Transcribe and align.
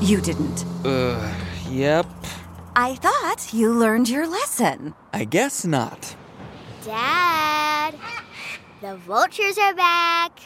You 0.00 0.20
didn't. 0.20 0.64
Uh, 0.84 1.34
yep. 1.68 2.06
I 2.76 2.94
thought 2.94 3.52
you 3.52 3.72
learned 3.72 4.08
your 4.08 4.26
lesson. 4.26 4.94
I 5.12 5.24
guess 5.24 5.64
not. 5.64 6.14
Dad, 6.84 7.94
the 8.80 8.96
vultures 8.96 9.58
are 9.58 9.74
back. 9.74 10.38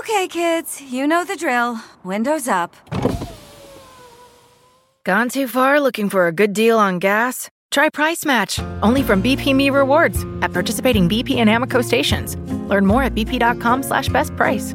Okay, 0.00 0.28
kids, 0.28 0.80
you 0.82 1.06
know 1.06 1.24
the 1.24 1.36
drill. 1.36 1.78
Windows 2.04 2.46
up. 2.46 2.76
Gone 5.04 5.28
too 5.28 5.48
far 5.48 5.80
looking 5.80 6.08
for 6.08 6.28
a 6.28 6.32
good 6.32 6.52
deal 6.52 6.78
on 6.78 7.00
gas? 7.00 7.50
Try 7.72 7.88
Price 7.88 8.24
Match, 8.24 8.60
only 8.82 9.02
from 9.02 9.22
BP 9.22 9.56
Me 9.56 9.70
Rewards 9.70 10.24
at 10.42 10.52
participating 10.52 11.08
BP 11.08 11.38
and 11.38 11.50
Amoco 11.50 11.82
stations. 11.82 12.36
Learn 12.68 12.86
more 12.86 13.02
at 13.02 13.14
bp.com 13.14 13.82
slash 13.82 14.08
best 14.10 14.36
price. 14.36 14.74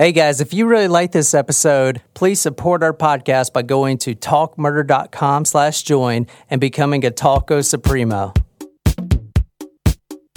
Hey 0.00 0.12
guys, 0.12 0.40
if 0.40 0.54
you 0.54 0.64
really 0.64 0.88
like 0.88 1.12
this 1.12 1.34
episode, 1.34 2.00
please 2.14 2.40
support 2.40 2.82
our 2.82 2.94
podcast 2.94 3.52
by 3.52 3.60
going 3.60 3.98
to 3.98 4.14
talkmurder.com 4.14 5.44
slash 5.44 5.82
join 5.82 6.26
and 6.48 6.58
becoming 6.58 7.04
a 7.04 7.10
Taco 7.10 7.60
Supremo. 7.60 8.32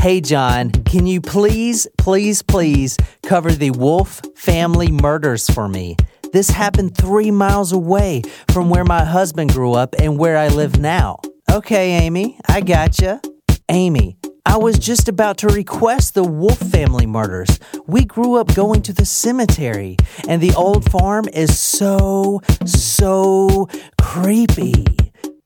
Hey 0.02 0.20
John, 0.20 0.72
can 0.72 1.08
you 1.08 1.22
please, 1.22 1.88
please, 1.98 2.42
please 2.42 2.98
cover 3.26 3.54
the 3.54 3.72
Wolf 3.72 4.20
family 4.36 4.92
murders 4.92 5.50
for 5.50 5.70
me? 5.70 5.96
This 6.34 6.50
happened 6.50 6.98
three 6.98 7.32
miles 7.32 7.72
away 7.72 8.24
from 8.52 8.70
where 8.70 8.84
my 8.84 9.06
husband 9.06 9.54
grew 9.54 9.72
up 9.72 9.96
and 9.98 10.20
where 10.20 10.36
I 10.36 10.50
live 10.50 10.78
now. 10.78 11.22
Okay, 11.50 11.92
Amy, 12.04 12.38
I 12.50 12.60
gotcha. 12.60 13.22
Amy, 13.70 14.18
I 14.46 14.58
was 14.58 14.78
just 14.78 15.08
about 15.08 15.38
to 15.40 15.48
request 15.48 16.14
the 16.14 16.24
Wolf 16.24 16.60
family 16.60 17.06
murders. 17.06 17.60
We 17.88 18.06
grew 18.06 18.36
up 18.36 18.54
going 18.54 18.82
to 18.84 18.94
the 18.94 19.06
cemetery, 19.06 19.98
and 20.28 20.42
the 20.42 20.54
old 20.54 20.90
farm 20.92 21.26
is 21.34 21.58
so, 21.58 22.42
so 22.66 23.68
creepy. 24.02 24.86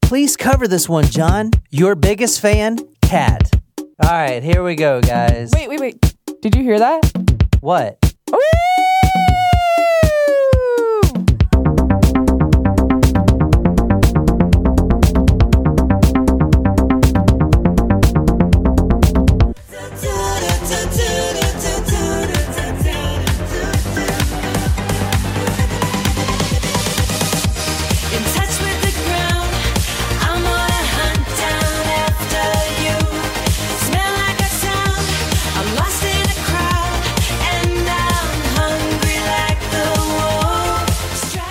Please 0.02 0.36
cover 0.36 0.68
this 0.68 0.90
one, 0.90 1.06
John. 1.06 1.52
Your 1.70 1.96
biggest 1.96 2.42
fan, 2.42 2.78
Cat. 3.02 3.50
All 3.80 4.12
right, 4.12 4.44
here 4.44 4.64
we 4.64 4.76
go, 4.76 5.02
guys. 5.02 5.52
Wait, 5.54 5.70
wait, 5.70 5.80
wait. 5.80 6.16
Did 6.42 6.56
you 6.56 6.64
hear 6.64 6.80
that? 6.80 7.02
What? 7.62 8.14
Woo! 8.32 8.87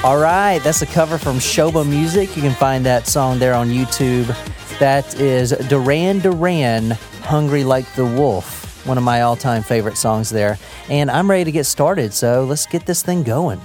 All 0.07 0.19
right, 0.19 0.61
that's 0.61 0.83
a 0.83 0.87
cover 0.87 1.19
from 1.19 1.39
Shoba 1.39 1.85
Music. 1.85 2.37
You 2.37 2.43
can 2.43 2.55
find 2.55 2.87
that 2.87 3.09
song 3.09 3.41
there 3.41 3.55
on 3.55 3.71
YouTube. 3.71 4.29
That 4.79 5.19
is 5.19 5.51
Duran 5.69 6.21
Duran, 6.21 6.93
Hungry 7.23 7.65
Like 7.65 7.93
the 7.95 8.07
Wolf, 8.07 8.87
one 8.87 8.99
of 8.99 9.03
my 9.03 9.23
all 9.23 9.35
time 9.35 9.65
favorite 9.65 9.97
songs 9.97 10.31
there. 10.31 10.61
And 10.89 11.11
I'm 11.11 11.29
ready 11.29 11.43
to 11.43 11.51
get 11.51 11.65
started, 11.65 12.15
so 12.15 12.45
let's 12.45 12.67
get 12.67 12.87
this 12.87 13.03
thing 13.03 13.25
going. 13.25 13.61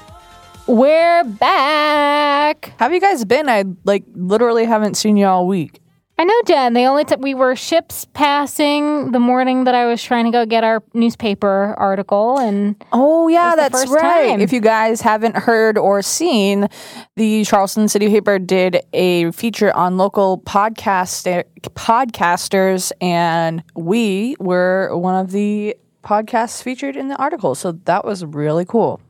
We're 0.66 1.24
back. 1.25 2.74
How 2.80 2.85
have 2.85 2.94
you 2.94 3.01
guys 3.01 3.24
been? 3.24 3.47
I 3.47 3.66
like 3.84 4.06
literally 4.16 4.66
haven't 4.66 4.96
seen 4.96 5.18
you 5.18 5.28
all 5.28 5.46
week. 5.46 5.81
I 6.21 6.23
know, 6.23 6.41
Jen. 6.45 6.73
The 6.73 6.83
only 6.85 7.03
time 7.03 7.21
we 7.21 7.33
were 7.33 7.55
ships 7.55 8.05
passing 8.13 9.11
the 9.11 9.19
morning 9.19 9.63
that 9.63 9.73
I 9.73 9.87
was 9.87 10.03
trying 10.03 10.25
to 10.25 10.31
go 10.31 10.45
get 10.45 10.63
our 10.63 10.83
newspaper 10.93 11.73
article, 11.79 12.37
and 12.37 12.75
Oh 12.91 13.27
yeah, 13.27 13.55
that's 13.55 13.89
right. 13.89 14.27
time. 14.27 14.39
If 14.39 14.53
you 14.53 14.59
guys 14.59 15.01
haven't 15.01 15.35
heard 15.35 15.79
or 15.79 16.03
seen, 16.03 16.67
the 17.15 17.43
Charleston 17.43 17.87
City 17.87 18.07
Paper 18.07 18.37
did 18.37 18.81
a 18.93 19.31
feature 19.31 19.75
on 19.75 19.97
local 19.97 20.37
podcast 20.41 21.43
podcasters, 21.61 22.91
and 23.01 23.63
we 23.73 24.35
were 24.39 24.95
one 24.95 25.15
of 25.15 25.31
the 25.31 25.75
podcasts 26.03 26.61
featured 26.61 26.95
in 26.97 27.07
the 27.07 27.15
article. 27.15 27.55
So 27.55 27.71
that 27.85 28.05
was 28.05 28.23
really 28.23 28.65
cool. 28.65 29.01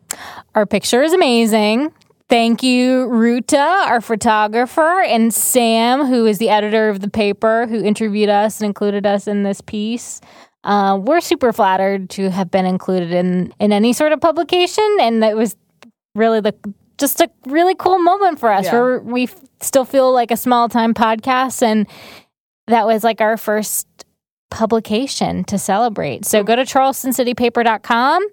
our 0.55 0.65
picture 0.65 1.03
is 1.03 1.11
amazing. 1.11 1.91
Thank 2.31 2.63
you, 2.63 3.09
Ruta, 3.09 3.57
our 3.59 3.99
photographer, 3.99 5.01
and 5.01 5.33
Sam, 5.33 6.05
who 6.05 6.25
is 6.25 6.37
the 6.37 6.47
editor 6.47 6.87
of 6.87 7.01
the 7.01 7.09
paper, 7.09 7.67
who 7.67 7.83
interviewed 7.83 8.29
us 8.29 8.61
and 8.61 8.67
included 8.67 9.05
us 9.05 9.27
in 9.27 9.43
this 9.43 9.59
piece. 9.59 10.21
Uh, 10.63 10.97
we're 11.03 11.19
super 11.19 11.51
flattered 11.51 12.09
to 12.11 12.29
have 12.29 12.49
been 12.49 12.65
included 12.65 13.11
in 13.11 13.53
in 13.59 13.73
any 13.73 13.91
sort 13.91 14.13
of 14.13 14.21
publication, 14.21 14.87
and 15.01 15.21
that 15.21 15.35
was 15.35 15.57
really 16.15 16.39
the 16.39 16.55
just 16.97 17.19
a 17.19 17.29
really 17.47 17.75
cool 17.75 17.99
moment 17.99 18.39
for 18.39 18.49
us. 18.49 18.63
Yeah. 18.63 18.79
Where 18.79 18.99
we 19.01 19.23
f- 19.23 19.35
still 19.59 19.83
feel 19.83 20.13
like 20.13 20.31
a 20.31 20.37
small 20.37 20.69
time 20.69 20.93
podcast, 20.93 21.61
and 21.61 21.85
that 22.67 22.87
was 22.87 23.03
like 23.03 23.19
our 23.19 23.35
first 23.35 23.87
publication 24.51 25.43
to 25.45 25.57
celebrate. 25.57 26.25
So 26.25 26.43
go 26.43 26.55
to 26.55 26.63
charlestoncitypaper.com 26.63 28.23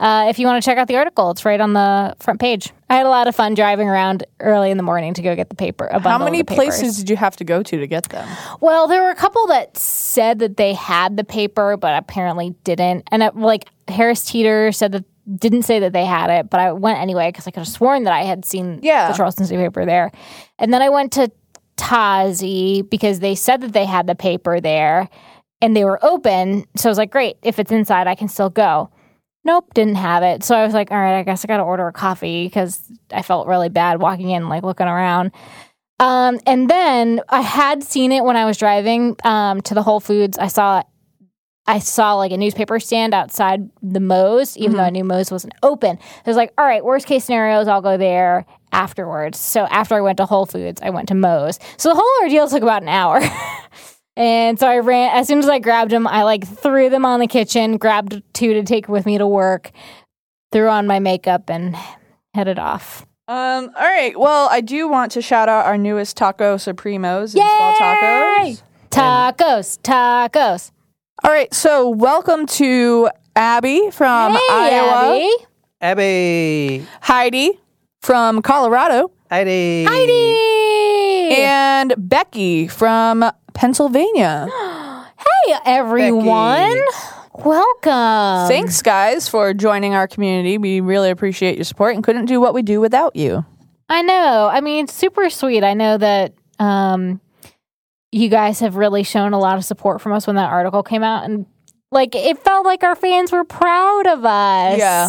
uh, 0.00 0.26
if 0.28 0.38
you 0.38 0.46
want 0.46 0.62
to 0.62 0.68
check 0.68 0.76
out 0.76 0.88
the 0.88 0.96
article. 0.96 1.30
It's 1.30 1.44
right 1.44 1.60
on 1.60 1.72
the 1.72 2.14
front 2.20 2.40
page. 2.40 2.70
I 2.90 2.96
had 2.96 3.06
a 3.06 3.10
lot 3.10 3.28
of 3.28 3.34
fun 3.36 3.54
driving 3.54 3.88
around 3.88 4.24
early 4.40 4.70
in 4.70 4.76
the 4.76 4.82
morning 4.82 5.14
to 5.14 5.22
go 5.22 5.34
get 5.36 5.48
the 5.50 5.56
paper. 5.56 5.88
How 6.02 6.18
many 6.18 6.42
places 6.42 6.96
did 6.98 7.08
you 7.08 7.16
have 7.16 7.36
to 7.36 7.44
go 7.44 7.62
to 7.62 7.78
to 7.78 7.86
get 7.86 8.08
them? 8.10 8.28
Well, 8.60 8.88
there 8.88 9.02
were 9.02 9.10
a 9.10 9.14
couple 9.14 9.46
that 9.46 9.76
said 9.78 10.40
that 10.40 10.56
they 10.56 10.74
had 10.74 11.16
the 11.16 11.24
paper, 11.24 11.76
but 11.76 11.96
apparently 11.96 12.54
didn't. 12.64 13.08
And 13.12 13.22
it, 13.22 13.36
like 13.36 13.68
Harris 13.88 14.24
Teeter 14.24 14.72
said 14.72 14.92
that 14.92 15.04
didn't 15.38 15.62
say 15.62 15.78
that 15.80 15.92
they 15.92 16.06
had 16.06 16.30
it, 16.30 16.48
but 16.50 16.58
I 16.58 16.72
went 16.72 16.98
anyway 16.98 17.28
because 17.28 17.46
I 17.46 17.50
could 17.50 17.60
have 17.60 17.68
sworn 17.68 18.04
that 18.04 18.14
I 18.14 18.22
had 18.22 18.44
seen 18.44 18.80
Yeah. 18.82 19.10
the 19.10 19.16
Charleston 19.16 19.46
City 19.46 19.62
paper 19.62 19.84
there. 19.84 20.10
And 20.58 20.72
then 20.72 20.80
I 20.82 20.88
went 20.88 21.12
to 21.12 21.30
Tazi 21.76 22.88
because 22.88 23.20
they 23.20 23.34
said 23.34 23.60
that 23.60 23.72
they 23.74 23.84
had 23.84 24.06
the 24.06 24.14
paper 24.14 24.60
there 24.60 25.08
and 25.60 25.76
they 25.76 25.84
were 25.84 26.04
open. 26.04 26.64
So 26.76 26.88
I 26.88 26.90
was 26.90 26.98
like, 26.98 27.10
great, 27.10 27.36
if 27.42 27.58
it's 27.58 27.72
inside, 27.72 28.06
I 28.06 28.14
can 28.14 28.28
still 28.28 28.50
go. 28.50 28.90
Nope, 29.44 29.72
didn't 29.74 29.96
have 29.96 30.22
it. 30.22 30.44
So 30.44 30.56
I 30.56 30.64
was 30.64 30.74
like, 30.74 30.90
all 30.90 30.98
right, 30.98 31.18
I 31.18 31.22
guess 31.22 31.44
I 31.44 31.48
got 31.48 31.58
to 31.58 31.62
order 31.62 31.86
a 31.88 31.92
coffee 31.92 32.46
because 32.46 32.80
I 33.12 33.22
felt 33.22 33.46
really 33.46 33.68
bad 33.68 34.00
walking 34.00 34.30
in, 34.30 34.48
like 34.48 34.62
looking 34.62 34.86
around. 34.86 35.32
Um, 36.00 36.38
and 36.46 36.68
then 36.68 37.20
I 37.28 37.40
had 37.40 37.82
seen 37.82 38.12
it 38.12 38.24
when 38.24 38.36
I 38.36 38.44
was 38.44 38.56
driving 38.56 39.16
um, 39.24 39.60
to 39.62 39.74
the 39.74 39.82
Whole 39.82 40.00
Foods. 40.00 40.38
I 40.38 40.48
saw 40.48 40.80
it. 40.80 40.86
I 41.66 41.80
saw 41.80 42.14
like 42.14 42.32
a 42.32 42.38
newspaper 42.38 42.80
stand 42.80 43.12
outside 43.12 43.68
the 43.82 44.00
Moe's, 44.00 44.56
even 44.56 44.78
though 44.78 44.84
I 44.84 44.90
knew 44.90 45.04
Moe's 45.04 45.30
wasn't 45.30 45.52
open. 45.62 45.98
I 46.00 46.30
was 46.30 46.36
like, 46.36 46.54
all 46.56 46.64
right, 46.64 46.82
worst 46.82 47.06
case 47.06 47.26
scenarios, 47.26 47.68
I'll 47.68 47.82
go 47.82 47.98
there 47.98 48.46
afterwards. 48.72 49.38
So 49.38 49.64
after 49.64 49.94
I 49.94 50.00
went 50.00 50.16
to 50.16 50.24
Whole 50.24 50.46
Foods, 50.46 50.80
I 50.82 50.88
went 50.88 51.08
to 51.08 51.14
Moe's. 51.14 51.58
So 51.76 51.90
the 51.90 51.94
whole 51.94 52.22
ordeal 52.22 52.48
took 52.48 52.62
about 52.62 52.82
an 52.82 52.88
hour. 52.88 53.20
and 54.18 54.58
so 54.58 54.66
I 54.66 54.80
ran, 54.80 55.16
as 55.16 55.28
soon 55.28 55.38
as 55.38 55.48
I 55.48 55.60
grabbed 55.60 55.92
them, 55.92 56.08
I 56.08 56.24
like 56.24 56.44
threw 56.44 56.90
them 56.90 57.04
on 57.04 57.20
the 57.20 57.28
kitchen, 57.28 57.76
grabbed 57.76 58.20
two 58.32 58.52
to 58.54 58.64
take 58.64 58.88
with 58.88 59.06
me 59.06 59.16
to 59.16 59.26
work, 59.28 59.70
threw 60.50 60.68
on 60.68 60.88
my 60.88 60.98
makeup, 60.98 61.48
and 61.48 61.76
headed 62.34 62.58
off. 62.58 63.06
Um, 63.28 63.70
all 63.76 63.84
right. 63.84 64.18
Well, 64.18 64.48
I 64.50 64.60
do 64.60 64.88
want 64.88 65.12
to 65.12 65.22
shout 65.22 65.48
out 65.48 65.66
our 65.66 65.78
newest 65.78 66.16
Taco 66.16 66.56
Supremos 66.56 67.32
and 67.32 67.42
Small 67.42 67.74
Tacos. 67.74 68.62
Tacos, 68.90 69.78
tacos. 69.82 70.72
All 71.22 71.30
right. 71.30 71.54
So, 71.54 71.88
welcome 71.88 72.46
to 72.46 73.10
Abby 73.36 73.90
from 73.92 74.32
hey, 74.32 74.40
Iowa, 74.50 75.14
Abby. 75.14 75.36
Abby. 75.80 76.86
Heidi 77.02 77.60
from 78.00 78.42
Colorado, 78.42 79.12
Heidi. 79.30 79.84
Heidi. 79.84 81.40
and 81.40 81.94
Becky 81.96 82.66
from 82.66 83.30
Pennsylvania. 83.58 84.46
Hey, 85.46 85.54
everyone. 85.64 86.80
Welcome. 87.34 88.48
Thanks, 88.48 88.82
guys, 88.82 89.28
for 89.28 89.52
joining 89.52 89.94
our 89.94 90.06
community. 90.06 90.58
We 90.58 90.80
really 90.80 91.10
appreciate 91.10 91.56
your 91.56 91.64
support 91.64 91.96
and 91.96 92.04
couldn't 92.04 92.26
do 92.26 92.40
what 92.40 92.54
we 92.54 92.62
do 92.62 92.80
without 92.80 93.16
you. 93.16 93.44
I 93.88 94.02
know. 94.02 94.48
I 94.52 94.60
mean, 94.60 94.84
it's 94.84 94.94
super 94.94 95.28
sweet. 95.28 95.64
I 95.64 95.74
know 95.74 95.98
that 95.98 96.34
um, 96.60 97.20
you 98.12 98.28
guys 98.28 98.60
have 98.60 98.76
really 98.76 99.02
shown 99.02 99.32
a 99.32 99.38
lot 99.40 99.56
of 99.58 99.64
support 99.64 100.00
from 100.00 100.12
us 100.12 100.26
when 100.28 100.36
that 100.36 100.50
article 100.50 100.84
came 100.84 101.02
out, 101.02 101.24
and 101.24 101.46
like 101.90 102.14
it 102.14 102.38
felt 102.38 102.64
like 102.64 102.84
our 102.84 102.94
fans 102.94 103.32
were 103.32 103.44
proud 103.44 104.06
of 104.06 104.24
us. 104.24 104.78
Yeah. 104.78 105.08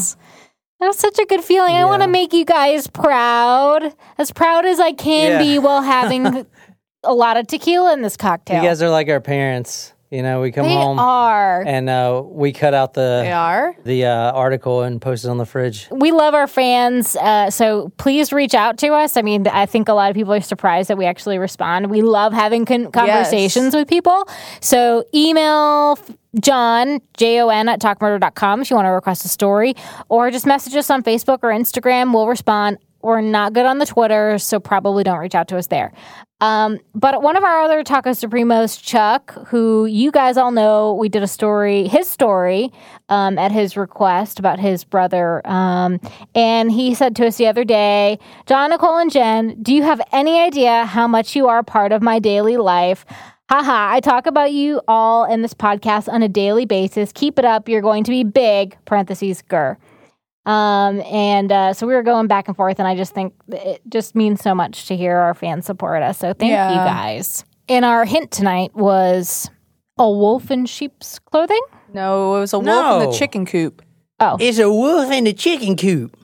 That 0.80 0.88
was 0.88 0.98
such 0.98 1.20
a 1.20 1.26
good 1.26 1.44
feeling. 1.44 1.76
I 1.76 1.86
want 1.86 2.02
to 2.02 2.08
make 2.08 2.34
you 2.34 2.46
guys 2.46 2.88
proud, 2.88 3.94
as 4.18 4.32
proud 4.32 4.66
as 4.66 4.80
I 4.80 4.94
can 4.94 5.34
Yeah. 5.34 5.38
be 5.40 5.60
while 5.60 5.82
having 5.84 6.24
a 7.04 7.14
lot 7.14 7.38
of 7.38 7.48
tequila 7.48 7.94
in 7.94 8.02
this 8.02 8.18
cocktail. 8.18 8.62
You 8.62 8.68
guys 8.70 8.82
are 8.82 8.90
like 8.90 9.10
our 9.10 9.22
parents. 9.22 9.94
You 10.12 10.24
know, 10.24 10.42
we 10.42 10.52
come 10.52 10.66
they 10.66 10.74
home 10.74 10.98
are. 10.98 11.62
and 11.68 11.88
uh, 11.88 12.24
we 12.26 12.52
cut 12.52 12.74
out 12.74 12.96
the 12.96 13.22
They 13.24 13.32
are. 13.32 13.76
the 13.84 14.06
uh, 14.08 14.32
article 14.32 14.82
and 14.82 15.00
post 15.00 15.24
it 15.24 15.28
on 15.30 15.38
the 15.38 15.46
fridge. 15.46 15.88
we 15.92 16.12
love 16.12 16.34
our 16.34 16.48
fans, 16.48 17.16
uh, 17.16 17.52
so 17.52 17.90
please 17.98 18.34
reach 18.34 18.56
out 18.56 18.80
to 18.80 18.88
us. 18.88 19.18
I 19.18 19.22
mean, 19.22 19.46
I 19.48 19.68
think 19.68 19.88
a 19.88 19.94
lot 19.94 20.10
of 20.10 20.16
people 20.16 20.34
are 20.34 20.42
surprised 20.42 20.90
that 20.90 20.98
we 20.98 21.06
actually 21.06 21.38
respond. 21.38 21.92
We 21.92 22.02
love 22.02 22.34
having 22.34 22.66
con- 22.66 22.92
conversations 22.92 23.76
with 23.76 23.88
people. 23.88 24.28
So 24.62 25.06
email 25.14 26.00
John, 26.42 27.02
J 27.16 27.42
O 27.42 27.50
N, 27.50 27.70
at 27.70 27.80
talkmurder.com 27.80 28.62
if 28.62 28.72
you 28.72 28.76
want 28.78 28.88
to 28.88 28.92
request 28.92 29.26
a 29.26 29.28
story, 29.28 29.76
or 30.10 30.32
just 30.32 30.48
message 30.48 30.76
us 30.76 30.90
on 30.90 31.04
Facebook 31.04 31.40
or 31.44 31.52
Instagram. 31.52 32.16
We'll 32.16 32.28
respond. 32.28 32.80
We're 33.02 33.22
not 33.22 33.54
good 33.54 33.66
on 33.66 33.78
the 33.78 33.86
Twitter, 33.86 34.38
so 34.38 34.60
probably 34.60 35.04
don't 35.04 35.20
reach 35.20 35.36
out 35.36 35.48
to 35.50 35.58
us 35.58 35.68
there. 35.68 35.94
Um, 36.42 36.80
but 36.96 37.22
one 37.22 37.36
of 37.36 37.44
our 37.44 37.62
other 37.62 37.84
Taco 37.84 38.12
Supremos, 38.12 38.82
Chuck, 38.82 39.34
who 39.48 39.86
you 39.86 40.12
guys 40.12 40.38
all 40.38 40.52
know, 40.52 40.94
we 40.94 41.10
did 41.10 41.22
a 41.22 41.28
story, 41.28 41.88
his 41.88 42.08
story, 42.08 42.72
um, 43.10 43.38
at 43.38 43.52
his 43.52 43.76
request 43.76 44.40
about 44.40 44.60
his 44.60 44.86
brother. 44.86 45.46
Um, 45.46 46.00
and 46.36 46.72
he 46.72 46.96
said 46.96 47.16
to 47.18 47.28
us 47.28 47.38
the 47.38 47.48
other 47.48 47.66
day, 47.66 48.20
John, 48.46 48.70
Nicole, 48.70 48.98
and 48.98 49.12
Jen, 49.12 49.62
do 49.62 49.74
you 49.74 49.84
have 49.84 50.02
any 50.14 50.40
idea 50.40 50.86
how 50.86 51.08
much 51.08 51.36
you 51.36 51.48
are 51.48 51.62
part 51.62 51.92
of 51.92 52.02
my 52.02 52.20
daily 52.20 52.56
life? 52.56 53.06
Haha, 53.50 53.94
I 53.96 54.00
talk 54.00 54.28
about 54.28 54.52
you 54.52 54.80
all 54.88 55.26
in 55.26 55.42
this 55.42 55.54
podcast 55.54 56.08
on 56.08 56.22
a 56.22 56.30
daily 56.30 56.66
basis. 56.66 57.12
Keep 57.12 57.40
it 57.40 57.46
up. 57.46 57.68
You're 57.68 57.82
going 57.82 58.04
to 58.04 58.12
be 58.12 58.24
big, 58.24 58.78
parentheses, 58.86 59.42
grr. 59.42 59.78
Um, 60.50 61.02
and 61.02 61.52
uh, 61.52 61.74
so 61.74 61.86
we 61.86 61.94
were 61.94 62.02
going 62.02 62.26
back 62.28 62.48
and 62.48 62.58
forth, 62.58 62.80
and 62.80 62.88
I 62.88 62.96
just 62.96 63.14
think 63.14 63.34
it 63.50 63.82
just 63.88 64.16
means 64.16 64.42
so 64.42 64.56
much 64.56 64.88
to 64.88 64.96
hear 64.98 65.16
our 65.16 65.36
fans 65.36 65.66
support 65.68 66.02
us. 66.02 66.18
So 66.18 66.34
thank 66.34 66.52
Yeah. 66.52 66.70
you 66.72 66.76
guys. 66.78 67.46
And 67.68 67.86
our 67.86 68.04
hint 68.04 68.32
tonight 68.32 68.72
was 68.74 69.50
a 70.00 70.10
wolf 70.10 70.50
in 70.50 70.66
sheep's 70.66 71.20
clothing. 71.20 71.62
No, 71.94 72.36
it 72.38 72.40
was 72.40 72.54
a 72.54 72.58
wolf 72.60 72.68
in 72.68 72.74
No. 73.00 73.12
the 73.12 73.18
chicken 73.18 73.46
coop. 73.46 73.84
Oh, 74.20 74.38
It's 74.40 74.58
a 74.58 74.72
wolf 74.72 75.12
in 75.12 75.26
the 75.26 75.34
chicken 75.34 75.76
coop. 75.78 76.18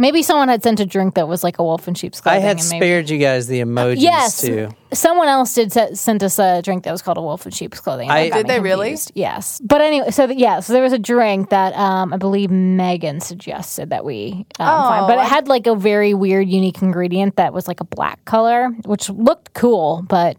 Maybe 0.00 0.22
someone 0.22 0.48
had 0.48 0.62
sent 0.62 0.80
a 0.80 0.86
drink 0.86 1.14
that 1.14 1.28
was 1.28 1.44
like 1.44 1.58
a 1.58 1.62
wolf 1.62 1.86
in 1.86 1.94
sheep's 1.94 2.20
clothing. 2.20 2.40
I 2.42 2.42
had 2.42 2.58
and 2.58 2.68
maybe- 2.70 2.80
spared 2.84 3.10
you 3.10 3.18
guys 3.18 3.46
the 3.46 3.60
emojis 3.60 4.00
Yes, 4.00 4.40
too. 4.40 4.68
someone 4.92 5.28
else 5.28 5.54
did 5.54 5.72
se- 5.72 5.94
sent 5.94 6.22
us 6.22 6.38
a 6.38 6.62
drink 6.62 6.84
that 6.84 6.92
was 6.92 7.02
called 7.02 7.18
a 7.18 7.22
wolf 7.22 7.44
in 7.46 7.52
sheep's 7.52 7.78
clothing. 7.80 8.10
I- 8.10 8.30
Did 8.30 8.46
me 8.46 8.54
they 8.54 8.60
really? 8.60 8.96
Yes, 9.14 9.60
but 9.62 9.80
anyway, 9.80 10.10
so 10.10 10.26
th- 10.26 10.38
yeah, 10.38 10.60
so 10.60 10.72
there 10.72 10.82
was 10.82 10.92
a 10.92 10.98
drink 10.98 11.50
that 11.50 11.74
um, 11.76 12.12
I 12.12 12.16
believe 12.16 12.50
Megan 12.50 13.20
suggested 13.20 13.90
that 13.90 14.04
we 14.04 14.46
um, 14.58 14.66
find, 14.66 15.04
Oh, 15.04 15.06
but 15.06 15.18
it 15.18 15.24
had 15.28 15.46
like 15.48 15.66
a 15.66 15.74
very 15.76 16.14
weird, 16.14 16.48
unique 16.48 16.80
ingredient 16.82 17.36
that 17.36 17.52
was 17.52 17.68
like 17.68 17.80
a 17.80 17.84
black 17.84 18.24
color, 18.24 18.70
which 18.86 19.08
looked 19.10 19.52
cool, 19.54 20.02
but 20.08 20.36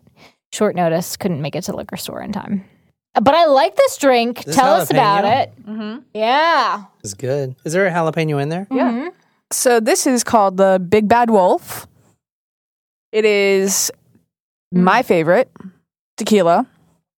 short 0.52 0.76
notice 0.76 1.16
couldn't 1.18 1.42
make 1.42 1.56
it 1.56 1.62
to 1.66 1.72
the 1.72 1.78
liquor 1.78 1.98
store 1.98 2.22
in 2.22 2.32
time. 2.34 2.66
But 3.14 3.36
I 3.36 3.46
like 3.46 3.76
this 3.76 3.98
drink. 3.98 4.46
This 4.46 4.56
Tell 4.56 4.74
us 4.76 4.90
about 4.90 5.26
jalapeno? 5.26 5.98
it. 5.98 6.04
Yeah. 6.14 6.84
It's 7.04 7.14
good. 7.14 7.56
Is 7.66 7.74
there 7.74 7.86
a 7.86 7.92
jalapeno 7.92 8.42
in 8.42 8.48
there? 8.50 8.68
Yeah. 8.72 9.10
So 9.52 9.80
this 9.80 10.08
is 10.08 10.24
called 10.24 10.58
the 10.58 10.80
Big 10.80 11.08
Bad 11.08 11.30
Wolf. 11.30 11.88
It 13.12 13.26
is 13.26 13.92
my 14.72 15.04
favorite 15.04 15.52
tequila 16.18 16.68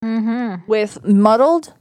Mm-hmm. 0.04 0.70
with 0.70 1.02
muddled 1.06 1.74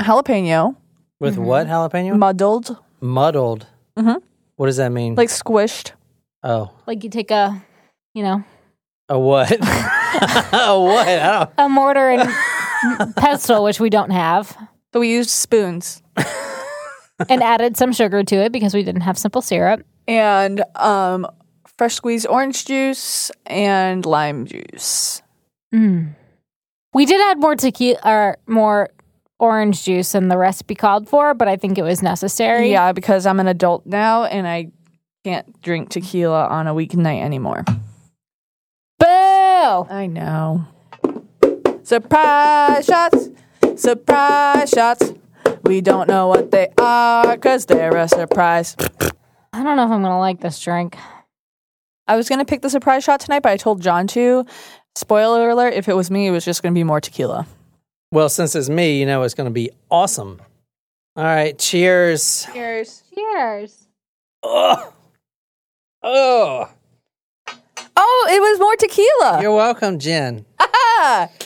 jalapeno. 0.00 0.76
With 1.20 1.36
what 1.36 1.66
jalapeno? 1.66 2.16
Muddled, 2.16 2.78
Muddled. 3.02 3.66
Mhm. 3.98 4.22
What 4.56 4.66
does 4.66 4.78
that 4.78 4.90
mean? 4.92 5.14
like 5.14 5.28
squished. 5.28 5.92
oh, 6.42 6.70
Like 6.86 7.04
you 7.04 7.10
take 7.10 7.30
a, 7.30 7.62
you 8.14 8.22
know, 8.22 8.42
a 9.10 9.18
what? 9.18 9.50
a 9.52 10.80
what? 10.80 11.06
I 11.08 11.38
don't. 11.38 11.50
a 11.58 11.68
mortar 11.68 12.08
and 12.10 13.14
pestle, 13.16 13.62
which 13.64 13.78
we 13.80 13.90
don't 13.90 14.10
have. 14.10 14.56
So 14.94 15.00
we 15.00 15.10
used 15.12 15.28
spoons 15.30 16.02
and 17.28 17.42
added 17.42 17.76
some 17.76 17.92
sugar 17.92 18.22
to 18.24 18.36
it 18.36 18.52
because 18.52 18.74
we 18.74 18.82
didn't 18.82 19.02
have 19.02 19.18
simple 19.18 19.42
syrup. 19.42 19.84
and 20.08 20.64
um, 20.76 21.26
fresh 21.78 21.94
squeezed 21.94 22.26
orange 22.26 22.64
juice 22.64 23.30
and 23.46 24.04
lime 24.04 24.46
juice. 24.46 25.22
Mm. 25.74 26.14
We 26.92 27.06
did 27.06 27.20
add 27.30 27.38
more 27.38 27.54
tequila 27.56 28.00
or 28.04 28.38
more 28.46 28.88
orange 29.38 29.84
juice 29.84 30.12
than 30.12 30.28
the 30.28 30.36
recipe 30.36 30.74
called 30.74 31.08
for, 31.08 31.34
but 31.34 31.48
I 31.48 31.56
think 31.56 31.78
it 31.78 31.82
was 31.82 32.02
necessary. 32.02 32.70
Yeah, 32.70 32.92
because 32.92 33.26
I'm 33.26 33.40
an 33.40 33.46
adult 33.46 33.86
now 33.86 34.24
and 34.24 34.46
I 34.46 34.72
can't 35.24 35.60
drink 35.62 35.90
tequila 35.90 36.46
on 36.46 36.66
a 36.66 36.74
weeknight 36.74 37.22
anymore. 37.22 37.64
Boo! 38.98 39.06
I 39.06 40.06
know. 40.10 40.66
Surprise 41.82 42.84
shots! 42.84 43.30
Surprise 43.76 44.70
shots! 44.70 45.12
We 45.62 45.80
don't 45.80 46.08
know 46.08 46.28
what 46.28 46.50
they 46.50 46.68
are 46.78 47.36
because 47.36 47.66
they're 47.66 47.96
a 47.96 48.08
surprise. 48.08 48.76
I 49.52 49.62
don't 49.62 49.76
know 49.76 49.84
if 49.84 49.90
I'm 49.90 50.02
gonna 50.02 50.18
like 50.18 50.40
this 50.40 50.60
drink. 50.60 50.96
I 52.10 52.16
was 52.16 52.28
going 52.28 52.40
to 52.40 52.44
pick 52.44 52.60
the 52.60 52.68
surprise 52.68 53.04
shot 53.04 53.20
tonight, 53.20 53.44
but 53.44 53.52
I 53.52 53.56
told 53.56 53.80
John 53.80 54.08
to. 54.08 54.44
Spoiler 54.96 55.48
alert, 55.48 55.74
if 55.74 55.88
it 55.88 55.94
was 55.94 56.10
me, 56.10 56.26
it 56.26 56.32
was 56.32 56.44
just 56.44 56.60
going 56.60 56.74
to 56.74 56.78
be 56.78 56.82
more 56.82 57.00
tequila. 57.00 57.46
Well, 58.10 58.28
since 58.28 58.56
it's 58.56 58.68
me, 58.68 58.98
you 58.98 59.06
know 59.06 59.22
it's 59.22 59.34
going 59.34 59.48
to 59.48 59.52
be 59.52 59.70
awesome. 59.92 60.42
All 61.14 61.22
right, 61.22 61.56
cheers. 61.56 62.48
Cheers. 62.52 63.04
Cheers. 63.14 63.86
Oh, 64.42 64.92
oh. 66.02 66.68
Oh, 67.96 68.28
it 68.32 68.40
was 68.40 68.58
more 68.58 68.74
tequila. 68.74 69.40
You're 69.40 69.54
welcome, 69.54 70.00
Jen. 70.00 70.44
Ah! 70.58 71.28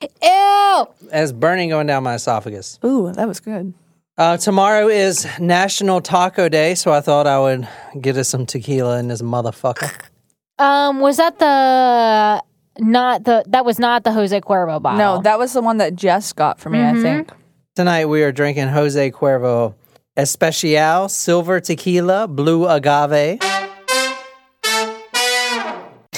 Ew! 0.00 0.86
As 1.10 1.32
burning 1.32 1.70
going 1.70 1.86
down 1.86 2.02
my 2.02 2.14
esophagus. 2.14 2.78
Ooh, 2.84 3.12
that 3.12 3.26
was 3.26 3.40
good. 3.40 3.74
Uh, 4.18 4.36
tomorrow 4.38 4.88
is 4.88 5.26
National 5.38 6.00
Taco 6.00 6.48
Day, 6.48 6.74
so 6.74 6.90
I 6.92 7.00
thought 7.02 7.26
I 7.26 7.38
would 7.38 7.68
get 8.00 8.16
us 8.16 8.28
some 8.28 8.46
tequila 8.46 8.98
in 8.98 9.08
this 9.08 9.22
motherfucker. 9.22 9.92
Um, 10.58 11.00
was 11.00 11.18
that 11.18 11.38
the 11.38 12.42
not 12.82 13.24
the 13.24 13.44
that 13.48 13.66
was 13.66 13.78
not 13.78 14.04
the 14.04 14.12
Jose 14.12 14.40
Cuervo 14.40 14.80
bottle? 14.80 14.98
No, 14.98 15.20
that 15.20 15.38
was 15.38 15.52
the 15.52 15.60
one 15.60 15.76
that 15.76 15.94
Jess 15.94 16.32
got 16.32 16.58
for 16.60 16.70
me, 16.70 16.82
I 16.82 16.94
think. 16.94 17.30
Tonight 17.74 18.06
we 18.06 18.22
are 18.22 18.32
drinking 18.32 18.68
Jose 18.68 19.10
Cuervo 19.10 19.74
Especial 20.16 21.10
Silver 21.10 21.60
Tequila 21.60 22.26
Blue 22.26 22.66
Agave. 22.66 23.38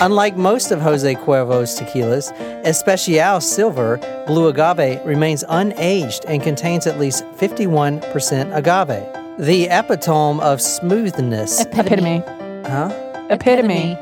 Unlike 0.00 0.37
most 0.37 0.71
of 0.71 0.81
Jose 0.81 1.14
Cuervo's 1.17 1.78
tequilas, 1.78 2.31
Especial 2.64 3.40
Silver 3.40 3.99
Blue 4.26 4.49
Agave 4.49 5.05
remains 5.05 5.43
unaged 5.45 6.25
and 6.28 6.40
contains 6.43 6.87
at 6.87 6.99
least 7.00 7.25
51% 7.37 8.55
agave. 8.55 9.05
The 9.45 9.69
epitome 9.69 10.40
of 10.40 10.61
smoothness. 10.61 11.62
Epitome. 11.62 12.23
huh? 12.67 12.90
Epitome. 13.31 13.99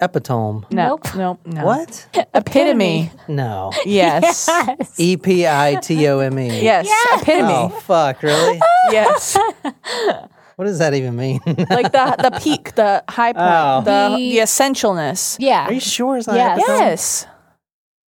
Epitome. 0.00 0.64
No, 0.70 0.98
nope, 1.14 1.40
no. 1.44 1.64
What? 1.64 2.06
Epitome. 2.34 3.10
No. 3.28 3.70
Yes. 3.84 4.46
Yes. 4.48 4.94
E 4.98 5.16
P 5.16 5.46
I 5.46 5.74
T 5.82 6.06
O 6.08 6.20
M 6.20 6.38
E. 6.38 6.62
yes. 6.62 6.88
Epitome. 7.20 7.52
Oh, 7.52 7.68
fuck, 7.68 8.22
really? 8.22 8.60
Yes. 8.90 9.36
What 10.60 10.66
does 10.66 10.78
that 10.80 10.92
even 10.92 11.16
mean? 11.16 11.40
like 11.46 11.90
the 11.90 12.16
the 12.18 12.38
peak, 12.38 12.74
the 12.74 13.02
high 13.08 13.32
point, 13.32 13.46
Oh. 13.48 13.80
the 13.82 14.14
The- 14.14 14.30
the 14.32 14.38
essentialness. 14.40 15.36
Yeah. 15.40 15.66
Are 15.68 15.72
you 15.72 15.80
sure 15.80 16.18
it's 16.18 16.26
not 16.26 16.36
Yes. 16.36 16.60
Yes. 16.68 17.26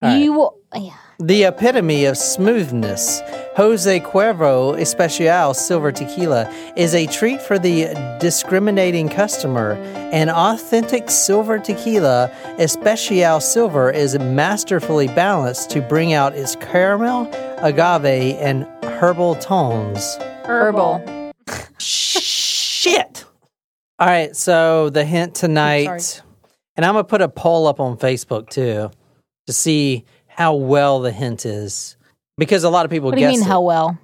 All 0.01 0.09
right. 0.09 0.17
You 0.17 0.49
yeah. 0.75 0.91
The 1.17 1.43
epitome 1.45 2.03
of 2.03 2.17
smoothness, 2.17 3.21
Jose 3.55 4.01
Cuervo 4.01 4.77
Especial 4.77 5.53
Silver 5.53 5.93
Tequila 5.93 6.51
is 6.75 6.93
a 6.93 7.05
treat 7.05 7.41
for 7.41 7.57
the 7.57 7.85
discriminating 8.19 9.07
customer. 9.07 9.75
An 10.11 10.29
authentic 10.29 11.09
silver 11.09 11.57
tequila, 11.57 12.29
Especial 12.59 13.39
Silver, 13.39 13.89
is 13.91 14.19
masterfully 14.19 15.07
balanced 15.07 15.69
to 15.69 15.81
bring 15.81 16.11
out 16.11 16.35
its 16.35 16.57
caramel, 16.57 17.29
agave, 17.59 18.35
and 18.41 18.67
herbal 18.83 19.35
tones. 19.35 20.17
Herbal. 20.43 21.01
Shit! 22.85 23.25
All 23.99 24.07
right, 24.07 24.35
so 24.35 24.89
the 24.89 25.05
hint 25.05 25.35
tonight, 25.35 26.23
and 26.75 26.83
I'm 26.83 26.93
gonna 26.95 27.03
put 27.03 27.21
a 27.21 27.29
poll 27.29 27.67
up 27.67 27.79
on 27.79 27.95
Facebook 27.95 28.49
too 28.49 28.89
to 29.45 29.53
see 29.53 30.03
how 30.25 30.55
well 30.55 30.99
the 31.01 31.11
hint 31.11 31.45
is. 31.45 31.95
because 32.39 32.63
a 32.63 32.71
lot 32.71 32.85
of 32.85 32.89
people 32.89 33.09
What 33.09 33.17
do 33.17 33.21
you 33.21 33.27
guess 33.27 33.37
mean, 33.37 33.45
it. 33.45 33.47
how 33.47 33.61
well? 33.61 33.99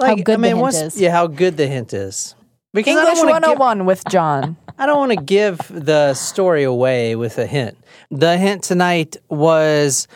how 0.00 0.14
good 0.14 0.20
I 0.30 0.32
the 0.36 0.38
mean, 0.38 0.48
hint 0.52 0.58
what's- 0.58 0.80
is. 0.80 0.98
Yeah, 0.98 1.10
how 1.10 1.26
good 1.26 1.58
the 1.58 1.66
hint 1.66 1.92
is. 1.92 2.34
Because 2.72 2.96
English 2.96 3.08
oh 3.10 3.14
don't 3.26 3.26
wanna 3.30 3.46
give- 3.48 3.58
101 3.58 3.84
with 3.84 4.02
John. 4.08 4.56
I 4.78 4.86
don't 4.86 4.96
want 4.96 5.12
to 5.12 5.22
give 5.22 5.58
the 5.68 6.14
story 6.14 6.64
away 6.64 7.14
with 7.14 7.36
a 7.36 7.44
hint. 7.44 7.76
The 8.10 8.38
hint 8.38 8.62
tonight 8.62 9.18
was 9.28 10.08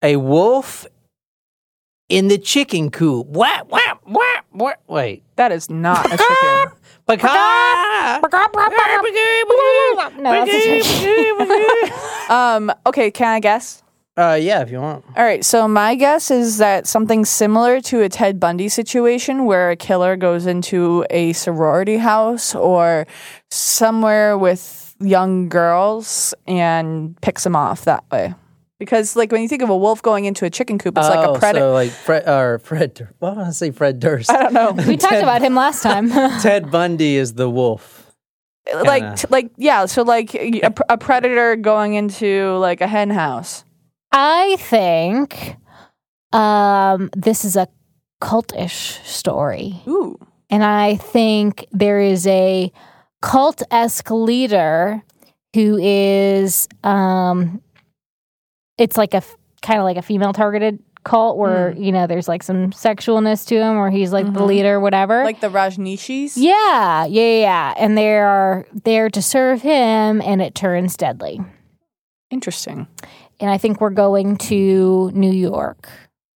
a 0.00 0.14
wolf 0.14 0.86
in 2.08 2.28
the 2.28 2.38
chicken 2.38 2.90
coop. 2.92 3.26
What? 3.26 3.68
What? 3.68 3.98
What? 4.04 4.44
What? 4.52 4.80
Wait. 4.86 5.24
That 5.36 5.50
is 5.50 5.68
not 5.68 6.06
a 6.06 6.16
chicken. 6.16 6.78
Pecan. 7.06 8.20
No, 10.18 10.30
that's 10.32 10.50
a 10.52 10.82
chicken. 10.82 11.98
Um, 12.30 12.72
okay, 12.86 13.10
can 13.10 13.28
I 13.28 13.40
guess? 13.40 13.82
Uh, 14.16 14.38
yeah, 14.40 14.62
if 14.62 14.70
you 14.70 14.80
want. 14.80 15.04
All 15.16 15.24
right, 15.24 15.44
so 15.44 15.68
my 15.68 15.94
guess 15.94 16.30
is 16.30 16.56
that 16.58 16.86
something 16.86 17.24
similar 17.26 17.80
to 17.82 18.00
a 18.02 18.08
Ted 18.08 18.40
Bundy 18.40 18.68
situation 18.70 19.44
where 19.44 19.70
a 19.70 19.76
killer 19.76 20.16
goes 20.16 20.46
into 20.46 21.04
a 21.10 21.32
sorority 21.34 21.98
house 21.98 22.54
or 22.54 23.06
somewhere 23.50 24.38
with 24.38 24.94
young 25.00 25.48
girls 25.48 26.32
and 26.46 27.20
picks 27.20 27.44
them 27.44 27.56
off 27.56 27.84
that 27.84 28.04
way. 28.10 28.34
Because, 28.84 29.16
like, 29.16 29.32
when 29.32 29.42
you 29.42 29.48
think 29.48 29.62
of 29.62 29.70
a 29.70 29.76
wolf 29.76 30.02
going 30.02 30.24
into 30.26 30.44
a 30.44 30.50
chicken 30.50 30.78
coop, 30.78 30.96
it's 30.98 31.08
like 31.08 31.26
Oh, 31.26 31.34
a 31.34 31.38
predator. 31.38 31.64
So 31.66 31.72
like 31.72 31.90
Fred 31.90 32.28
or 32.28 32.58
Fred. 32.60 32.94
Dur- 32.94 33.10
Why 33.18 33.30
want 33.30 33.48
I 33.48 33.50
say 33.50 33.70
Fred 33.70 34.00
Durst? 34.00 34.30
I 34.30 34.42
don't 34.42 34.52
know. 34.52 34.72
We 34.86 34.96
talked 34.96 35.14
about 35.22 35.42
him 35.42 35.54
last 35.54 35.82
time. 35.82 36.10
Ted 36.40 36.70
Bundy 36.70 37.16
is 37.16 37.34
the 37.34 37.48
wolf. 37.50 38.12
like, 38.84 39.16
t- 39.16 39.26
like, 39.30 39.50
yeah. 39.56 39.86
So, 39.86 40.02
like, 40.02 40.34
a, 40.34 40.70
pr- 40.70 40.82
a 40.88 40.96
predator 40.98 41.56
going 41.56 41.94
into 41.94 42.56
like 42.58 42.80
a 42.80 42.86
hen 42.86 43.10
house. 43.10 43.64
I 44.12 44.56
think 44.60 45.56
um, 46.32 47.10
this 47.16 47.44
is 47.44 47.56
a 47.56 47.68
cultish 48.22 49.04
story. 49.04 49.80
Ooh, 49.86 50.18
And 50.50 50.64
I 50.64 50.96
think 50.96 51.66
there 51.72 52.00
is 52.00 52.26
a 52.26 52.72
cult 53.22 53.62
esque 53.70 54.10
leader 54.10 55.02
who 55.54 55.78
is, 55.80 56.68
um, 56.82 57.60
it's 58.78 58.96
like 58.96 59.14
a 59.14 59.22
kind 59.62 59.78
of 59.78 59.84
like 59.84 59.96
a 59.96 60.02
female 60.02 60.32
targeted 60.32 60.78
cult 61.04 61.36
where, 61.36 61.72
you 61.76 61.92
know, 61.92 62.06
there's 62.06 62.28
like 62.28 62.42
some 62.42 62.70
sexualness 62.70 63.46
to 63.46 63.56
him 63.56 63.76
or 63.76 63.90
he's 63.90 64.10
like 64.12 64.24
the 64.32 64.40
Mhm. 64.40 64.46
leader, 64.46 64.80
whatever. 64.80 65.22
like 65.22 65.40
the 65.40 65.50
Rajneeshis. 65.50 66.32
yeah, 66.36 67.04
yeah, 67.04 67.40
yeah. 67.40 67.74
And 67.76 67.96
they 67.96 68.16
are 68.18 68.66
there 68.84 69.10
to 69.10 69.20
serve 69.20 69.60
him 69.62 70.22
and 70.22 70.40
it 70.40 70.54
turns 70.54 70.96
deadly. 70.96 71.40
Interesting. 72.30 72.86
and 73.40 73.50
I 73.50 73.58
think 73.58 73.80
we're 73.80 73.90
going 73.90 74.36
to 74.36 75.10
New 75.12 75.30
York. 75.32 75.88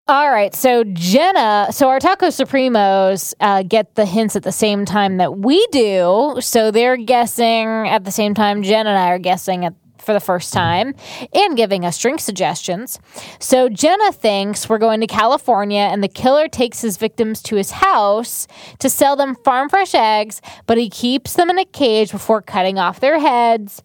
All 0.08 0.30
right, 0.30 0.52
so 0.54 0.84
Jenna, 0.84 1.68
so 1.70 1.88
our 1.88 2.00
Taco 2.00 2.26
Supremos 2.26 3.34
uh, 3.40 3.62
get 3.62 3.94
the 3.94 4.04
hints 4.04 4.34
at 4.36 4.42
the 4.42 4.50
same 4.52 4.84
time 4.84 5.18
that 5.18 5.38
we 5.38 5.64
do. 5.68 6.36
So 6.40 6.70
they're 6.72 6.96
guessing 6.96 7.66
at 7.88 8.04
the 8.04 8.10
same 8.10 8.34
time 8.34 8.62
Jenna 8.64 8.90
and 8.90 8.98
I 8.98 9.10
are 9.10 9.18
guessing 9.18 9.64
at, 9.64 9.74
for 10.08 10.14
the 10.14 10.20
first 10.20 10.54
time 10.54 10.94
and 11.34 11.54
giving 11.54 11.84
us 11.84 11.98
drink 11.98 12.18
suggestions. 12.18 12.98
So 13.40 13.68
Jenna 13.68 14.10
thinks 14.10 14.66
we're 14.66 14.78
going 14.78 15.02
to 15.02 15.06
California 15.06 15.80
and 15.80 16.02
the 16.02 16.08
killer 16.08 16.48
takes 16.48 16.80
his 16.80 16.96
victims 16.96 17.42
to 17.42 17.56
his 17.56 17.72
house 17.72 18.46
to 18.78 18.88
sell 18.88 19.16
them 19.16 19.36
farm 19.44 19.68
fresh 19.68 19.94
eggs, 19.94 20.40
but 20.64 20.78
he 20.78 20.88
keeps 20.88 21.34
them 21.34 21.50
in 21.50 21.58
a 21.58 21.66
cage 21.66 22.10
before 22.10 22.40
cutting 22.40 22.78
off 22.78 23.00
their 23.00 23.18
heads. 23.18 23.82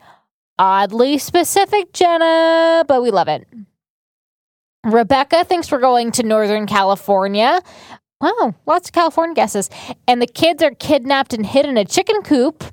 Oddly 0.58 1.18
specific, 1.18 1.92
Jenna, 1.92 2.86
but 2.88 3.04
we 3.04 3.12
love 3.12 3.28
it. 3.28 3.46
Rebecca 4.86 5.44
thinks 5.44 5.70
we're 5.74 5.82
going 5.82 6.14
to 6.14 6.24
Northern 6.24 6.68
California. 6.68 7.62
Wow, 8.22 8.56
lots 8.66 8.88
of 8.88 8.94
California 8.94 9.36
guesses. 9.36 9.70
And 10.08 10.22
the 10.22 10.28
kids 10.28 10.64
are 10.64 10.72
kidnapped 10.72 11.34
and 11.34 11.46
hid 11.46 11.66
in 11.66 11.76
a 11.76 11.84
chicken 11.84 12.22
coop. 12.22 12.64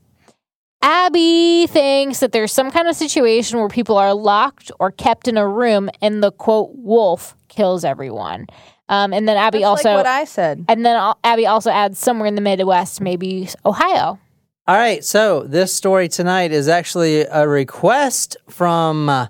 Abby 0.83 1.67
thinks 1.67 2.21
that 2.21 2.33
there's 2.33 2.53
some 2.53 2.71
kind 2.71 2.89
of 2.89 2.97
situation 2.97 3.59
where 3.59 3.69
people 3.69 3.97
are 3.99 4.15
locked 4.15 4.71
or 4.81 4.91
kept 4.91 5.29
in 5.29 5.37
a 5.37 5.47
room 5.47 5.91
and 6.01 6.23
the 6.23 6.33
quote 6.33 6.71
wolf 6.75 7.37
kills 7.49 7.85
everyone. 7.85 8.47
Um, 8.89 9.13
and 9.13 9.29
then 9.29 9.37
Abby 9.37 9.59
That's 9.59 9.67
also 9.69 9.91
like 9.91 9.97
what 9.99 10.07
I 10.07 10.25
said. 10.25 10.65
and 10.69 10.85
then 10.85 11.15
Abby 11.23 11.47
also 11.47 11.71
adds 11.71 11.99
somewhere 11.99 12.27
in 12.27 12.35
the 12.35 12.41
Midwest, 12.41 13.01
maybe 13.01 13.49
Ohio. 13.65 14.19
All 14.67 14.77
right, 14.77 15.05
so 15.05 15.43
this 15.43 15.73
story 15.75 16.09
tonight 16.09 16.53
is 16.53 16.69
actually 16.69 17.23
a 17.23 17.47
request 17.47 18.37
from 18.49 19.09
uh, 19.09 19.27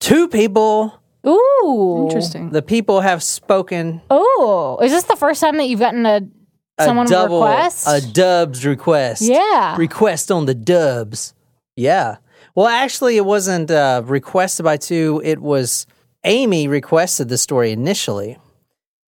two 0.00 0.28
people. 0.28 1.00
Ooh, 1.26 2.06
Interesting. 2.08 2.50
The 2.50 2.62
people 2.62 3.00
have 3.00 3.22
spoken 3.22 4.00
Oh, 4.10 4.78
is 4.82 4.90
this 4.90 5.04
the 5.04 5.16
first 5.16 5.40
time 5.40 5.56
that 5.58 5.64
you've 5.68 5.78
gotten 5.80 6.04
a 6.06 6.22
someone 6.84 7.06
a 7.06 7.10
double, 7.10 7.40
request? 7.40 7.86
a 7.88 8.00
dubs 8.12 8.64
request. 8.64 9.22
yeah. 9.22 9.76
request 9.76 10.30
on 10.30 10.46
the 10.46 10.54
dubs. 10.54 11.34
Yeah. 11.76 12.16
Well, 12.54 12.66
actually, 12.66 13.16
it 13.16 13.24
wasn't 13.24 13.70
uh, 13.70 14.02
requested 14.04 14.64
by 14.64 14.76
two. 14.76 15.22
It 15.24 15.40
was 15.40 15.86
Amy 16.24 16.68
requested 16.68 17.28
the 17.28 17.38
story 17.38 17.72
initially. 17.72 18.38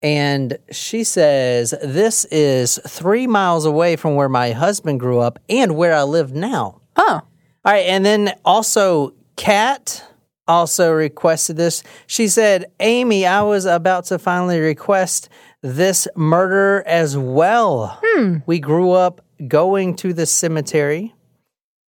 And 0.03 0.59
she 0.71 1.05
says, 1.05 1.75
This 1.83 2.25
is 2.27 2.79
three 2.87 3.27
miles 3.27 3.65
away 3.65 3.97
from 3.97 4.15
where 4.15 4.29
my 4.29 4.53
husband 4.53 5.01
grew 5.01 5.19
up 5.19 5.39
and 5.49 5.77
where 5.77 5.95
I 5.95 6.03
live 6.03 6.33
now. 6.33 6.81
Oh, 6.97 7.21
All 7.21 7.23
right. 7.65 7.87
And 7.87 8.05
then 8.05 8.35
also, 8.45 9.15
Kat 9.37 10.05
also 10.47 10.93
requested 10.93 11.57
this. 11.57 11.83
She 12.07 12.29
said, 12.29 12.67
Amy, 12.81 13.27
I 13.27 13.43
was 13.43 13.67
about 13.67 14.05
to 14.07 14.19
finally 14.19 14.61
request 14.61 15.29
this 15.63 16.09
murder 16.17 16.83
as 16.87 17.17
well. 17.17 17.99
Hmm. 18.03 18.39
We 18.47 18.61
grew 18.61 18.93
up 18.93 19.21
going 19.47 19.97
to 19.97 20.13
the 20.13 20.27
cemetery 20.27 21.15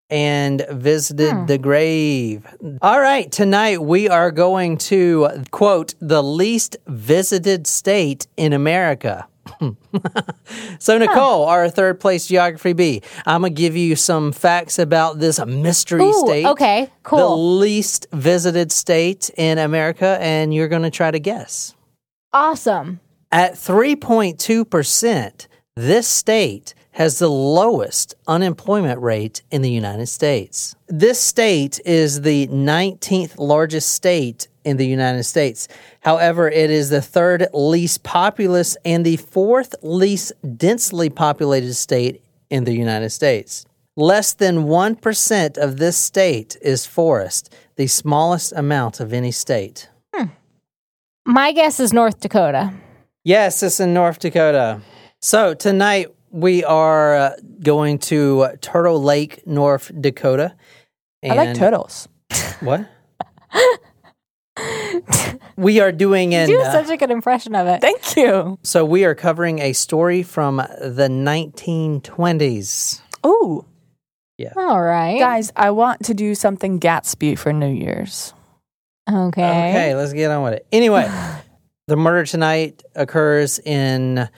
and 0.09 0.67
visited 0.71 1.33
hmm. 1.33 1.47
the 1.47 1.59
grave. 1.59 2.47
All 2.83 3.01
right. 3.01 3.31
Tonight, 3.31 3.81
we 3.83 4.09
are 4.09 4.31
going 4.31 4.77
to 4.79 5.45
quote 5.51 5.95
the 6.01 6.23
least 6.23 6.77
visited 6.87 7.67
state 7.67 8.27
in 8.37 8.53
America. 8.53 9.27
So, 10.79 10.97
Nicole, 10.97 11.45
our 11.45 11.69
third 11.69 12.01
place 12.01 12.27
geography 12.27 12.73
B, 12.73 13.03
I'm 13.27 13.43
going 13.43 13.55
to 13.55 13.61
give 13.61 13.77
you 13.77 13.97
some 13.97 14.33
facts 14.33 14.79
about 14.79 15.19
this 15.19 15.45
mystery 15.45 16.03
Ooh, 16.03 16.27
state. 16.27 16.47
okay, 16.47 16.91
cool. 17.03 17.19
The 17.19 17.37
least 17.37 18.07
visited 18.13 18.73
state 18.73 19.31
in 19.37 19.59
America, 19.59 20.17
and 20.21 20.55
you're 20.55 20.69
going 20.69 20.83
to 20.83 20.91
try 20.91 21.11
to 21.11 21.19
guess. 21.19 21.75
Awesome. 22.33 23.01
At 23.33 23.55
3.2%, 23.55 25.47
this 25.77 26.09
state 26.09 26.75
has 26.93 27.21
the 27.21 27.31
lowest 27.31 28.17
unemployment 28.27 29.01
rate 29.01 29.43
in 29.53 29.63
the 29.63 29.71
United 29.71 30.07
States. 30.07 30.75
This 30.89 31.21
state 31.21 31.79
is 31.85 32.23
the 32.23 32.49
19th 32.49 33.39
largest 33.39 33.95
state 33.95 34.49
in 34.65 34.79
the 34.79 34.87
United 34.87 35.23
States. 35.23 35.69
However, 36.01 36.51
it 36.51 36.71
is 36.71 36.91
the 36.91 37.01
third 37.01 37.47
least 37.55 38.03
populous 38.03 38.77
and 38.85 39.07
the 39.07 39.17
fourth 39.17 39.77
least 39.81 40.33
densely 40.57 41.09
populated 41.09 41.75
state 41.75 42.23
in 42.51 42.65
the 42.65 42.75
United 42.75 43.11
States. 43.11 43.65
Less 43.97 44.33
than 44.33 44.65
1% 44.65 45.57
of 45.57 45.77
this 45.77 45.97
state 45.97 46.57
is 46.61 46.85
forest, 46.85 47.55
the 47.77 47.87
smallest 47.87 48.53
amount 48.55 48.99
of 48.99 49.13
any 49.13 49.31
state. 49.31 49.89
Hmm. 50.15 50.27
My 51.25 51.53
guess 51.53 51.79
is 51.79 51.93
North 51.93 52.19
Dakota. 52.19 52.73
Yes, 53.25 53.63
it's 53.63 53.81
in 53.81 53.93
North 53.95 54.19
Dakota. 54.19 54.81
So 55.21 55.55
tonight 55.55 56.09
we 56.31 56.65
are 56.65 57.15
uh, 57.17 57.33
going 57.63 57.99
to 57.99 58.41
uh, 58.41 58.57
Turtle 58.61 59.03
Lake, 59.03 59.47
North 59.47 59.91
Dakota. 60.01 60.55
I 61.25 61.35
like 61.35 61.55
turtles. 61.57 62.09
What? 62.61 62.87
we 65.57 65.81
are 65.81 65.93
doing 65.93 66.35
an. 66.35 66.49
You 66.51 66.59
do 66.59 66.63
uh, 66.63 66.73
such 66.73 66.91
a 66.91 66.97
good 66.99 67.11
impression 67.11 67.55
of 67.55 67.67
it. 67.67 67.81
Thank 67.81 68.17
you. 68.17 68.59
so 68.63 68.85
we 68.85 69.05
are 69.07 69.15
covering 69.15 69.61
a 69.61 69.73
story 69.73 70.23
from 70.23 70.57
the 70.57 71.09
1920s. 71.11 73.01
Ooh, 73.27 73.65
Yeah. 74.39 74.53
All 74.57 74.81
right. 74.83 75.19
guys, 75.19 75.53
I 75.57 75.71
want 75.71 76.05
to 76.05 76.15
do 76.15 76.35
something 76.35 76.79
Gatsby 76.81 77.39
for 77.39 77.53
New 77.53 77.73
Year's. 77.73 78.35
Okay. 79.11 79.43
Okay, 79.43 79.95
let's 79.95 80.13
get 80.13 80.31
on 80.31 80.43
with 80.45 80.53
it. 80.55 80.67
Anyway, 80.71 81.11
the 81.87 81.97
murder 81.97 82.25
tonight 82.25 82.83
occurs 82.95 83.59
in 83.59 84.29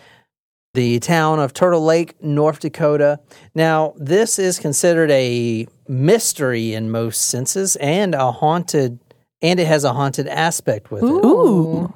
the 0.75 0.99
town 1.01 1.39
of 1.39 1.53
Turtle 1.53 1.85
Lake, 1.85 2.23
North 2.23 2.61
Dakota. 2.61 3.21
Now, 3.55 3.93
this 3.97 4.39
is 4.39 4.59
considered 4.59 5.11
a 5.11 5.67
mystery 5.87 6.73
in 6.73 6.91
most 6.91 7.23
senses 7.23 7.77
and 7.77 8.15
a 8.15 8.33
haunted 8.33 8.99
and 9.43 9.59
it 9.59 9.67
has 9.67 9.85
a 9.85 9.93
haunted 9.93 10.29
aspect 10.29 10.91
with 10.91 11.03
it. 11.03 11.07
Ooh. 11.07 11.93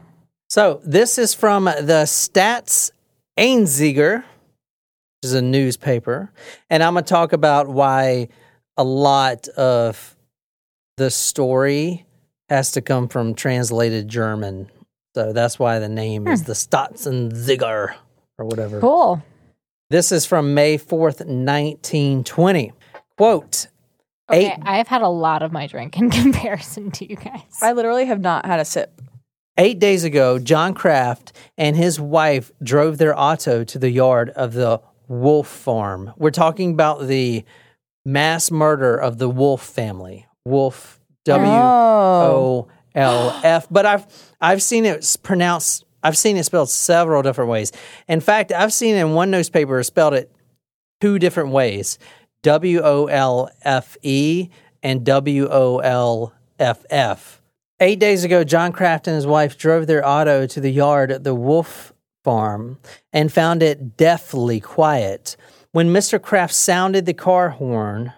So, 0.51 0.81
this 0.85 1.17
is 1.17 1.33
from 1.33 1.65
the 1.65 2.05
Stats 2.05 2.91
Einziger, 3.39 4.19
which 4.19 5.25
is 5.25 5.33
a 5.33 5.43
newspaper, 5.43 6.33
and 6.69 6.83
I'm 6.83 6.95
going 6.95 7.05
to 7.05 7.09
talk 7.09 7.33
about 7.33 7.69
why 7.69 8.29
a 8.77 8.85
lot 8.85 9.49
of 9.49 10.17
the 10.97 11.11
story 11.11 12.05
has 12.49 12.73
to 12.73 12.81
come 12.81 13.09
from 13.09 13.35
translated 13.35 14.09
German 14.09 14.71
So 15.17 15.33
that's 15.33 15.59
why 15.59 15.79
the 15.79 15.89
name 15.89 16.29
is 16.29 16.43
hmm. 16.43 16.47
the 16.49 16.53
Stotzenziger 16.53 17.95
or 18.37 18.45
whatever. 18.45 18.81
Cool. 18.81 19.25
This 19.89 20.13
is 20.13 20.27
from 20.27 20.53
May 20.53 20.77
4th, 20.77 21.25
1920. 21.25 22.75
Quote, 23.17 23.69
Okay, 24.29 24.49
Eight- 24.49 24.59
I 24.61 24.77
have 24.77 24.89
had 24.89 25.01
a 25.01 25.09
lot 25.09 25.43
of 25.43 25.53
my 25.53 25.69
drink 25.69 25.97
in 25.97 26.11
comparison 26.23 26.91
to 26.91 27.09
you 27.09 27.17
guys. 27.17 27.41
I 27.63 27.73
literally 27.73 28.05
have 28.05 28.21
not 28.21 28.45
had 28.45 28.61
a 28.61 28.67
sip. 28.67 29.01
Eight 29.57 29.79
days 29.79 30.05
ago, 30.05 30.39
John 30.39 30.75
Kraft 30.75 31.33
and 31.57 31.77
his 31.77 31.99
wife 31.99 32.53
drove 32.63 32.99
their 32.99 33.19
auto 33.19 33.65
to 33.65 33.79
the 33.79 33.89
yard 33.89 34.29
of 34.37 34.53
the 34.53 34.83
Wolf 35.09 35.49
Farm. 35.49 36.13
We're 36.19 36.31
talking 36.31 36.73
about 36.73 37.07
the 37.07 37.43
mass 38.05 38.51
murder 38.51 38.95
of 38.95 39.17
the 39.17 39.31
Wolf 39.31 39.65
family. 39.65 40.27
Wolf, 40.45 41.01
W 41.25 41.51
O 41.51 42.69
oh. 42.69 42.69
L 42.97 43.39
F. 43.45 43.69
But 43.71 43.87
I've 43.87 44.07
I've 44.41 44.63
seen 44.63 44.85
it 44.85 45.17
pronounced. 45.23 45.85
I've 46.03 46.17
seen 46.17 46.37
it 46.37 46.45
spelled 46.45 46.71
several 46.71 47.23
different 47.23 47.51
ways. 47.51 47.73
In 48.09 48.21
fact, 48.21 48.51
I've 48.53 48.73
seen 48.73 48.97
in 48.97 49.13
one 49.13 49.31
newspaper 49.31 49.83
spelled 49.83 50.15
it 50.15 50.33
two 51.01 51.19
different 51.19 51.51
ways: 51.51 51.99
W 52.43 52.81
O 52.83 53.07
L 53.07 53.51
F 53.63 53.97
E 54.03 54.49
and 54.83 55.05
W 55.05 55.49
O 55.51 55.79
L 55.79 56.33
F 56.59 56.85
F. 56.91 57.43
Eight 57.79 57.99
days 57.99 58.25
ago, 58.25 58.43
John 58.43 58.73
Kraft 58.73 59.07
and 59.07 59.15
his 59.15 59.27
wife 59.27 59.59
drove 59.59 59.87
their 59.87 60.07
auto 60.07 60.47
to 60.47 60.61
the 60.61 60.71
yard 60.71 61.11
at 61.11 61.25
the 61.25 61.35
Wolf 61.35 61.93
Farm 62.25 62.79
and 63.13 63.31
found 63.31 63.63
it 63.63 63.99
deathly 63.99 64.61
quiet. 64.61 65.37
When 65.73 65.93
Mr. 65.93 66.21
Kraft 66.21 66.55
sounded 66.55 67.05
the 67.05 67.13
car 67.13 67.51
horn, 67.51 68.15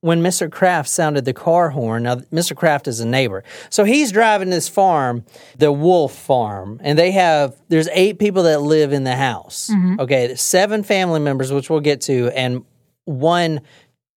when 0.00 0.22
Mr. 0.22 0.50
Kraft 0.50 0.88
sounded 0.88 1.24
the 1.24 1.32
car 1.32 1.70
horn, 1.70 2.04
now 2.04 2.16
Mr. 2.16 2.54
Kraft 2.54 2.86
is 2.86 3.00
a 3.00 3.06
neighbor. 3.06 3.42
So 3.68 3.84
he's 3.84 4.12
driving 4.12 4.50
this 4.50 4.68
farm, 4.68 5.24
the 5.56 5.72
Wolf 5.72 6.14
Farm, 6.14 6.80
and 6.84 6.98
they 6.98 7.10
have 7.12 7.56
there's 7.68 7.88
eight 7.92 8.18
people 8.18 8.44
that 8.44 8.60
live 8.62 8.92
in 8.92 9.04
the 9.04 9.16
house. 9.16 9.70
Mm-hmm. 9.72 10.00
Okay, 10.00 10.34
seven 10.36 10.84
family 10.84 11.20
members, 11.20 11.52
which 11.52 11.68
we'll 11.68 11.80
get 11.80 12.02
to, 12.02 12.28
and 12.28 12.64
one 13.04 13.62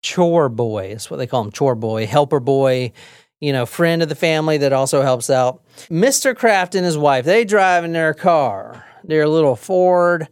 chore 0.03 0.49
boy. 0.49 0.89
That's 0.89 1.09
what 1.09 1.17
they 1.17 1.27
call 1.27 1.43
him, 1.43 1.51
chore 1.51 1.75
boy, 1.75 2.05
helper 2.05 2.39
boy, 2.39 2.91
you 3.39 3.51
know, 3.51 3.65
friend 3.65 4.03
of 4.03 4.09
the 4.09 4.15
family 4.15 4.59
that 4.59 4.73
also 4.73 5.01
helps 5.01 5.31
out. 5.31 5.63
Mr. 5.89 6.35
Kraft 6.35 6.75
and 6.75 6.85
his 6.85 6.97
wife, 6.97 7.25
they 7.25 7.43
drive 7.43 7.83
in 7.83 7.93
their 7.93 8.13
car, 8.13 8.85
their 9.03 9.27
little 9.27 9.55
Ford 9.55 10.27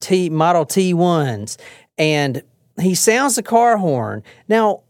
T 0.00 0.30
Model 0.30 0.64
T 0.64 0.94
ones, 0.94 1.58
and 1.98 2.42
he 2.80 2.94
sounds 2.94 3.36
the 3.36 3.42
car 3.42 3.76
horn. 3.76 4.22
Now, 4.48 4.82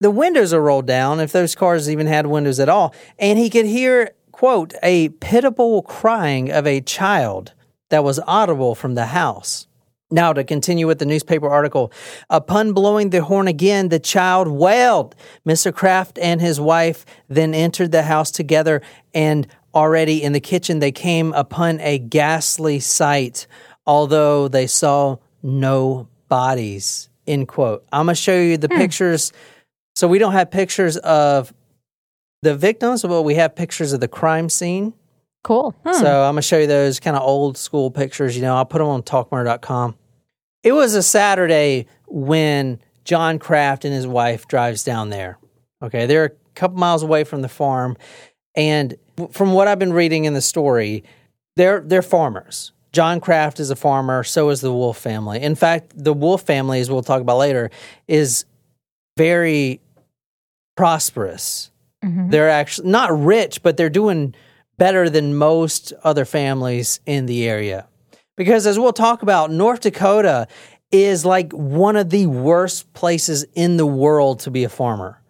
the 0.00 0.10
windows 0.10 0.52
are 0.52 0.60
rolled 0.60 0.86
down, 0.86 1.20
if 1.20 1.32
those 1.32 1.54
cars 1.54 1.88
even 1.88 2.06
had 2.06 2.26
windows 2.26 2.60
at 2.60 2.68
all, 2.68 2.94
and 3.18 3.38
he 3.38 3.50
could 3.50 3.66
hear, 3.66 4.10
quote, 4.32 4.74
a 4.82 5.08
pitiable 5.08 5.82
crying 5.82 6.50
of 6.50 6.66
a 6.66 6.80
child 6.80 7.52
that 7.90 8.04
was 8.04 8.18
audible 8.26 8.74
from 8.74 8.94
the 8.94 9.06
house. 9.06 9.66
Now, 10.10 10.32
to 10.32 10.44
continue 10.44 10.86
with 10.86 10.98
the 10.98 11.06
newspaper 11.06 11.48
article, 11.48 11.92
upon 12.30 12.72
blowing 12.72 13.10
the 13.10 13.24
horn 13.24 13.48
again, 13.48 13.88
the 13.88 13.98
child 13.98 14.48
wailed. 14.48 15.14
Mr. 15.46 15.74
Kraft 15.74 16.18
and 16.18 16.40
his 16.40 16.60
wife 16.60 17.04
then 17.28 17.54
entered 17.54 17.90
the 17.90 18.02
house 18.02 18.30
together, 18.30 18.82
and 19.12 19.46
already 19.74 20.22
in 20.22 20.32
the 20.32 20.40
kitchen, 20.40 20.78
they 20.78 20.92
came 20.92 21.32
upon 21.32 21.80
a 21.80 21.98
ghastly 21.98 22.78
sight, 22.78 23.46
although 23.86 24.46
they 24.46 24.66
saw 24.66 25.16
no 25.42 26.08
bodies. 26.28 27.08
End 27.26 27.48
quote. 27.48 27.84
I'm 27.92 28.06
going 28.06 28.14
to 28.14 28.20
show 28.20 28.38
you 28.38 28.56
the 28.56 28.68
hmm. 28.68 28.76
pictures. 28.76 29.32
So, 29.94 30.08
we 30.08 30.18
don't 30.18 30.32
have 30.32 30.50
pictures 30.50 30.96
of 30.98 31.52
the 32.42 32.54
victims, 32.54 33.02
but 33.02 33.22
we 33.22 33.34
have 33.34 33.56
pictures 33.56 33.92
of 33.92 34.00
the 34.00 34.08
crime 34.08 34.48
scene. 34.48 34.94
Cool. 35.44 35.74
Hmm. 35.84 35.92
So 35.92 36.22
I'm 36.22 36.32
gonna 36.32 36.42
show 36.42 36.58
you 36.58 36.66
those 36.66 36.98
kind 36.98 37.16
of 37.16 37.22
old 37.22 37.58
school 37.58 37.90
pictures. 37.90 38.34
You 38.34 38.42
know, 38.42 38.56
I'll 38.56 38.64
put 38.64 38.78
them 38.78 38.88
on 38.88 39.02
talkmurder.com. 39.02 39.94
It 40.62 40.72
was 40.72 40.94
a 40.94 41.02
Saturday 41.02 41.86
when 42.06 42.80
John 43.04 43.38
Kraft 43.38 43.84
and 43.84 43.92
his 43.92 44.06
wife 44.06 44.48
drives 44.48 44.82
down 44.82 45.10
there. 45.10 45.38
Okay, 45.82 46.06
they're 46.06 46.24
a 46.24 46.30
couple 46.54 46.78
miles 46.78 47.02
away 47.02 47.24
from 47.24 47.42
the 47.42 47.48
farm, 47.48 47.98
and 48.54 48.94
from 49.30 49.52
what 49.52 49.68
I've 49.68 49.78
been 49.78 49.92
reading 49.92 50.24
in 50.24 50.32
the 50.32 50.40
story, 50.40 51.04
they're 51.56 51.80
they're 51.80 52.02
farmers. 52.02 52.72
John 52.92 53.20
Kraft 53.20 53.60
is 53.60 53.68
a 53.70 53.76
farmer. 53.76 54.24
So 54.24 54.48
is 54.48 54.62
the 54.62 54.72
Wolf 54.72 54.96
family. 54.96 55.42
In 55.42 55.56
fact, 55.56 55.92
the 55.94 56.14
Wolf 56.14 56.42
family, 56.42 56.80
as 56.80 56.90
we'll 56.90 57.02
talk 57.02 57.20
about 57.20 57.36
later, 57.36 57.70
is 58.08 58.46
very 59.18 59.80
prosperous. 60.76 61.70
Mm-hmm. 62.04 62.30
They're 62.30 62.50
actually 62.50 62.90
not 62.90 63.18
rich, 63.18 63.62
but 63.62 63.76
they're 63.76 63.90
doing 63.90 64.34
better 64.76 65.08
than 65.08 65.36
most 65.36 65.92
other 66.02 66.24
families 66.24 67.00
in 67.06 67.26
the 67.26 67.48
area. 67.48 67.86
Because 68.36 68.66
as 68.66 68.78
we'll 68.78 68.92
talk 68.92 69.22
about, 69.22 69.50
North 69.50 69.80
Dakota 69.80 70.48
is 70.90 71.24
like 71.24 71.52
one 71.52 71.96
of 71.96 72.10
the 72.10 72.26
worst 72.26 72.92
places 72.92 73.44
in 73.54 73.76
the 73.76 73.86
world 73.86 74.40
to 74.40 74.50
be 74.50 74.64
a 74.64 74.68
farmer. 74.68 75.20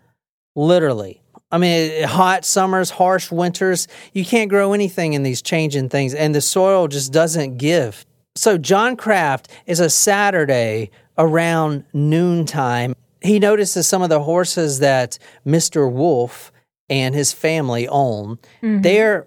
Literally. 0.54 1.20
I 1.50 1.58
mean, 1.58 2.02
hot 2.04 2.44
summers, 2.44 2.90
harsh 2.90 3.30
winters, 3.30 3.86
you 4.12 4.24
can't 4.24 4.50
grow 4.50 4.72
anything 4.72 5.12
in 5.12 5.22
these 5.22 5.40
changing 5.40 5.88
things, 5.88 6.12
and 6.12 6.34
the 6.34 6.40
soil 6.40 6.88
just 6.88 7.12
doesn't 7.12 7.58
give. 7.58 8.04
So, 8.34 8.58
John 8.58 8.96
Kraft 8.96 9.48
is 9.64 9.78
a 9.78 9.88
Saturday 9.88 10.90
around 11.16 11.84
noontime. 11.92 12.96
He 13.24 13.38
notices 13.38 13.86
some 13.86 14.02
of 14.02 14.10
the 14.10 14.20
horses 14.20 14.80
that 14.80 15.18
Mr. 15.46 15.90
Wolf 15.90 16.52
and 16.90 17.14
his 17.14 17.32
family 17.32 17.88
own. 17.88 18.36
Mm-hmm. 18.62 18.82
They're 18.82 19.26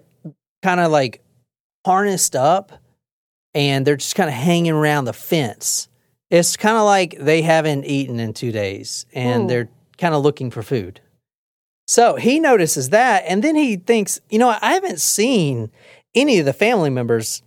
kind 0.62 0.78
of 0.78 0.92
like 0.92 1.20
harnessed 1.84 2.36
up 2.36 2.72
and 3.54 3.84
they're 3.84 3.96
just 3.96 4.14
kind 4.14 4.28
of 4.28 4.34
hanging 4.34 4.72
around 4.72 5.06
the 5.06 5.12
fence. 5.12 5.88
It's 6.30 6.56
kind 6.56 6.76
of 6.76 6.84
like 6.84 7.16
they 7.18 7.42
haven't 7.42 7.86
eaten 7.86 8.20
in 8.20 8.34
two 8.34 8.52
days 8.52 9.04
and 9.12 9.44
Ooh. 9.44 9.48
they're 9.48 9.68
kind 9.96 10.14
of 10.14 10.22
looking 10.22 10.52
for 10.52 10.62
food. 10.62 11.00
So 11.88 12.14
he 12.14 12.38
notices 12.38 12.90
that 12.90 13.24
and 13.26 13.42
then 13.42 13.56
he 13.56 13.76
thinks, 13.76 14.20
you 14.30 14.38
know, 14.38 14.56
I 14.62 14.74
haven't 14.74 15.00
seen 15.00 15.72
any 16.14 16.38
of 16.38 16.46
the 16.46 16.52
family 16.52 16.90
members 16.90 17.42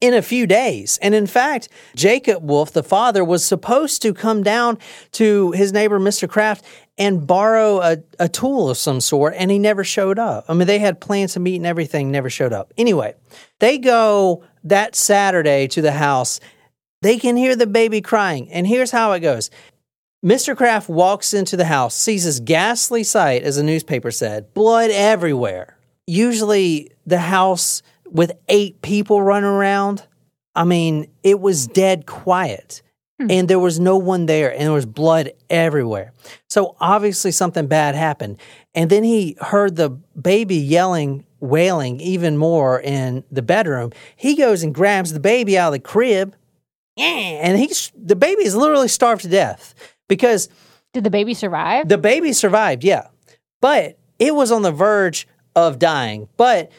in 0.00 0.14
a 0.14 0.22
few 0.22 0.46
days. 0.46 0.98
And 1.00 1.14
in 1.14 1.26
fact, 1.26 1.68
Jacob 1.94 2.42
Wolf, 2.42 2.72
the 2.72 2.82
father, 2.82 3.24
was 3.24 3.44
supposed 3.44 4.02
to 4.02 4.12
come 4.12 4.42
down 4.42 4.78
to 5.12 5.52
his 5.52 5.72
neighbor, 5.72 5.98
Mr. 5.98 6.28
Kraft, 6.28 6.64
and 6.96 7.26
borrow 7.26 7.80
a, 7.80 7.98
a 8.18 8.28
tool 8.28 8.70
of 8.70 8.76
some 8.76 9.00
sort, 9.00 9.34
and 9.36 9.50
he 9.50 9.58
never 9.58 9.82
showed 9.82 10.18
up. 10.18 10.44
I 10.48 10.54
mean, 10.54 10.66
they 10.66 10.78
had 10.78 11.00
plans 11.00 11.32
to 11.34 11.40
meet 11.40 11.56
and 11.56 11.66
everything, 11.66 12.10
never 12.10 12.30
showed 12.30 12.52
up. 12.52 12.72
Anyway, 12.76 13.14
they 13.60 13.78
go 13.78 14.44
that 14.64 14.94
Saturday 14.94 15.66
to 15.68 15.82
the 15.82 15.92
house. 15.92 16.38
They 17.02 17.18
can 17.18 17.36
hear 17.36 17.56
the 17.56 17.66
baby 17.66 18.00
crying. 18.00 18.50
And 18.52 18.66
here's 18.66 18.90
how 18.90 19.12
it 19.12 19.20
goes 19.20 19.50
Mr. 20.24 20.56
Kraft 20.56 20.88
walks 20.88 21.34
into 21.34 21.56
the 21.56 21.66
house, 21.66 21.94
sees 21.94 22.24
this 22.24 22.40
ghastly 22.40 23.04
sight, 23.04 23.42
as 23.42 23.56
the 23.56 23.62
newspaper 23.62 24.10
said 24.10 24.54
blood 24.54 24.90
everywhere. 24.90 25.76
Usually, 26.06 26.90
the 27.06 27.18
house 27.18 27.82
with 28.10 28.32
eight 28.48 28.82
people 28.82 29.22
running 29.22 29.48
around, 29.48 30.06
I 30.54 30.64
mean, 30.64 31.08
it 31.22 31.40
was 31.40 31.66
dead 31.66 32.06
quiet. 32.06 32.82
Hmm. 33.20 33.30
And 33.30 33.48
there 33.48 33.60
was 33.60 33.78
no 33.78 33.96
one 33.96 34.26
there, 34.26 34.50
and 34.52 34.62
there 34.62 34.72
was 34.72 34.86
blood 34.86 35.30
everywhere. 35.48 36.12
So 36.48 36.74
obviously, 36.80 37.30
something 37.30 37.68
bad 37.68 37.94
happened. 37.94 38.38
And 38.74 38.90
then 38.90 39.04
he 39.04 39.36
heard 39.40 39.76
the 39.76 39.90
baby 40.20 40.56
yelling, 40.56 41.24
wailing 41.38 42.00
even 42.00 42.36
more 42.36 42.80
in 42.80 43.22
the 43.30 43.42
bedroom. 43.42 43.92
He 44.16 44.34
goes 44.34 44.64
and 44.64 44.74
grabs 44.74 45.12
the 45.12 45.20
baby 45.20 45.56
out 45.56 45.68
of 45.68 45.74
the 45.74 45.78
crib, 45.78 46.34
and 46.96 47.56
he's 47.56 47.92
the 47.96 48.16
baby 48.16 48.44
is 48.44 48.56
literally 48.56 48.88
starved 48.88 49.22
to 49.22 49.28
death 49.28 49.74
because 50.08 50.48
Did 50.92 51.04
the 51.04 51.10
baby 51.10 51.34
survive? 51.34 51.88
the 51.88 51.98
baby 51.98 52.32
survived, 52.32 52.82
yeah, 52.82 53.08
but 53.60 53.96
it 54.18 54.34
was 54.34 54.50
on 54.50 54.62
the 54.62 54.72
verge 54.72 55.28
of 55.54 55.78
dying. 55.78 56.28
But 56.36 56.70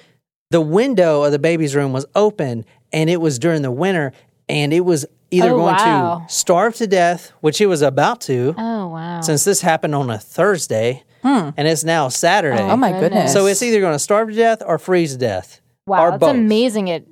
the 0.55 0.61
window 0.61 1.23
of 1.23 1.33
the 1.33 1.37
baby's 1.39 1.75
room 1.75 1.91
was 1.91 2.05
open, 2.15 2.63
and 2.93 3.09
it 3.09 3.19
was 3.19 3.37
during 3.39 3.61
the 3.61 3.71
winter, 3.71 4.13
and 4.47 4.71
it 4.71 4.85
was 4.85 5.05
either 5.29 5.49
Oh, 5.49 5.57
going 5.57 5.75
wow. 5.75 6.23
to 6.25 6.33
starve 6.33 6.75
to 6.75 6.87
death, 6.87 7.33
which 7.41 7.59
it 7.59 7.65
was 7.65 7.81
about 7.81 8.21
to, 8.21 8.55
oh 8.57 8.87
wow. 8.87 9.19
since 9.19 9.43
this 9.43 9.59
happened 9.59 9.93
on 9.93 10.09
a 10.09 10.17
Thursday, 10.17 11.03
hmm. 11.21 11.49
and 11.57 11.67
it's 11.67 11.83
now 11.83 12.07
Saturday. 12.07 12.61
Oh 12.61 12.77
my 12.77 12.93
goodness. 12.93 13.33
So 13.33 13.47
it's 13.47 13.61
either 13.61 13.81
going 13.81 13.91
to 13.95 13.99
starve 13.99 14.29
to 14.29 14.33
death 14.35 14.63
or 14.65 14.79
freeze 14.79 15.11
to 15.11 15.17
death. 15.17 15.59
wow, 15.87 16.05
or 16.05 16.11
that's 16.11 16.21
both. 16.21 16.35
amazing. 16.35 16.87
It 16.87 17.05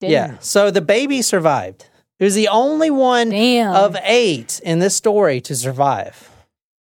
didn't. 0.00 0.12
Yeah. 0.12 0.38
So 0.40 0.70
the 0.70 0.80
baby 0.80 1.20
survived. 1.20 1.90
He 2.18 2.24
was 2.24 2.34
the 2.34 2.48
only 2.48 2.90
one 2.90 3.28
Damn. 3.28 3.74
of 3.74 3.98
eight 4.02 4.60
in 4.64 4.78
this 4.78 4.96
story 4.96 5.42
to 5.42 5.54
survive. 5.54 6.30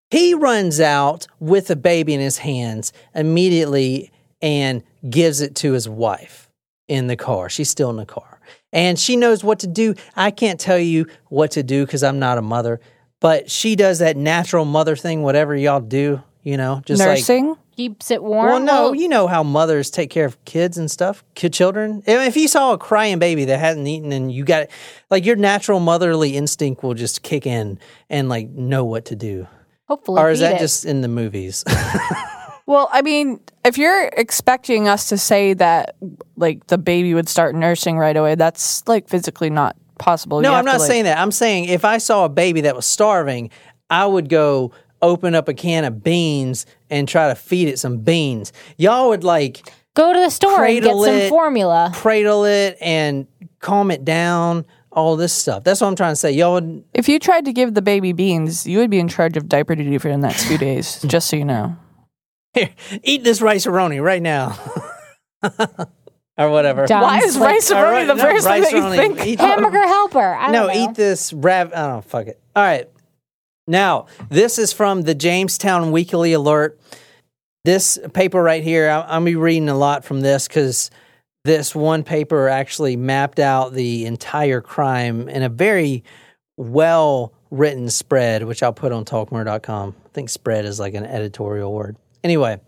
He 0.09 0.33
runs 0.33 0.79
out 0.79 1.27
with 1.41 1.67
the 1.67 1.75
baby 1.75 2.13
in 2.13 2.21
his 2.21 2.37
hands 2.37 2.93
immediately 3.13 4.09
and 4.41 4.83
gives 5.09 5.41
it 5.41 5.55
to 5.55 5.73
his 5.73 5.87
wife 5.87 6.49
in 6.87 7.07
the 7.07 7.15
car. 7.15 7.49
She's 7.49 7.69
still 7.69 7.89
in 7.89 7.97
the 7.97 8.05
car. 8.05 8.39
And 8.73 8.99
she 8.99 9.15
knows 9.15 9.43
what 9.43 9.59
to 9.59 9.67
do. 9.67 9.95
I 10.15 10.31
can't 10.31 10.59
tell 10.59 10.79
you 10.79 11.07
what 11.27 11.51
to 11.51 11.63
do 11.63 11.85
because 11.85 12.03
I'm 12.03 12.19
not 12.19 12.37
a 12.37 12.41
mother, 12.41 12.79
but 13.19 13.49
she 13.49 13.75
does 13.75 13.99
that 13.99 14.17
natural 14.17 14.65
mother 14.65 14.95
thing, 14.95 15.23
whatever 15.23 15.55
y'all 15.55 15.79
do, 15.79 16.21
you 16.43 16.57
know, 16.57 16.81
just 16.85 16.99
like 16.99 17.19
Nursing? 17.19 17.55
keeps 17.75 18.11
it 18.11 18.21
warm. 18.23 18.47
Well, 18.47 18.59
no, 18.59 18.87
oh. 18.87 18.93
you 18.93 19.07
know 19.07 19.27
how 19.27 19.43
mothers 19.43 19.89
take 19.89 20.09
care 20.09 20.25
of 20.25 20.43
kids 20.45 20.77
and 20.77 20.89
stuff, 20.89 21.23
kid 21.35 21.53
children. 21.53 22.03
If 22.05 22.27
if 22.27 22.37
you 22.37 22.47
saw 22.47 22.73
a 22.73 22.77
crying 22.77 23.19
baby 23.19 23.45
that 23.45 23.59
hasn't 23.59 23.87
eaten 23.87 24.11
and 24.11 24.31
you 24.31 24.43
got 24.43 24.63
it, 24.63 24.71
like 25.09 25.25
your 25.25 25.35
natural 25.35 25.79
motherly 25.79 26.35
instinct 26.35 26.83
will 26.83 26.95
just 26.95 27.23
kick 27.23 27.45
in 27.45 27.79
and 28.09 28.27
like 28.29 28.49
know 28.49 28.83
what 28.83 29.05
to 29.05 29.15
do. 29.15 29.47
hopefully, 29.85 30.21
or 30.21 30.29
is 30.29 30.39
that 30.41 30.55
it. 30.55 30.59
just 30.59 30.85
in 30.85 31.01
the 31.01 31.07
movies? 31.07 31.63
Well, 32.67 32.89
I 32.91 33.01
mean, 33.01 33.39
if 33.65 33.77
you're 33.77 34.07
expecting 34.09 34.87
us 34.87 35.09
to 35.09 35.17
say 35.17 35.53
that 35.55 35.95
like 36.35 36.67
the 36.67 36.77
baby 36.77 37.13
would 37.15 37.27
start 37.29 37.55
nursing 37.55 37.97
right 37.97 38.15
away, 38.15 38.35
that's 38.35 38.87
like 38.87 39.07
physically 39.09 39.49
not 39.49 39.75
possible. 39.97 40.41
no, 40.41 40.49
You 40.51 40.55
I'm 40.55 40.65
have 40.65 40.65
to, 40.65 40.71
not 40.73 40.81
like- 40.81 40.87
saying 40.91 41.03
that. 41.05 41.17
I'm 41.17 41.31
saying 41.31 41.65
if 41.65 41.83
I 41.85 41.97
saw 41.97 42.25
a 42.25 42.29
baby 42.29 42.61
that 42.61 42.75
was 42.75 42.85
starving, 42.85 43.49
I 43.89 44.05
would 44.05 44.29
go 44.29 44.71
open 45.01 45.33
up 45.33 45.47
a 45.47 45.53
can 45.53 45.85
of 45.85 46.03
beans 46.03 46.65
and 46.89 47.07
try 47.07 47.29
to 47.29 47.35
feed 47.35 47.67
it 47.69 47.79
some 47.79 47.99
beans. 47.99 48.51
Y'all 48.77 49.09
would 49.09 49.23
like 49.23 49.67
go 49.93 50.11
to 50.13 50.19
the 50.19 50.29
store 50.29 50.63
and 50.65 50.73
get 50.75 50.83
cradle 50.83 51.03
some 51.05 51.15
it. 51.15 51.29
formula. 51.29 51.91
cradle 51.95 52.43
it 52.45 52.77
and 52.81 53.27
calm 53.59 53.91
it 53.91 54.03
down, 54.03 54.65
all 54.91 55.15
this 55.15 55.31
stuff. 55.33 55.63
That's 55.63 55.79
what 55.81 55.87
I'm 55.87 55.95
trying 55.95 56.11
to 56.11 56.15
say. 56.17 56.31
Y'all 56.31 56.53
would 56.53 56.83
If 56.93 57.07
you 57.07 57.17
tried 57.19 57.45
to 57.45 57.53
give 57.53 57.75
the 57.75 57.81
baby 57.81 58.11
beans, 58.11 58.67
you 58.67 58.79
would 58.79 58.89
be 58.89 58.99
in 58.99 59.07
charge 59.07 59.37
of 59.37 59.47
diaper 59.47 59.73
duty 59.75 59.97
for 59.99 60.09
the 60.09 60.17
next 60.17 60.45
few 60.45 60.57
days, 60.57 61.01
just 61.07 61.29
so 61.29 61.37
you 61.37 61.45
know. 61.45 61.75
Here, 62.57 62.69
eat 63.03 63.23
this 63.23 63.41
rice 63.41 63.65
roni 63.65 64.01
right 64.01 64.21
now. 64.21 64.57
or 66.37 66.49
whatever. 66.49 66.85
Done. 66.85 67.01
Why 67.01 67.19
is 67.19 67.37
Like, 67.37 67.49
rice 67.53 67.71
All 67.71 67.83
roni 67.83 68.07
the 68.07 68.15
no, 68.15 68.21
first 68.23 68.47
thing 68.47 68.61
that 68.61 68.71
you 68.71 68.91
think? 68.91 69.25
Eat- 69.25 69.39
Hamburger 69.39 69.85
helper. 69.85 70.19
I 70.35 70.51
no, 70.51 70.67
don't 70.67 70.75
know. 70.75 70.89
eat 70.91 70.95
this 70.95 71.33
rav. 71.33 71.73
I 71.73 71.87
don't. 71.87 72.05
Fuck 72.05 72.27
it. 72.27 72.39
All 72.55 72.63
right. 72.63 72.89
Now, 73.67 74.07
this 74.29 74.57
is 74.57 74.71
from 74.71 75.01
the 75.01 75.13
Jamestown 75.15 75.91
Weekly 75.91 76.33
Alert. 76.33 76.79
This 77.65 77.99
paper 78.13 78.41
right 78.41 78.63
here, 78.63 78.89
I- 78.89 79.15
I'm 79.15 79.25
be 79.25 79.35
reading 79.35 79.67
a 79.69 79.77
lot 79.77 80.05
from 80.05 80.21
this 80.21 80.47
because 80.47 80.89
this 81.43 81.75
one 81.75 82.03
paper 82.03 82.47
actually 82.47 82.95
mapped 82.95 83.39
out 83.39 83.73
the 83.73 84.05
entire 84.05 84.61
crime 84.61 85.27
in 85.27 85.43
a 85.43 85.49
very 85.49 86.03
well 86.55 87.33
written 87.51 87.89
spread, 87.89 88.43
which 88.43 88.63
I'll 88.63 88.73
put 88.73 88.91
on 88.91 89.05
talkmurder.com. 89.05 89.95
I 90.05 90.09
think 90.09 90.29
spread 90.29 90.65
is 90.65 90.79
like 90.79 90.93
an 90.93 91.05
editorial 91.05 91.73
word. 91.73 91.95
Anyway, 92.27 92.59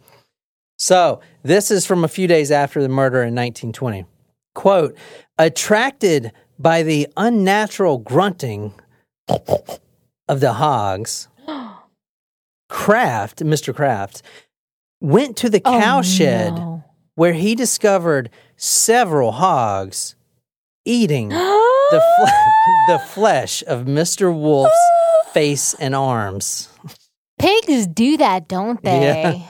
so 0.77 1.19
this 1.43 1.69
is 1.69 1.85
from 1.85 2.05
a 2.05 2.07
few 2.07 2.27
days 2.29 2.49
after 2.49 2.81
the 2.81 2.87
murder 2.87 3.17
in 3.17 3.35
1920. 3.35 4.05
Quote, 4.55 4.95
attracted 5.37 6.31
by 6.57 6.81
the 6.81 7.09
unnatural 7.17 7.97
grunting 7.97 8.73
of 10.29 10.39
the 10.39 10.53
hogs, 10.53 11.27
Kraft, 12.69 13.39
Mr. 13.39 13.75
Kraft, 13.75 14.21
went 15.01 15.35
to 15.35 15.49
the 15.49 15.61
Oh, 15.65 15.77
cowshed 15.77 16.21
no. 16.21 16.85
where 17.15 17.33
he 17.33 17.53
discovered 17.53 18.29
several 18.55 19.33
hogs 19.33 20.15
eating 20.85 21.27
the, 21.91 22.01
fle- 22.17 22.87
the 22.93 22.99
flesh 22.99 23.61
of 23.67 23.83
Mr. 23.83 24.33
Wolf's 24.33 24.71
face 25.33 25.73
and 25.81 25.93
arms. 25.93 26.69
Pigs 27.39 27.87
do 27.87 28.17
that, 28.17 28.47
don't 28.47 28.81
they? 28.83 29.45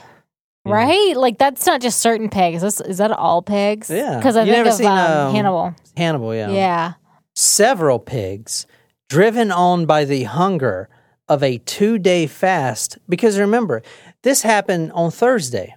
Yeah. 0.66 0.72
Right? 0.72 1.16
Like 1.16 1.38
that's 1.38 1.64
not 1.64 1.80
just 1.80 2.00
certain 2.00 2.28
pigs. 2.28 2.62
Is, 2.62 2.82
is 2.82 2.98
that 2.98 3.10
all 3.12 3.40
pigs? 3.40 3.88
Yeah. 3.88 4.18
Because 4.18 4.36
I 4.36 4.42
You 4.42 4.52
think 4.52 4.56
never 4.58 4.68
of 4.68 4.74
seen, 4.74 4.86
um, 4.86 4.98
um, 5.28 5.34
Hannibal. 5.34 5.74
Hannibal, 5.96 6.34
yeah. 6.34 6.50
Yeah. 6.50 6.92
several 7.34 7.98
pigs 7.98 8.66
driven 9.08 9.50
on 9.50 9.86
by 9.86 10.04
the 10.04 10.24
hunger 10.24 10.90
of 11.28 11.42
a 11.42 11.56
two 11.58 11.98
day 11.98 12.26
fast. 12.26 12.98
Because 13.08 13.38
remember, 13.38 13.80
this 14.22 14.42
happened 14.42 14.92
on 14.92 15.10
Thursday. 15.10 15.74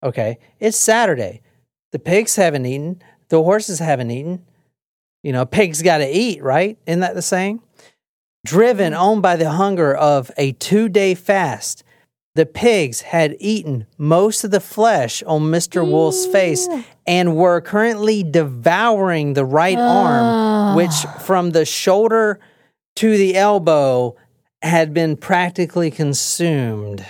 Okay. 0.00 0.38
It's 0.60 0.78
Saturday. 0.78 1.42
The 1.90 1.98
pigs 1.98 2.36
haven't 2.36 2.66
eaten, 2.66 3.02
the 3.30 3.42
horses 3.42 3.80
haven't 3.80 4.12
eaten. 4.12 4.44
You 5.24 5.32
know, 5.32 5.44
pigs 5.44 5.82
got 5.82 5.98
to 5.98 6.08
eat, 6.08 6.40
right? 6.40 6.78
Isn't 6.86 7.00
that 7.00 7.16
the 7.16 7.20
saying? 7.22 7.62
Driven 8.44 8.94
on 8.94 9.20
by 9.20 9.36
the 9.36 9.50
hunger 9.50 9.94
of 9.94 10.30
a 10.36 10.52
two 10.52 10.88
day 10.88 11.14
fast. 11.14 11.84
The 12.36 12.46
pigs 12.46 13.02
had 13.02 13.36
eaten 13.40 13.86
most 13.98 14.44
of 14.44 14.50
the 14.50 14.60
flesh 14.60 15.22
on 15.24 15.42
Mr. 15.42 15.86
Wolf's 15.86 16.26
face 16.26 16.68
and 17.06 17.36
were 17.36 17.60
currently 17.60 18.22
devouring 18.22 19.34
the 19.34 19.44
right 19.44 19.76
arm, 19.76 20.24
ah. 20.24 20.74
which 20.76 20.94
from 21.24 21.50
the 21.50 21.64
shoulder 21.64 22.38
to 22.96 23.18
the 23.18 23.36
elbow 23.36 24.16
had 24.62 24.94
been 24.94 25.16
practically 25.16 25.90
consumed. 25.90 27.04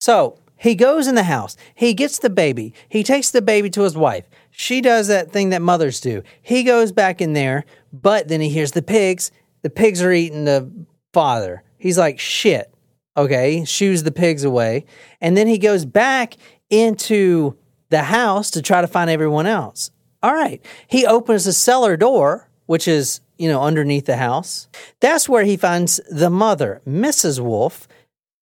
So 0.00 0.38
he 0.56 0.74
goes 0.74 1.06
in 1.06 1.14
the 1.14 1.22
house. 1.22 1.56
He 1.74 1.94
gets 1.94 2.18
the 2.18 2.30
baby. 2.30 2.74
He 2.88 3.04
takes 3.04 3.30
the 3.30 3.42
baby 3.42 3.70
to 3.70 3.82
his 3.82 3.96
wife. 3.96 4.24
She 4.50 4.80
does 4.80 5.06
that 5.06 5.30
thing 5.30 5.50
that 5.50 5.62
mothers 5.62 6.00
do. 6.00 6.24
He 6.42 6.64
goes 6.64 6.90
back 6.90 7.20
in 7.20 7.32
there, 7.32 7.64
but 7.92 8.28
then 8.28 8.40
he 8.40 8.48
hears 8.48 8.72
the 8.72 8.82
pigs. 8.82 9.30
The 9.62 9.70
pigs 9.70 10.02
are 10.02 10.12
eating 10.12 10.44
the 10.44 10.70
father. 11.12 11.62
He's 11.78 11.98
like, 11.98 12.18
shit. 12.18 12.72
Okay. 13.16 13.64
Shoos 13.64 14.02
the 14.02 14.12
pigs 14.12 14.44
away. 14.44 14.84
And 15.20 15.36
then 15.36 15.46
he 15.46 15.58
goes 15.58 15.84
back 15.84 16.34
into 16.70 17.56
the 17.90 18.02
house 18.02 18.50
to 18.52 18.62
try 18.62 18.80
to 18.80 18.86
find 18.86 19.10
everyone 19.10 19.46
else. 19.46 19.90
All 20.22 20.34
right. 20.34 20.64
He 20.86 21.06
opens 21.06 21.44
the 21.44 21.52
cellar 21.52 21.96
door, 21.96 22.48
which 22.66 22.86
is, 22.86 23.20
you 23.38 23.48
know, 23.48 23.62
underneath 23.62 24.06
the 24.06 24.16
house. 24.16 24.68
That's 25.00 25.28
where 25.28 25.44
he 25.44 25.56
finds 25.56 26.00
the 26.10 26.30
mother, 26.30 26.82
Mrs. 26.86 27.40
Wolf, 27.40 27.88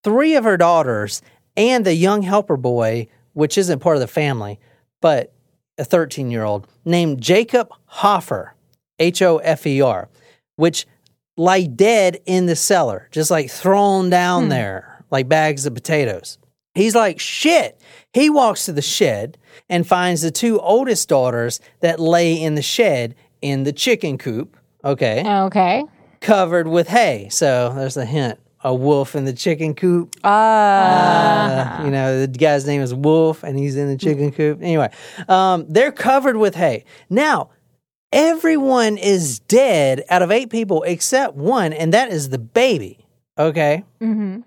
three 0.02 0.34
of 0.34 0.44
her 0.44 0.56
daughters, 0.56 1.22
and 1.56 1.84
the 1.84 1.94
young 1.94 2.22
helper 2.22 2.56
boy, 2.56 3.08
which 3.34 3.56
isn't 3.56 3.80
part 3.80 3.96
of 3.96 4.00
the 4.00 4.06
family, 4.06 4.58
but 5.00 5.32
a 5.78 5.84
13 5.84 6.30
year 6.30 6.44
old 6.44 6.66
named 6.84 7.20
Jacob 7.20 7.70
Hoffer, 7.84 8.54
H 8.98 9.22
O 9.22 9.38
F 9.38 9.66
E 9.66 9.80
R, 9.80 10.08
which 10.56 10.86
lie 11.36 11.64
dead 11.64 12.18
in 12.26 12.46
the 12.46 12.56
cellar, 12.56 13.08
just 13.10 13.30
like 13.30 13.50
thrown 13.50 14.10
down 14.10 14.48
there 14.48 14.96
like 15.10 15.28
bags 15.28 15.66
of 15.66 15.74
potatoes. 15.74 16.38
He's 16.74 16.94
like, 16.94 17.18
shit. 17.18 17.80
He 18.12 18.28
walks 18.28 18.66
to 18.66 18.72
the 18.72 18.82
shed 18.82 19.38
and 19.68 19.86
finds 19.86 20.22
the 20.22 20.30
two 20.30 20.60
oldest 20.60 21.08
daughters 21.08 21.60
that 21.80 21.98
lay 21.98 22.34
in 22.34 22.54
the 22.54 22.62
shed 22.62 23.14
in 23.40 23.64
the 23.64 23.72
chicken 23.72 24.18
coop. 24.18 24.56
Okay 24.84 25.24
okay. 25.26 25.84
covered 26.20 26.68
with 26.68 26.88
hay. 26.88 27.28
So 27.30 27.72
there's 27.74 27.96
a 27.96 28.04
hint. 28.04 28.38
A 28.64 28.74
wolf 28.74 29.14
in 29.14 29.24
the 29.24 29.32
chicken 29.32 29.74
coop. 29.74 30.16
Ah. 30.24 31.80
Uh, 31.80 31.84
you 31.84 31.90
know, 31.90 32.26
the 32.26 32.26
guy's 32.26 32.66
name 32.66 32.80
is 32.80 32.92
Wolf 32.92 33.44
and 33.44 33.56
he's 33.56 33.76
in 33.76 33.86
the 33.86 33.96
chicken 33.96 34.32
coop. 34.32 34.60
Anyway, 34.60 34.90
um, 35.28 35.66
they're 35.68 35.92
covered 35.92 36.36
with 36.36 36.56
hay. 36.56 36.84
Now, 37.08 37.50
everyone 38.12 38.98
is 38.98 39.38
dead 39.40 40.04
out 40.08 40.22
of 40.22 40.30
eight 40.30 40.50
people 40.50 40.82
except 40.82 41.34
one, 41.34 41.72
and 41.72 41.92
that 41.92 42.10
is 42.10 42.28
the 42.28 42.38
baby. 42.38 43.06
Okay. 43.38 43.84
Mm-hmm. 44.00 44.40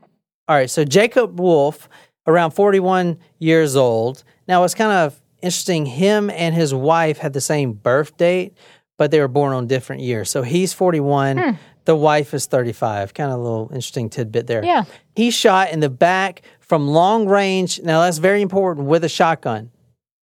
All 0.47 0.55
right, 0.55 0.69
so 0.69 0.83
Jacob 0.83 1.39
Wolf, 1.39 1.87
around 2.25 2.51
41 2.51 3.19
years 3.37 3.75
old. 3.75 4.23
Now, 4.47 4.63
it's 4.63 4.73
kind 4.73 4.91
of 4.91 5.21
interesting. 5.41 5.85
Him 5.85 6.29
and 6.29 6.55
his 6.55 6.73
wife 6.73 7.19
had 7.19 7.33
the 7.33 7.41
same 7.41 7.73
birth 7.73 8.17
date, 8.17 8.57
but 8.97 9.11
they 9.11 9.19
were 9.19 9.27
born 9.27 9.53
on 9.53 9.67
different 9.67 10.01
years. 10.01 10.29
So 10.29 10.41
he's 10.41 10.73
41, 10.73 11.59
the 11.85 11.95
wife 11.95 12.33
is 12.33 12.45
35. 12.45 13.13
Kind 13.13 13.31
of 13.31 13.39
a 13.39 13.43
little 13.43 13.67
interesting 13.69 14.09
tidbit 14.09 14.47
there. 14.47 14.63
Yeah. 14.63 14.85
He 15.15 15.31
shot 15.31 15.71
in 15.71 15.79
the 15.79 15.89
back 15.89 16.41
from 16.59 16.87
long 16.87 17.27
range. 17.27 17.79
Now, 17.81 18.01
that's 18.01 18.17
very 18.17 18.41
important 18.41 18.87
with 18.87 19.03
a 19.03 19.09
shotgun. 19.09 19.71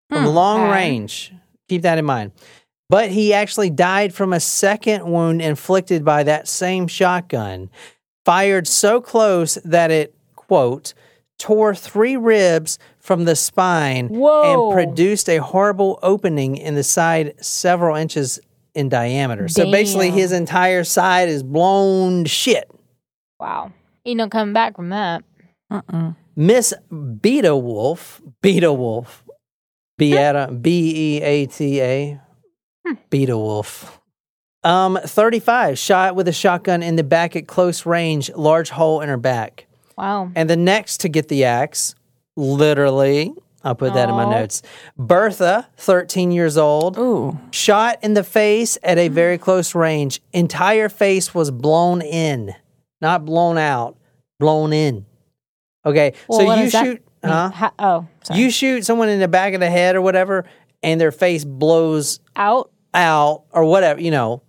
From 0.09 0.25
long 0.25 0.61
okay. 0.61 0.71
range. 0.71 1.33
Keep 1.67 1.81
that 1.81 1.97
in 1.97 2.05
mind. 2.05 2.31
But 2.89 3.09
he 3.11 3.33
actually 3.33 3.69
died 3.69 4.13
from 4.13 4.31
a 4.31 4.39
second 4.39 5.05
wound 5.05 5.41
inflicted 5.41 6.05
by 6.05 6.23
that 6.23 6.47
same 6.47 6.87
shotgun, 6.87 7.69
fired 8.25 8.67
so 8.67 9.01
close 9.01 9.55
that 9.65 9.91
it, 9.91 10.15
quote, 10.35 10.93
tore 11.37 11.75
three 11.75 12.15
ribs 12.15 12.79
from 12.99 13.25
the 13.25 13.35
spine 13.35 14.07
Whoa. 14.07 14.71
and 14.71 14.73
produced 14.73 15.29
a 15.29 15.37
horrible 15.37 15.99
opening 16.01 16.55
in 16.57 16.75
the 16.75 16.83
side 16.83 17.33
several 17.43 17.95
inches 17.95 18.39
in 18.73 18.89
diameter. 18.89 19.47
So 19.47 19.69
basically, 19.69 20.11
his 20.11 20.31
entire 20.31 20.83
side 20.83 21.29
is 21.29 21.43
blown 21.43 22.25
shit. 22.25 22.69
Wow. 23.39 23.71
Ain't 24.05 24.17
no 24.17 24.29
coming 24.29 24.53
back 24.53 24.75
from 24.75 24.89
that. 24.89 25.23
Mm-mm. 25.71 26.15
Miss 26.35 26.73
Beta 27.21 27.55
Wolf, 27.55 28.21
Beta 28.41 28.71
Wolf, 28.71 29.23
Beata, 29.97 30.51
B 30.51 31.17
E 31.17 31.21
A 31.21 31.45
T 31.47 31.81
A, 31.81 32.21
Beta 33.09 33.37
Wolf. 33.37 33.99
Um, 34.63 34.99
35, 35.01 35.77
shot 35.79 36.15
with 36.15 36.27
a 36.27 36.33
shotgun 36.33 36.83
in 36.83 36.95
the 36.95 37.03
back 37.03 37.35
at 37.35 37.47
close 37.47 37.85
range, 37.85 38.29
large 38.35 38.69
hole 38.69 39.01
in 39.01 39.09
her 39.09 39.17
back. 39.17 39.65
Wow. 39.97 40.31
And 40.35 40.49
the 40.49 40.57
next 40.57 40.97
to 41.01 41.09
get 41.09 41.27
the 41.27 41.45
axe, 41.45 41.95
literally, 42.35 43.33
I'll 43.63 43.75
put 43.75 43.93
that 43.93 44.09
in 44.09 44.15
my 44.15 44.29
notes. 44.29 44.61
Bertha, 44.97 45.67
13 45.77 46.31
years 46.31 46.57
old, 46.57 46.97
Ooh. 46.97 47.37
shot 47.51 47.97
in 48.03 48.13
the 48.13 48.23
face 48.23 48.77
at 48.83 48.97
a 48.97 49.07
very 49.07 49.37
close 49.37 49.73
range. 49.75 50.21
Entire 50.33 50.89
face 50.89 51.33
was 51.33 51.51
blown 51.51 52.01
in, 52.01 52.53
not 53.01 53.25
blown 53.25 53.57
out, 53.57 53.97
blown 54.39 54.73
in. 54.73 55.05
Okay, 55.85 56.13
Well, 56.27 56.39
so 56.39 56.55
you 56.55 56.69
shoot, 56.69 57.03
huh? 57.23 57.49
Ha- 57.49 57.73
oh, 57.79 58.07
sorry. 58.23 58.39
You 58.39 58.51
shoot 58.51 58.85
someone 58.85 59.09
in 59.09 59.19
the 59.19 59.27
back 59.27 59.53
of 59.53 59.59
the 59.59 59.69
head 59.69 59.95
or 59.95 60.01
whatever, 60.01 60.45
and 60.83 60.99
their 60.99 61.11
face 61.11 61.43
blows 61.45 62.19
out. 62.35 62.71
Out 62.93 63.43
or 63.51 63.65
whatever. 63.65 64.01
You 64.01 64.11
know, 64.11 64.41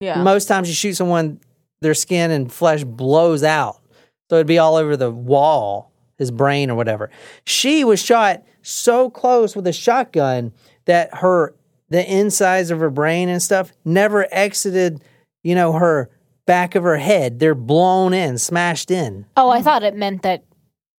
Yeah. 0.00 0.22
most 0.22 0.46
times 0.46 0.68
you 0.68 0.74
shoot 0.74 0.94
someone, 0.94 1.40
their 1.80 1.94
skin 1.94 2.30
and 2.30 2.52
flesh 2.52 2.84
blows 2.84 3.42
out, 3.42 3.80
so 4.28 4.36
it'd 4.36 4.46
be 4.46 4.58
all 4.58 4.76
over 4.76 4.96
the 4.96 5.10
wall, 5.10 5.90
his 6.18 6.30
brain 6.30 6.70
or 6.70 6.74
whatever. 6.74 7.10
She 7.44 7.84
was 7.84 8.02
shot 8.02 8.42
so 8.62 9.08
close 9.10 9.56
with 9.56 9.66
a 9.66 9.72
shotgun 9.72 10.52
that 10.86 11.14
her 11.16 11.54
the 11.88 12.08
insides 12.08 12.70
of 12.70 12.78
her 12.78 12.90
brain 12.90 13.28
and 13.28 13.42
stuff 13.42 13.72
never 13.84 14.26
exited, 14.30 15.02
you 15.42 15.56
know, 15.56 15.72
her 15.72 16.08
back 16.46 16.74
of 16.76 16.84
her 16.84 16.98
head. 16.98 17.40
They're 17.40 17.54
blown 17.54 18.14
in, 18.14 18.38
smashed 18.38 18.90
in. 18.92 19.26
Oh, 19.36 19.50
I 19.50 19.60
thought 19.60 19.82
it 19.82 19.96
meant 19.96 20.22
that 20.22 20.44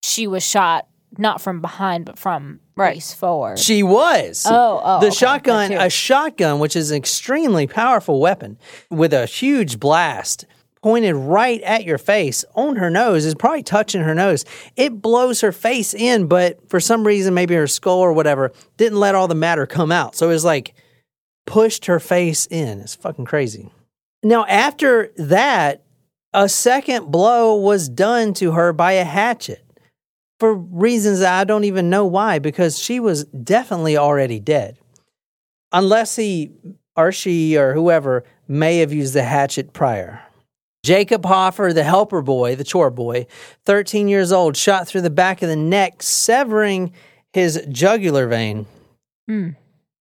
she 0.04 0.28
was 0.28 0.46
shot 0.46 0.88
not 1.18 1.42
from 1.42 1.62
behind, 1.62 2.06
but 2.06 2.18
from 2.18 2.60
Right. 2.76 2.96
face 2.96 3.14
forward. 3.14 3.60
She 3.60 3.84
was. 3.84 4.46
Oh, 4.50 4.82
oh, 4.84 5.00
The 5.02 5.08
okay, 5.08 5.16
shotgun, 5.16 5.72
a 5.74 5.90
shotgun, 5.90 6.60
which 6.60 6.76
is 6.76 6.92
an 6.92 6.98
extremely 6.98 7.68
powerful 7.68 8.20
weapon 8.20 8.58
with 8.90 9.14
a 9.14 9.26
huge 9.26 9.80
blast 9.80 10.46
pointed 10.82 11.14
right 11.16 11.62
at 11.62 11.84
your 11.84 12.00
face 12.00 12.44
on 12.56 12.76
her 12.78 12.90
nose, 12.90 13.24
is 13.24 13.36
probably 13.36 13.62
touching 13.62 14.02
her 14.02 14.16
nose. 14.16 14.46
It 14.76 15.00
blows 15.02 15.42
her 15.42 15.52
face 15.52 15.94
in, 15.94 16.26
but 16.26 16.58
for 16.70 16.80
some 16.80 17.06
reason, 17.06 17.36
maybe 17.36 17.54
her 17.54 17.68
skull 17.68 18.00
or 18.00 18.14
whatever, 18.14 18.52
didn't 18.78 19.00
let 19.00 19.14
all 19.14 19.28
the 19.28 19.36
matter 19.36 19.68
come 19.68 19.92
out. 19.92 20.16
So 20.16 20.28
it 20.28 20.34
was 20.34 20.44
like 20.46 20.74
pushed 21.46 21.86
her 21.86 22.00
face 22.00 22.48
in. 22.50 22.80
It's 22.80 22.96
fucking 22.96 23.26
crazy. 23.26 23.70
Now, 24.24 24.46
after 24.46 25.12
that, 25.18 25.84
a 26.34 26.50
second 26.50 27.12
blow 27.12 27.56
was 27.56 27.88
done 27.90 28.34
to 28.36 28.54
her 28.54 28.74
by 28.74 28.94
a 28.94 29.04
hatchet 29.04 29.64
for 30.42 30.56
reasons 30.56 31.20
that 31.20 31.40
I 31.40 31.44
don't 31.44 31.66
even 31.66 31.92
know 31.92 32.04
why, 32.04 32.40
because 32.40 32.80
she 32.80 33.00
was 33.00 33.26
definitely 33.26 33.96
already 33.96 34.40
dead. 34.40 34.80
Unless 35.72 36.16
he 36.16 36.50
or 36.96 37.12
she 37.12 37.56
or 37.60 37.76
whoever 37.76 38.24
may 38.48 38.80
have 38.80 38.92
used 38.92 39.14
the 39.14 39.22
hatchet 39.22 39.72
prior. 39.72 40.20
Jacob 40.84 41.24
Hoffer, 41.28 41.74
the 41.76 41.84
helper 41.84 42.24
boy, 42.24 42.56
the 42.56 42.64
chore 42.64 42.90
boy, 42.90 43.28
13 43.66 44.08
years 44.08 44.32
old, 44.32 44.58
shot 44.58 44.88
through 44.88 45.02
the 45.02 45.12
back 45.12 45.44
of 45.44 45.48
the 45.48 45.56
neck, 45.56 46.02
severing 46.02 46.92
his 47.34 47.64
jugular 47.70 48.28
vein. 48.28 48.66
Hmm. 49.28 49.50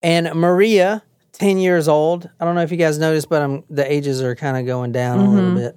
And 0.01 0.35
Maria, 0.35 1.03
10 1.33 1.59
years 1.59 1.87
old, 1.87 2.31
I 2.41 2.47
don't 2.47 2.55
know 2.55 2.63
if 2.63 2.71
you 2.71 2.79
guys 2.79 2.99
noticed, 2.99 3.29
but 3.29 3.43
i 3.43 3.63
the 3.69 3.93
ages 3.93 4.23
are 4.23 4.35
kind 4.35 4.57
of 4.57 4.65
going 4.65 4.93
down 4.93 5.19
a 5.19 5.31
little 5.31 5.55
bit. 5.55 5.77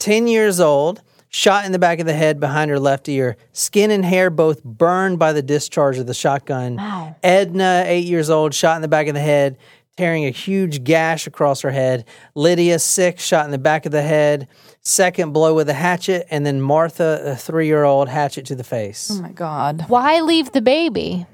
10 0.00 0.28
years 0.28 0.60
old, 0.60 1.02
shot 1.32 1.64
in 1.64 1.72
the 1.72 1.78
back 1.78 1.98
of 1.98 2.06
the 2.06 2.12
head 2.12 2.38
behind 2.38 2.70
her 2.70 2.78
left 2.78 3.08
ear, 3.08 3.36
skin 3.52 3.90
and 3.90 4.04
hair 4.04 4.30
both 4.30 4.62
burned 4.62 5.18
by 5.18 5.32
the 5.32 5.42
discharge 5.42 5.98
of 5.98 6.06
the 6.06 6.14
shotgun. 6.14 6.76
Wow. 6.76 7.16
Edna, 7.22 7.84
eight 7.86 8.04
years 8.04 8.30
old, 8.30 8.54
shot 8.54 8.76
in 8.76 8.82
the 8.82 8.88
back 8.88 9.08
of 9.08 9.14
the 9.14 9.20
head, 9.20 9.56
tearing 9.96 10.26
a 10.26 10.30
huge 10.30 10.84
gash 10.84 11.26
across 11.26 11.62
her 11.62 11.70
head. 11.70 12.04
Lydia, 12.34 12.78
six, 12.78 13.24
shot 13.24 13.44
in 13.46 13.50
the 13.50 13.58
back 13.58 13.86
of 13.86 13.92
the 13.92 14.02
head, 14.02 14.46
second 14.82 15.32
blow 15.32 15.54
with 15.54 15.68
a 15.68 15.74
hatchet. 15.74 16.26
And 16.30 16.44
then 16.44 16.60
Martha, 16.60 17.22
a 17.24 17.36
three 17.36 17.66
year 17.66 17.84
old, 17.84 18.08
hatchet 18.08 18.46
to 18.46 18.54
the 18.54 18.64
face. 18.64 19.10
Oh 19.10 19.22
my 19.22 19.32
god. 19.32 19.86
Why 19.88 20.20
leave 20.20 20.52
the 20.52 20.62
baby? 20.62 21.26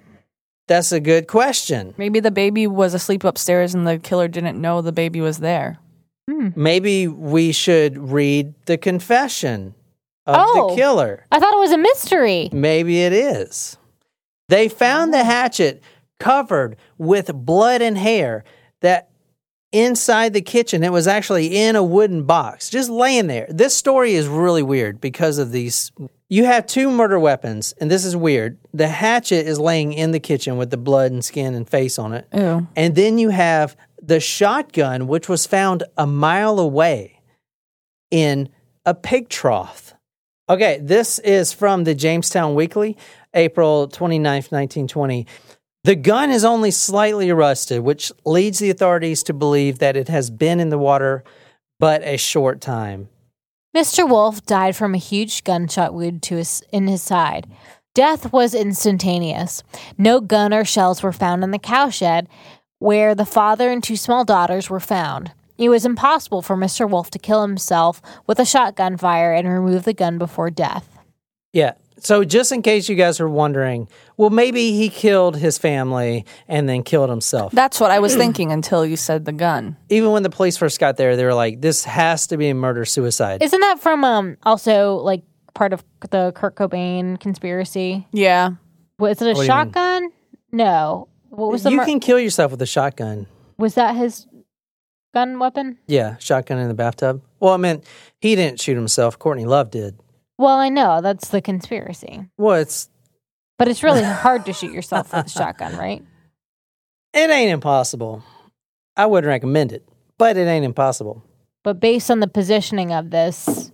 That's 0.69 0.93
a 0.93 1.01
good 1.01 1.27
question. 1.29 1.95
Maybe 1.97 2.21
the 2.21 2.31
baby 2.31 2.67
was 2.67 2.93
asleep 2.93 3.25
upstairs 3.25 3.75
and 3.75 3.87
the 3.87 3.99
killer 3.99 4.29
didn't 4.29 4.61
know 4.61 4.83
the 4.83 4.93
baby 4.93 5.21
was 5.21 5.39
there. 5.39 5.79
Hmm. 6.31 6.49
Maybe 6.55 7.09
we 7.09 7.53
should 7.53 7.97
read 7.97 8.53
the 8.67 8.77
confession 8.77 9.75
of 10.29 10.37
Oh. 10.39 10.69
the 10.71 10.77
killer. 10.77 11.25
I 11.33 11.41
thought 11.41 11.55
it 11.55 11.59
was 11.59 11.73
a 11.73 11.79
mystery. 11.79 12.49
Maybe 12.53 13.03
it 13.03 13.13
is. 13.13 13.77
They 14.49 14.69
found 14.69 15.13
the 15.13 15.21
oh. 15.21 15.25
hatchet 15.25 15.83
covered 16.21 16.77
with 16.99 17.33
blood 17.35 17.83
and 17.83 17.97
hair 17.99 18.45
that 18.81 19.09
inside 19.71 20.33
the 20.33 20.41
kitchen 20.41 20.83
it 20.83 20.91
was 20.91 21.07
actually 21.07 21.55
in 21.55 21.77
a 21.77 21.83
wooden 21.83 22.23
box 22.25 22.71
just 22.71 22.89
laying 22.89 23.27
there 23.27 23.47
this 23.51 23.77
story 23.77 24.15
is 24.15 24.27
really 24.27 24.63
weird 24.63 24.99
because 24.99 25.37
of 25.37 25.53
these 25.53 25.93
you 26.31 26.47
have 26.47 26.67
two 26.67 26.91
murder 26.91 27.21
weapons 27.21 27.75
and 27.79 27.91
this 27.91 28.03
is 28.03 28.17
weird 28.17 28.57
the 28.73 28.89
hatchet 28.89 29.47
is 29.47 29.61
laying 29.61 29.93
in 29.93 30.11
the 30.11 30.19
kitchen 30.19 30.57
with 30.57 30.71
the 30.71 30.79
blood 30.79 31.13
and 31.13 31.23
skin 31.23 31.53
and 31.55 31.69
face 31.69 31.99
on 31.99 32.15
it 32.15 32.27
Ew. 32.33 32.67
and 32.77 32.95
then 32.97 33.19
you 33.19 33.29
have 33.29 33.77
the 34.03 34.21
shotgun, 34.21 35.07
which 35.07 35.29
was 35.29 35.47
found 35.47 35.83
a 35.97 36.07
mile 36.07 36.59
away 36.59 37.21
in 38.11 38.49
a 38.87 38.95
pig 38.95 39.29
trough. 39.29 39.93
Okay, 40.51 40.79
this 40.81 41.19
is 41.19 41.53
from 41.53 41.85
the 41.85 41.95
Jamestown 41.95 42.55
Weekly, 42.55 42.97
April 43.35 43.87
29th, 43.87 44.51
1920. 44.51 45.27
The 45.85 45.95
gun 45.95 46.31
is 46.31 46.43
only 46.43 46.71
slightly 46.71 47.31
rusted, 47.33 47.83
which 47.83 48.11
leads 48.25 48.59
the 48.59 48.71
authorities 48.71 49.23
to 49.25 49.35
believe 49.35 49.79
that 49.81 49.95
it 49.95 50.09
has 50.09 50.31
been 50.31 50.59
in 50.59 50.71
the 50.71 50.79
water 50.79 51.23
but 51.79 52.03
a 52.03 52.17
short 52.17 52.63
time. 52.63 53.11
Mr. 53.77 54.09
Wolf 54.09 54.45
died 54.47 54.75
from 54.75 54.95
a 54.95 54.99
huge 54.99 55.45
gunshot 55.45 55.93
wound 55.93 56.23
to 56.25 56.37
his 56.37 56.63
in 56.73 56.89
his 56.89 57.03
side. 57.03 57.47
Death 57.95 58.33
was 58.33 58.55
instantaneous. 58.55 59.63
No 59.99 60.19
gun 60.19 60.55
or 60.55 60.65
shells 60.65 61.03
were 61.03 61.13
found 61.13 61.45
in 61.45 61.51
the 61.51 61.59
cowshed 61.59 62.27
where 62.79 63.15
the 63.15 63.27
father 63.27 63.71
and 63.71 63.85
two 63.85 63.97
small 63.97 64.25
daughters 64.25 64.71
were 64.71 64.81
found. 64.81 65.33
It 65.59 65.69
was 65.69 65.85
impossible 65.85 66.41
for 66.43 66.57
Mr. 66.57 66.89
Wolf 66.89 67.11
to 67.11 67.19
kill 67.19 67.43
himself 67.43 68.01
with 68.27 68.39
a 68.39 68.45
shotgun 68.45 68.97
fire 68.97 69.33
and 69.35 69.49
remove 69.49 69.85
the 69.85 69.93
gun 69.93 70.17
before 70.19 70.51
death. 70.51 70.89
Yeah. 71.53 71.73
So, 72.01 72.23
just 72.23 72.53
in 72.53 72.63
case 72.63 72.89
you 72.89 72.95
guys 72.95 73.19
are 73.19 73.29
wondering, 73.29 73.89
well, 74.17 74.31
maybe 74.31 74.71
he 74.71 74.89
killed 74.89 75.37
his 75.37 75.59
family 75.59 76.25
and 76.47 76.69
then 76.69 76.85
killed 76.85 77.11
himself. 77.11 77.51
That's 77.53 77.81
what 77.81 77.91
I 77.91 77.99
was 77.99 78.15
thinking 78.15 78.53
until 78.53 78.87
you 78.87 78.97
said 78.97 79.25
the 79.25 79.33
gun. 79.33 79.77
Even 79.89 80.13
when 80.13 80.23
the 80.23 80.31
police 80.31 80.57
first 80.57 80.79
got 80.79 80.97
there, 80.97 81.17
they 81.17 81.25
were 81.25 81.35
like, 81.35 81.61
this 81.61 81.83
has 81.85 82.29
to 82.29 82.37
be 82.37 82.51
a 82.51 82.55
murder 82.55 82.85
suicide. 82.85 83.43
Isn't 83.43 83.61
that 83.61 83.81
from 83.81 84.05
um 84.05 84.37
also 84.45 84.95
like 84.99 85.25
part 85.55 85.73
of 85.73 85.83
the 86.11 86.31
Kurt 86.37 86.55
Cobain 86.55 87.19
conspiracy? 87.19 88.07
Yeah. 88.13 88.51
Was 89.01 89.21
it 89.21 89.25
a 89.25 89.29
What 89.31 89.35
do 89.35 89.39
you 89.39 89.41
mean? 89.41 89.47
shotgun? 89.49 90.09
No. 90.53 91.09
What 91.31 91.51
was 91.51 91.65
the 91.65 91.71
you 91.71 91.79
mur- 91.79 91.85
can 91.85 91.99
kill 91.99 92.21
yourself 92.21 92.53
with 92.53 92.63
a 92.63 92.67
shotgun. 92.67 93.27
was 93.59 93.75
that 93.75 93.97
his 93.97 94.27
gun 95.15 95.39
weapon? 95.39 95.79
Yeah, 95.87 96.17
shotgun 96.19 96.59
in 96.59 96.69
the 96.69 96.75
bathtub. 96.75 97.23
Well, 97.41 97.55
I 97.55 97.57
mean, 97.57 97.83
he 98.21 98.35
didn't 98.37 98.61
shoot 98.61 98.75
himself. 98.75 99.19
Courtney 99.19 99.45
Love 99.45 99.71
did. 99.71 99.99
Well, 100.39 100.57
I 100.57 100.69
know 100.69 101.01
that's 101.01 101.29
the 101.31 101.41
conspiracy, 101.43 102.27
Well, 102.37 102.61
it's 102.61 102.89
but 103.59 103.67
it's 103.69 103.83
really 103.83 104.03
hard 104.05 104.47
to 104.47 104.53
shoot 104.53 104.73
yourself 104.73 105.13
with 105.13 105.27
a 105.27 105.29
shotgun, 105.29 105.77
right? 105.77 106.05
it 107.15 107.31
ain't 107.31 107.51
impossible. 107.51 108.23
I 108.97 109.07
wouldn't 109.07 109.29
recommend 109.29 109.73
it, 109.73 109.89
but 110.19 110.37
it 110.37 110.47
ain't 110.47 110.65
impossible. 110.65 111.25
But 111.65 111.81
based 111.81 112.11
on 112.11 112.21
the 112.21 112.29
positioning 112.29 112.93
of 112.93 113.11
this, 113.11 113.73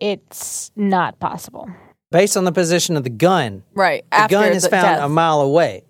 it's 0.00 0.70
not 0.74 1.18
possible. 1.20 1.68
Based 2.10 2.36
on 2.36 2.44
the 2.44 2.52
position 2.52 2.96
of 2.96 3.04
the 3.04 3.10
gun, 3.10 3.62
Right. 3.74 4.04
the 4.10 4.16
After 4.16 4.34
gun 4.34 4.52
is 4.52 4.64
the 4.64 4.68
found 4.70 4.84
death. 4.98 5.02
a 5.04 5.08
mile 5.08 5.40
away. 5.40 5.84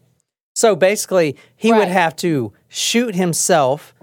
So 0.62 0.76
basically, 0.76 1.36
he 1.56 1.72
would 1.72 1.88
have 1.88 2.14
to 2.18 2.52
shoot 2.68 3.16
himself 3.16 3.96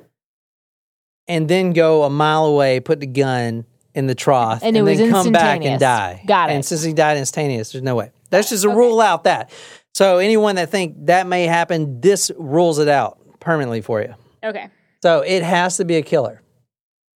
and 1.26 1.48
then 1.48 1.72
go 1.72 2.04
a 2.04 2.10
mile 2.10 2.48
away, 2.48 2.82
put 2.82 3.00
the 3.00 3.08
gun 3.08 3.64
in 3.96 4.08
the 4.08 4.16
trough, 4.16 4.62
And 4.62 4.76
it 4.76 4.82
was 4.82 4.98
then 5.00 5.10
come 5.10 5.32
back 5.32 5.64
and 5.64 5.80
die. 5.80 6.22
Got 6.28 6.50
it. 6.50 6.56
And 6.56 6.66
since 6.66 6.84
he 6.84 6.92
died 6.92 7.16
instantaneous, 7.16 7.72
there's 7.72 7.82
no 7.82 7.96
way. 7.96 8.12
That's 8.30 8.50
just 8.50 8.66
a 8.66 8.70
rule 8.70 9.00
out 9.00 9.24
that. 9.24 9.54
So 9.94 10.18
anyone 10.18 10.56
that 10.56 10.70
think 10.70 11.06
that 11.06 11.28
may 11.28 11.46
happen, 11.46 12.02
this 12.02 12.30
rules 12.38 12.78
it 12.78 12.90
out 12.90 13.20
permanently 13.40 13.80
for 13.80 14.02
you. 14.02 14.14
Okay. 14.44 14.68
So 15.02 15.22
it 15.22 15.44
has 15.44 15.78
to 15.78 15.86
be 15.86 15.96
a 15.96 16.02
killer. 16.02 16.42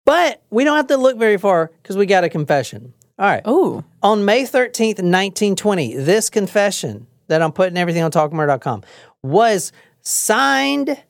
But 0.06 0.42
we 0.48 0.64
don't 0.64 0.78
have 0.78 0.86
to 0.86 0.96
look 0.96 1.18
very 1.18 1.36
far 1.36 1.70
because 1.82 1.98
we 1.98 2.06
got 2.06 2.24
a 2.24 2.30
confession. 2.30 2.94
All 3.18 3.26
right. 3.26 3.46
Ooh. 3.46 3.84
On 4.02 4.24
May 4.24 4.44
13th, 4.44 5.02
1920, 5.02 5.96
this 5.96 6.30
confession 6.30 7.08
that 7.28 7.42
I'm 7.42 7.52
putting 7.52 7.76
everything 7.76 8.02
on 8.02 8.10
talkmurder.com 8.10 8.84
was 9.24 9.72
signed 10.02 11.02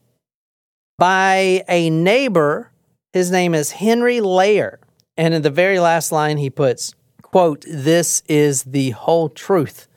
by 0.96 1.64
a 1.68 1.90
neighbor. 1.90 2.70
His 3.12 3.31
name 3.31 3.55
is 3.55 3.72
Henry 3.72 4.20
Layer. 4.20 4.79
And 5.16 5.35
in 5.35 5.42
the 5.42 5.50
very 5.50 5.81
last 5.81 6.12
line, 6.12 6.38
he 6.38 6.48
puts, 6.48 6.94
quote, 7.22 7.64
this 7.68 8.22
is 8.29 8.62
the 8.62 8.90
whole 8.90 9.29
truth. 9.29 9.88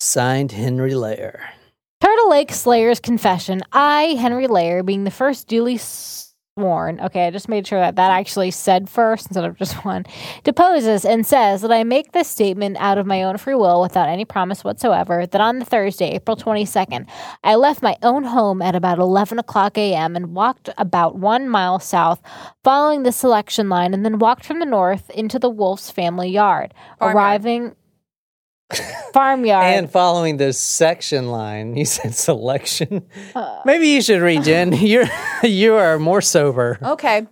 Signed 0.00 0.52
Henry 0.52 0.94
Layer. 0.94 1.50
Turtle 2.00 2.30
Lake 2.30 2.52
Slayer's 2.52 3.00
confession. 3.00 3.62
I, 3.72 4.16
Henry 4.18 4.46
Layer, 4.46 4.82
being 4.82 5.04
the 5.04 5.10
first 5.10 5.46
duly 5.46 5.78
sworn, 6.56 7.00
okay, 7.00 7.26
I 7.26 7.30
just 7.32 7.48
made 7.48 7.66
sure 7.66 7.80
that 7.80 7.96
that 7.96 8.12
actually 8.12 8.52
said 8.52 8.88
first 8.88 9.26
instead 9.26 9.44
of 9.44 9.56
just 9.56 9.74
one, 9.84 10.04
deposes 10.44 11.04
and 11.04 11.26
says 11.26 11.62
that 11.62 11.72
I 11.72 11.82
make 11.82 12.12
this 12.12 12.28
statement 12.28 12.76
out 12.78 12.96
of 12.96 13.06
my 13.06 13.24
own 13.24 13.38
free 13.38 13.56
will 13.56 13.80
without 13.80 14.08
any 14.08 14.24
promise 14.24 14.62
whatsoever 14.62 15.26
that 15.26 15.40
on 15.40 15.58
the 15.58 15.64
Thursday, 15.64 16.12
April 16.12 16.36
22nd, 16.36 17.08
I 17.42 17.56
left 17.56 17.82
my 17.82 17.96
own 18.04 18.22
home 18.22 18.62
at 18.62 18.76
about 18.76 19.00
11 19.00 19.40
o'clock 19.40 19.76
a.m. 19.76 20.14
and 20.14 20.32
walked 20.32 20.70
about 20.78 21.16
one 21.16 21.48
mile 21.48 21.80
south, 21.80 22.22
following 22.62 23.02
the 23.02 23.10
selection 23.10 23.68
line, 23.68 23.92
and 23.92 24.04
then 24.04 24.20
walked 24.20 24.44
from 24.44 24.60
the 24.60 24.66
north 24.66 25.10
into 25.10 25.40
the 25.40 25.50
Wolf's 25.50 25.90
family 25.90 26.28
yard, 26.30 26.72
arriving. 27.00 27.74
Farmyard. 29.12 29.64
And 29.64 29.90
following 29.90 30.36
the 30.38 30.52
section 30.52 31.30
line, 31.30 31.76
you 31.76 31.84
said 31.84 32.14
selection. 32.14 33.04
Uh. 33.34 33.60
Maybe 33.64 33.88
you 33.88 34.00
should 34.02 34.22
read, 34.22 34.44
Jen. 34.44 34.72
You're 34.78 35.06
you 35.42 35.74
are 35.74 35.98
more 35.98 36.20
sober. 36.20 36.78
Okay. 36.82 37.26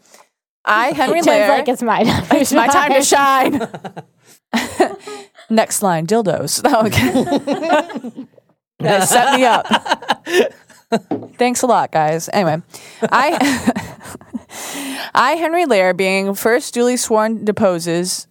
I, 0.64 0.88
Henry 0.92 1.14
Jen's 1.23 1.27
Lair. 1.27 1.49
like, 1.49 1.68
it's 1.68 1.83
my 1.83 2.05
time. 2.05 2.25
it's 2.33 2.53
my 2.53 2.66
time 2.68 2.92
to 2.92 3.03
shine. 3.03 3.61
Next 5.51 5.83
line, 5.83 6.07
dildos. 6.07 6.61
Oh, 6.64 6.87
okay. 6.87 8.27
Guys, 8.81 9.11
set 9.11 9.35
me 9.35 9.45
up. 9.45 9.66
Thanks 11.37 11.62
a 11.62 11.66
lot, 11.66 11.90
guys. 11.90 12.29
Anyway, 12.33 12.62
I, 13.03 13.83
I 15.14 15.33
Henry 15.33 15.66
Layer, 15.66 15.92
being 15.95 16.35
first 16.35 16.73
duly 16.75 16.97
sworn, 16.97 17.45
deposes 17.45 18.29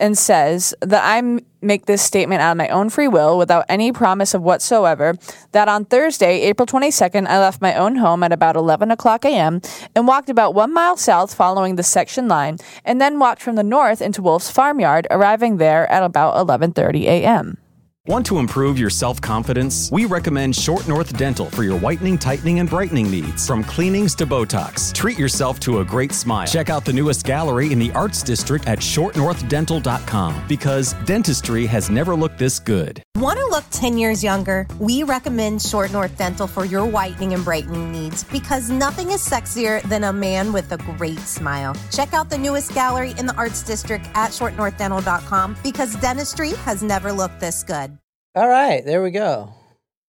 and 0.00 0.16
says 0.18 0.74
that 0.80 1.02
I 1.04 1.40
make 1.62 1.86
this 1.86 2.02
statement 2.02 2.40
out 2.40 2.52
of 2.52 2.56
my 2.56 2.68
own 2.68 2.88
free 2.88 3.06
will 3.06 3.36
without 3.38 3.66
any 3.68 3.92
promise 3.92 4.34
of 4.34 4.42
whatsoever 4.42 5.14
that 5.52 5.68
on 5.68 5.84
Thursday, 5.84 6.40
April 6.42 6.66
22nd, 6.66 7.26
I 7.26 7.38
left 7.38 7.60
my 7.60 7.74
own 7.74 7.96
home 7.96 8.22
at 8.22 8.32
about 8.32 8.56
11 8.56 8.90
o'clock 8.90 9.24
a.m. 9.24 9.60
and 9.94 10.08
walked 10.08 10.30
about 10.30 10.54
one 10.54 10.72
mile 10.72 10.96
south 10.96 11.34
following 11.34 11.76
the 11.76 11.82
section 11.82 12.28
line 12.28 12.56
and 12.84 13.00
then 13.00 13.18
walked 13.18 13.42
from 13.42 13.56
the 13.56 13.62
north 13.62 14.00
into 14.00 14.22
Wolf's 14.22 14.50
farmyard, 14.50 15.06
arriving 15.10 15.58
there 15.58 15.90
at 15.92 16.02
about 16.02 16.34
11.30 16.34 17.02
a.m. 17.02 17.58
Want 18.06 18.24
to 18.26 18.38
improve 18.38 18.78
your 18.78 18.88
self 18.88 19.20
confidence? 19.20 19.90
We 19.92 20.06
recommend 20.06 20.56
Short 20.56 20.88
North 20.88 21.14
Dental 21.18 21.50
for 21.50 21.62
your 21.62 21.78
whitening, 21.78 22.16
tightening, 22.16 22.58
and 22.58 22.68
brightening 22.68 23.10
needs. 23.10 23.46
From 23.46 23.62
cleanings 23.62 24.14
to 24.16 24.26
Botox, 24.26 24.94
treat 24.94 25.18
yourself 25.18 25.60
to 25.60 25.80
a 25.80 25.84
great 25.84 26.12
smile. 26.12 26.46
Check 26.46 26.70
out 26.70 26.86
the 26.86 26.94
newest 26.94 27.26
gallery 27.26 27.72
in 27.72 27.78
the 27.78 27.90
Arts 27.92 28.22
District 28.22 28.66
at 28.66 28.78
shortnorthdental.com 28.78 30.44
because 30.48 30.94
dentistry 31.04 31.66
has 31.66 31.90
never 31.90 32.14
looked 32.16 32.38
this 32.38 32.58
good. 32.58 33.02
Want 33.20 33.38
to 33.38 33.44
look 33.48 33.64
10 33.70 33.98
years 33.98 34.24
younger? 34.24 34.66
We 34.78 35.02
recommend 35.02 35.60
Short 35.60 35.92
North 35.92 36.16
Dental 36.16 36.46
for 36.46 36.64
your 36.64 36.86
whitening 36.86 37.34
and 37.34 37.44
brightening 37.44 37.92
needs 37.92 38.24
because 38.24 38.70
nothing 38.70 39.10
is 39.10 39.20
sexier 39.20 39.82
than 39.90 40.04
a 40.04 40.12
man 40.12 40.54
with 40.54 40.72
a 40.72 40.78
great 40.78 41.18
smile. 41.18 41.76
Check 41.92 42.14
out 42.14 42.30
the 42.30 42.38
newest 42.38 42.72
gallery 42.72 43.14
in 43.18 43.26
the 43.26 43.34
Arts 43.34 43.62
District 43.62 44.06
at 44.14 44.30
shortnorthdental.com 44.30 45.54
because 45.62 45.96
dentistry 45.96 46.52
has 46.64 46.82
never 46.82 47.12
looked 47.12 47.40
this 47.40 47.62
good. 47.62 47.98
All 48.34 48.48
right, 48.48 48.82
there 48.86 49.02
we 49.02 49.10
go. 49.10 49.52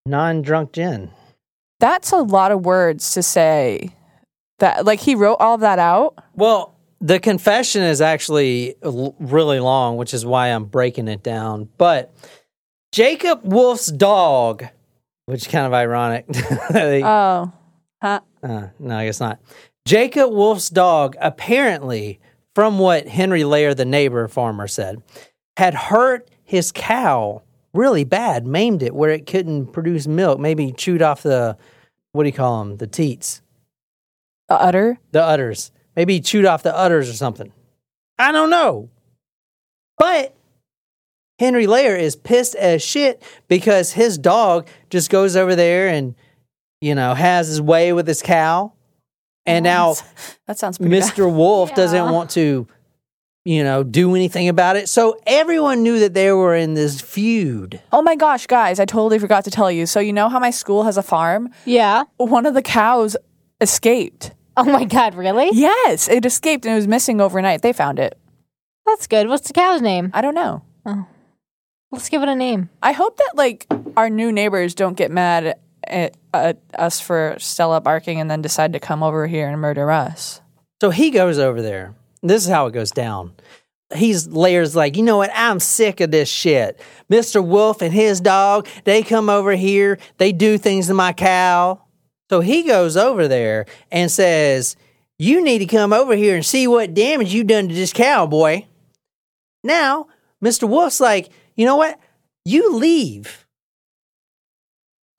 Non-drunk 0.06 0.72
gin. 0.72 1.12
That's 1.82 2.14
a 2.14 2.18
lot 2.22 2.54
of 2.54 2.64
words 2.64 3.12
to 3.16 3.22
say. 3.24 3.90
That 4.60 4.86
like 4.86 5.02
he 5.02 5.16
wrote 5.16 5.38
all 5.42 5.58
that 5.58 5.80
out. 5.80 6.18
Well, 6.34 6.78
the 7.02 7.20
confession 7.20 7.82
is 7.82 8.00
actually 8.00 8.76
l- 8.82 9.16
really 9.20 9.60
long, 9.60 9.98
which 9.98 10.14
is 10.14 10.26
why 10.26 10.48
I'm 10.48 10.64
breaking 10.64 11.10
it 11.10 11.24
down. 11.24 11.68
But 11.78 12.14
Jacob 12.92 13.42
Wolf's 13.44 13.88
dog, 13.88 14.66
which 15.26 15.42
is 15.44 15.48
kind 15.48 15.66
of 15.66 15.74
ironic. 15.74 16.26
They- 16.72 17.04
Oh, 17.04 17.52
huh? 18.02 18.20
Uh, 18.44 18.68
no, 18.80 18.98
I 18.98 19.06
guess 19.06 19.20
not. 19.20 19.40
Jacob 19.86 20.32
Wolf's 20.32 20.70
dog, 20.70 21.16
apparently, 21.20 22.20
from 22.56 22.80
what 22.80 23.08
Henry 23.08 23.44
Layer, 23.44 23.74
the 23.74 23.86
neighbor 23.86 24.28
farmer, 24.28 24.68
said, 24.68 25.02
had 25.58 25.74
hurt 25.74 26.30
his 26.44 26.72
cow 26.72 27.42
really 27.74 28.04
bad, 28.04 28.46
maimed 28.46 28.84
it 28.84 28.94
where 28.94 29.12
it 29.12 29.26
couldn't 29.26 29.68
produce 29.68 30.06
milk. 30.08 30.40
Maybe 30.40 30.72
chewed 30.72 31.02
off 31.02 31.24
the, 31.24 31.58
what 32.12 32.24
do 32.24 32.28
you 32.30 32.34
call 32.34 32.60
them? 32.64 32.78
The 32.78 32.88
teats, 32.88 33.42
The 34.50 34.56
udder. 34.56 34.98
the 35.12 35.24
udders. 35.24 35.72
Maybe 35.96 36.16
he 36.16 36.20
chewed 36.22 36.46
off 36.46 36.64
the 36.64 36.76
udders 36.76 37.10
or 37.10 37.14
something. 37.14 37.52
I 38.20 38.32
don't 38.32 38.50
know. 38.50 38.90
But 39.98 40.36
Henry 41.42 41.66
Layer 41.66 41.96
is 41.96 42.16
pissed 42.16 42.54
as 42.54 42.84
shit 42.84 43.24
because 43.48 43.94
his 43.94 44.20
dog 44.20 44.68
just 44.92 45.10
goes 45.10 45.36
over 45.36 45.56
there 45.56 45.88
and, 45.88 46.14
you 46.82 46.94
know, 46.94 47.16
has 47.16 47.48
his 47.48 47.60
way 47.60 47.94
with 47.94 48.08
his 48.08 48.22
cow. 48.22 48.74
And 49.48 49.64
now 49.64 49.96
That 50.48 50.60
sounds 50.60 50.78
pretty 50.78 51.00
bad. 51.00 51.12
Mr. 51.12 51.34
Wolf 51.34 51.74
doesn't 51.74 52.12
want 52.12 52.30
to, 52.32 52.68
you 53.44 53.64
know, 53.64 53.82
do 53.82 54.14
anything 54.16 54.50
about 54.50 54.76
it. 54.76 54.88
So 54.88 55.20
everyone 55.26 55.82
knew 55.82 55.98
that 55.98 56.14
they 56.14 56.32
were 56.32 56.54
in 56.56 56.76
this 56.76 57.02
feud. 57.02 57.82
Oh 57.92 58.04
my 58.04 58.16
gosh, 58.16 58.46
guys, 58.46 58.80
I 58.80 58.86
totally 58.86 59.18
forgot 59.18 59.44
to 59.46 59.52
tell 59.52 59.72
you. 59.72 59.88
So, 59.88 60.00
you 60.00 60.14
know 60.14 60.30
how 60.30 60.38
my 60.38 60.52
school 60.52 60.84
has 60.84 60.96
a 60.96 61.04
farm? 61.04 61.50
yeah. 61.66 62.04
One 62.18 62.46
of 62.46 62.54
the 62.54 62.62
cows 62.62 63.18
escaped. 63.60 64.32
Oh 64.56 64.66
my 64.66 64.84
God, 64.86 65.16
really? 65.16 65.50
Yes, 65.54 66.08
it 66.08 66.24
escaped 66.24 66.66
and 66.68 66.74
it 66.74 66.76
was 66.76 66.88
missing 66.88 67.20
overnight. 67.20 67.64
They 67.64 67.74
found 67.74 67.98
it. 67.98 68.16
That's 68.86 69.08
good. 69.08 69.28
What's 69.28 69.48
the 69.48 69.54
cow's 69.54 69.82
name? 69.82 70.12
I 70.14 70.22
don't 70.22 70.36
know. 70.36 70.64
Oh. 70.86 71.08
Let's 71.92 72.10
give 72.10 72.24
it 72.24 72.30
a 72.30 72.36
name. 72.36 72.70
I 72.82 72.94
hope 72.94 73.18
that, 73.18 73.32
like, 73.36 73.68
our 73.98 74.10
new 74.10 74.32
neighbors 74.32 74.74
don't 74.74 74.96
get 74.96 75.12
mad 75.12 75.58
at, 75.84 76.16
at 76.34 76.62
us 76.78 77.02
for 77.02 77.36
Stella 77.38 77.82
barking 77.82 78.20
and 78.22 78.32
then 78.32 78.42
decide 78.42 78.74
to 78.74 78.80
come 78.80 79.04
over 79.04 79.28
here 79.28 79.50
and 79.50 79.60
murder 79.60 79.92
us. 79.92 80.42
So 80.80 80.90
he 80.90 81.12
goes 81.12 81.38
over 81.38 81.62
there. 81.62 81.94
This 82.24 82.44
is 82.46 82.50
how 82.50 82.68
it 82.68 82.72
goes 82.72 82.92
down. 82.92 83.34
He's 83.94 84.28
Layer's 84.28 84.76
like, 84.76 84.96
you 84.96 85.04
know 85.04 85.18
what? 85.18 85.32
I'm 85.36 85.60
sick 85.60 86.00
of 86.00 86.12
this 86.12 86.30
shit. 86.30 86.80
Mr. 87.10 87.46
Wolf 87.46 87.82
and 87.82 87.94
his 87.94 88.22
dog, 88.22 88.68
they 88.86 89.04
come 89.04 89.30
over 89.30 89.52
here, 89.52 90.00
they 90.18 90.32
do 90.32 90.58
things 90.58 90.88
to 90.88 90.94
my 90.94 91.12
cow. 91.12 91.82
So 92.30 92.40
he 92.40 92.64
goes 92.64 92.96
over 92.96 93.28
there 93.28 93.66
and 93.92 94.10
says, 94.10 94.78
You 95.20 95.44
need 95.44 95.60
to 95.60 95.66
come 95.66 95.92
over 95.92 96.16
here 96.16 96.36
and 96.36 96.46
see 96.46 96.68
what 96.68 96.94
damage 96.94 97.34
you 97.34 97.44
done 97.44 97.68
to 97.68 97.76
this 97.76 97.92
cow, 97.92 98.26
boy. 98.26 98.66
Now, 99.62 100.08
Mr. 100.42 100.70
Wolf's 100.70 101.02
like, 101.02 101.30
you 101.56 101.66
know 101.66 101.76
what? 101.76 102.00
You 102.46 102.76
leave. 102.76 103.46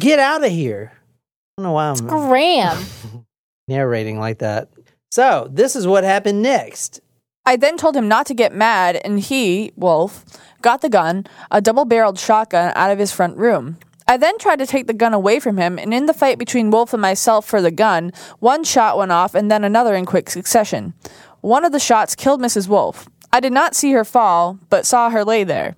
Get 0.00 0.18
out 0.18 0.44
of 0.44 0.50
here. 0.50 0.92
I 0.94 1.62
don't 1.62 1.64
know 1.64 1.72
why 1.72 1.88
I'm 1.90 2.06
Graham. 2.06 2.78
narrating 3.68 4.18
like 4.18 4.38
that. 4.38 4.68
So, 5.10 5.48
this 5.50 5.76
is 5.76 5.86
what 5.86 6.04
happened 6.04 6.42
next. 6.42 7.00
I 7.44 7.56
then 7.56 7.76
told 7.76 7.96
him 7.96 8.08
not 8.08 8.26
to 8.26 8.34
get 8.34 8.54
mad, 8.54 9.00
and 9.04 9.20
he, 9.20 9.72
Wolf, 9.76 10.24
got 10.62 10.80
the 10.80 10.88
gun, 10.88 11.26
a 11.50 11.60
double 11.60 11.84
barreled 11.84 12.18
shotgun, 12.18 12.72
out 12.74 12.90
of 12.90 12.98
his 12.98 13.12
front 13.12 13.36
room. 13.36 13.78
I 14.06 14.16
then 14.16 14.38
tried 14.38 14.58
to 14.60 14.66
take 14.66 14.86
the 14.86 14.92
gun 14.94 15.12
away 15.12 15.40
from 15.40 15.56
him, 15.56 15.78
and 15.78 15.92
in 15.92 16.06
the 16.06 16.14
fight 16.14 16.38
between 16.38 16.70
Wolf 16.70 16.92
and 16.92 17.02
myself 17.02 17.46
for 17.46 17.60
the 17.60 17.70
gun, 17.70 18.12
one 18.38 18.64
shot 18.64 18.96
went 18.96 19.12
off 19.12 19.34
and 19.34 19.50
then 19.50 19.64
another 19.64 19.94
in 19.94 20.06
quick 20.06 20.30
succession. 20.30 20.94
One 21.40 21.64
of 21.64 21.72
the 21.72 21.80
shots 21.80 22.14
killed 22.14 22.40
Mrs. 22.40 22.68
Wolf. 22.68 23.08
I 23.32 23.40
did 23.40 23.52
not 23.52 23.74
see 23.74 23.92
her 23.92 24.04
fall, 24.04 24.58
but 24.70 24.86
saw 24.86 25.10
her 25.10 25.24
lay 25.24 25.44
there. 25.44 25.74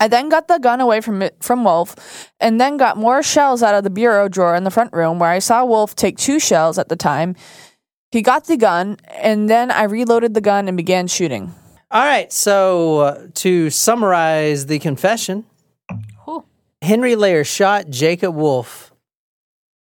I 0.00 0.08
then 0.08 0.28
got 0.28 0.48
the 0.48 0.58
gun 0.58 0.80
away 0.80 1.00
from 1.00 1.22
it, 1.22 1.36
from 1.40 1.64
Wolf, 1.64 2.30
and 2.40 2.60
then 2.60 2.76
got 2.76 2.96
more 2.96 3.22
shells 3.22 3.62
out 3.62 3.74
of 3.74 3.84
the 3.84 3.90
bureau 3.90 4.28
drawer 4.28 4.54
in 4.54 4.64
the 4.64 4.70
front 4.70 4.92
room, 4.92 5.18
where 5.18 5.30
I 5.30 5.40
saw 5.40 5.64
Wolf 5.64 5.96
take 5.96 6.16
two 6.16 6.38
shells 6.38 6.78
at 6.78 6.88
the 6.88 6.96
time. 6.96 7.34
He 8.10 8.22
got 8.22 8.46
the 8.46 8.56
gun, 8.56 8.98
and 9.08 9.50
then 9.50 9.70
I 9.70 9.84
reloaded 9.84 10.34
the 10.34 10.40
gun 10.40 10.68
and 10.68 10.76
began 10.76 11.08
shooting. 11.08 11.54
All 11.90 12.04
right, 12.04 12.32
so 12.32 13.00
uh, 13.00 13.26
to 13.34 13.70
summarize 13.70 14.66
the 14.66 14.78
confession, 14.78 15.44
Whew. 16.24 16.44
Henry 16.82 17.16
Layer 17.16 17.44
shot 17.44 17.88
Jacob 17.90 18.34
Wolf, 18.34 18.92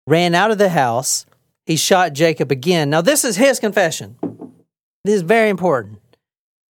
ran 0.08 0.34
out 0.34 0.52
of 0.52 0.58
the 0.58 0.70
house. 0.70 1.26
He 1.66 1.76
shot 1.76 2.14
Jacob 2.14 2.50
again. 2.50 2.90
Now, 2.90 3.02
this 3.02 3.26
is 3.26 3.36
his 3.36 3.60
confession. 3.60 4.18
This 5.04 5.16
is 5.16 5.22
very 5.22 5.50
important. 5.50 6.00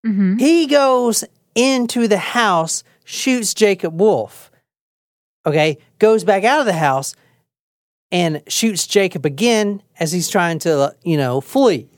Mm-hmm. 0.07 0.37
He 0.39 0.67
goes 0.67 1.25
into 1.55 2.09
the 2.09 2.19
house, 2.19 2.83
shoots 3.07 3.55
Jacob 3.55 3.99
Wolf. 3.99 4.51
Okay, 5.47 5.79
goes 5.99 6.25
back 6.25 6.45
out 6.45 6.61
of 6.61 6.67
the 6.67 6.73
house 6.73 7.15
and 8.11 8.43
shoots 8.49 8.87
Jacob 8.87 9.25
again 9.25 9.83
as 9.99 10.13
he's 10.13 10.29
trying 10.29 10.59
to, 10.61 10.95
you 11.03 11.17
know, 11.17 11.41
flee. 11.41 11.89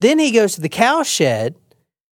Then 0.00 0.18
he 0.18 0.32
goes 0.32 0.54
to 0.54 0.60
the 0.60 0.68
cow 0.68 1.02
shed 1.02 1.54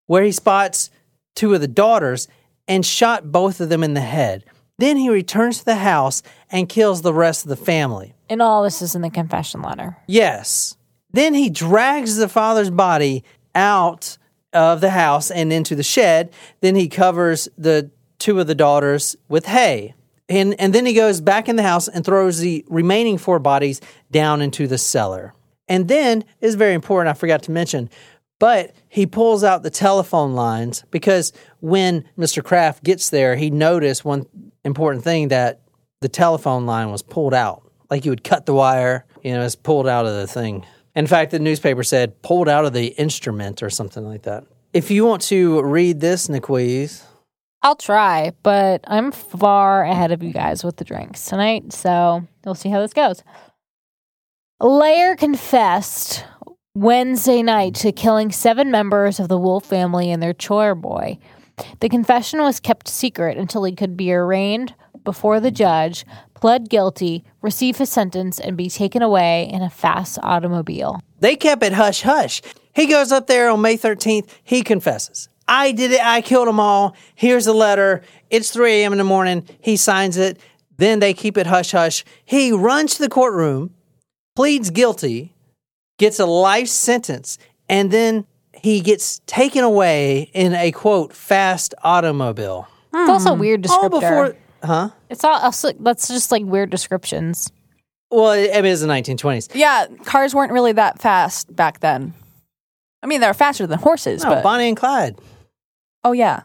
where 0.07 0.23
he 0.23 0.31
spots 0.31 0.89
two 1.35 1.53
of 1.53 1.61
the 1.61 1.67
daughters 1.67 2.27
and 2.67 2.85
shot 2.85 3.31
both 3.31 3.59
of 3.61 3.69
them 3.69 3.83
in 3.83 3.93
the 3.93 4.01
head. 4.01 4.43
Then 4.79 4.97
he 4.97 5.09
returns 5.09 5.59
to 5.59 5.65
the 5.65 5.75
house 5.75 6.23
and 6.49 6.69
kills 6.69 7.01
the 7.01 7.13
rest 7.13 7.43
of 7.43 7.49
the 7.49 7.55
family. 7.55 8.15
And 8.29 8.41
all 8.41 8.63
this 8.63 8.81
is 8.81 8.95
in 8.95 9.01
the 9.01 9.09
confession 9.09 9.61
letter. 9.61 9.97
Yes. 10.07 10.77
Then 11.11 11.33
he 11.33 11.49
drags 11.49 12.15
the 12.15 12.29
father's 12.29 12.69
body 12.69 13.23
out 13.55 14.17
of 14.53 14.81
the 14.81 14.91
house 14.91 15.31
and 15.31 15.51
into 15.51 15.75
the 15.75 15.83
shed. 15.83 16.31
Then 16.61 16.75
he 16.75 16.87
covers 16.87 17.49
the 17.57 17.91
two 18.19 18.39
of 18.39 18.47
the 18.47 18.55
daughters 18.55 19.15
with 19.27 19.45
hay. 19.45 19.93
And, 20.29 20.59
and 20.59 20.73
then 20.73 20.85
he 20.85 20.93
goes 20.93 21.21
back 21.21 21.47
in 21.47 21.55
the 21.55 21.63
house 21.63 21.87
and 21.87 22.03
throws 22.03 22.39
the 22.39 22.65
remaining 22.67 23.17
four 23.17 23.39
bodies 23.39 23.79
down 24.11 24.41
into 24.41 24.67
the 24.67 24.77
cellar. 24.77 25.33
And 25.69 25.87
then 25.87 26.25
is 26.41 26.55
very 26.55 26.73
important, 26.73 27.15
I 27.15 27.17
forgot 27.17 27.43
to 27.43 27.51
mention, 27.51 27.89
but 28.39 28.75
he 28.87 29.05
pulls 29.05 29.43
out 29.43 29.63
the 29.63 29.69
telephone 29.69 30.33
lines 30.33 30.83
because 30.91 31.33
when 31.59 32.07
Mr. 32.17 32.43
Kraft 32.43 32.83
gets 32.83 33.09
there, 33.09 33.35
he 33.35 33.49
noticed 33.49 34.05
one 34.05 34.25
important 34.63 35.03
thing 35.03 35.29
that 35.29 35.61
the 36.01 36.09
telephone 36.09 36.65
line 36.65 36.91
was 36.91 37.01
pulled 37.01 37.33
out. 37.33 37.63
Like 37.89 38.05
you 38.05 38.11
would 38.11 38.23
cut 38.23 38.45
the 38.45 38.53
wire, 38.53 39.05
you 39.23 39.33
know, 39.33 39.43
it's 39.43 39.55
pulled 39.55 39.87
out 39.87 40.05
of 40.05 40.13
the 40.13 40.27
thing. 40.27 40.65
In 40.95 41.07
fact, 41.07 41.31
the 41.31 41.39
newspaper 41.39 41.83
said 41.83 42.21
pulled 42.21 42.49
out 42.49 42.65
of 42.65 42.73
the 42.73 42.87
instrument 42.87 43.63
or 43.63 43.69
something 43.69 44.05
like 44.05 44.23
that. 44.23 44.45
If 44.73 44.91
you 44.91 45.05
want 45.05 45.21
to 45.23 45.61
read 45.63 45.99
this, 46.01 46.27
Niquiz, 46.27 47.03
I'll 47.63 47.75
try, 47.75 48.33
but 48.43 48.81
I'm 48.87 49.11
far 49.11 49.83
ahead 49.83 50.11
of 50.11 50.23
you 50.23 50.31
guys 50.31 50.63
with 50.63 50.77
the 50.77 50.85
drinks 50.85 51.25
tonight, 51.25 51.73
so 51.73 52.25
we'll 52.45 52.55
see 52.55 52.69
how 52.69 52.79
this 52.81 52.93
goes. 52.93 53.23
Layer 54.59 55.15
confessed 55.15 56.25
Wednesday 56.75 57.41
night 57.41 57.75
to 57.75 57.91
killing 57.91 58.31
seven 58.31 58.71
members 58.71 59.19
of 59.19 59.27
the 59.27 59.37
Wolf 59.37 59.65
family 59.65 60.11
and 60.11 60.21
their 60.21 60.33
chore 60.33 60.75
boy. 60.75 61.17
The 61.79 61.89
confession 61.89 62.39
was 62.41 62.59
kept 62.59 62.87
secret 62.87 63.37
until 63.37 63.63
he 63.63 63.75
could 63.75 63.97
be 63.97 64.13
arraigned 64.13 64.75
before 65.03 65.39
the 65.39 65.51
judge, 65.51 66.05
pled 66.35 66.69
guilty, 66.69 67.23
receive 67.41 67.77
his 67.77 67.89
sentence, 67.89 68.39
and 68.39 68.55
be 68.55 68.69
taken 68.69 69.01
away 69.01 69.49
in 69.51 69.61
a 69.61 69.69
fast 69.69 70.19
automobile. 70.21 70.99
They 71.19 71.35
kept 71.35 71.63
it 71.63 71.73
hush 71.73 72.01
hush. 72.01 72.41
He 72.75 72.85
goes 72.85 73.11
up 73.11 73.25
there 73.25 73.49
on 73.49 73.61
May 73.61 73.77
13th. 73.77 74.29
He 74.43 74.61
confesses. 74.61 75.29
I 75.47 75.71
did 75.71 75.91
it. 75.91 76.05
I 76.05 76.21
killed 76.21 76.47
them 76.47 76.59
all. 76.59 76.95
Here's 77.15 77.45
the 77.45 77.53
letter. 77.53 78.01
It's 78.29 78.51
3 78.51 78.81
a.m. 78.81 78.91
in 78.91 78.97
the 78.97 79.03
morning. 79.03 79.47
He 79.61 79.77
signs 79.77 80.17
it. 80.17 80.39
Then 80.77 80.99
they 80.99 81.13
keep 81.13 81.37
it 81.37 81.47
hush 81.47 81.71
hush. 81.71 82.03
He 82.25 82.51
runs 82.51 82.95
to 82.95 83.01
the 83.01 83.09
courtroom, 83.09 83.73
pleads 84.35 84.69
guilty, 84.69 85.33
gets 85.97 86.19
a 86.19 86.25
life 86.25 86.67
sentence, 86.67 87.37
and 87.67 87.91
then 87.91 88.25
he 88.53 88.81
gets 88.81 89.21
taken 89.25 89.63
away 89.63 90.29
in 90.33 90.53
a 90.53 90.71
quote 90.71 91.13
fast 91.13 91.73
automobile. 91.83 92.67
It's 92.93 93.09
also 93.09 93.31
a 93.31 93.33
hmm. 93.33 93.39
weird 93.39 93.67
All 93.67 93.89
descriptor. 93.89 93.91
before, 93.91 94.35
huh? 94.63 94.89
It's 95.09 95.23
all 95.23 95.35
uh, 95.35 95.41
also, 95.41 95.71
that's 95.73 96.07
just 96.07 96.31
like 96.31 96.43
weird 96.43 96.69
descriptions. 96.69 97.51
Well, 98.09 98.31
it 98.31 98.51
it 98.51 98.65
is 98.65 98.81
the 98.81 98.87
1920s. 98.87 99.53
Yeah, 99.53 99.87
cars 100.05 100.33
weren't 100.33 100.51
really 100.51 100.71
that 100.73 100.99
fast 100.99 101.53
back 101.55 101.79
then. 101.79 102.13
I 103.03 103.07
mean, 103.07 103.21
they 103.21 103.27
were 103.27 103.33
faster 103.33 103.67
than 103.67 103.79
horses, 103.79 104.23
No, 104.23 104.29
but 104.31 104.43
Bonnie 104.43 104.67
and 104.67 104.77
Clyde. 104.77 105.19
Oh 106.03 106.11
yeah. 106.11 106.41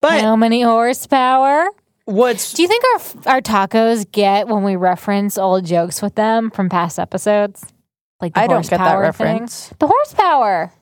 But 0.00 0.20
How 0.20 0.36
many 0.36 0.62
horsepower? 0.62 1.68
what's 2.04 2.52
Do 2.52 2.62
you 2.62 2.68
think 2.68 2.84
our 3.26 3.34
our 3.34 3.40
tacos 3.40 4.10
get 4.10 4.46
when 4.48 4.62
we 4.62 4.76
reference 4.76 5.38
old 5.38 5.64
jokes 5.64 6.02
with 6.02 6.14
them 6.14 6.50
from 6.50 6.68
past 6.68 6.98
episodes? 6.98 7.64
Like 8.20 8.34
the 8.34 8.40
I 8.40 8.46
don't 8.46 8.62
get 8.62 8.78
that 8.78 8.78
horsepower 8.96 9.12
thing? 9.12 9.26
reference. 9.32 9.72
The 9.78 9.86
horsepower. 9.86 10.72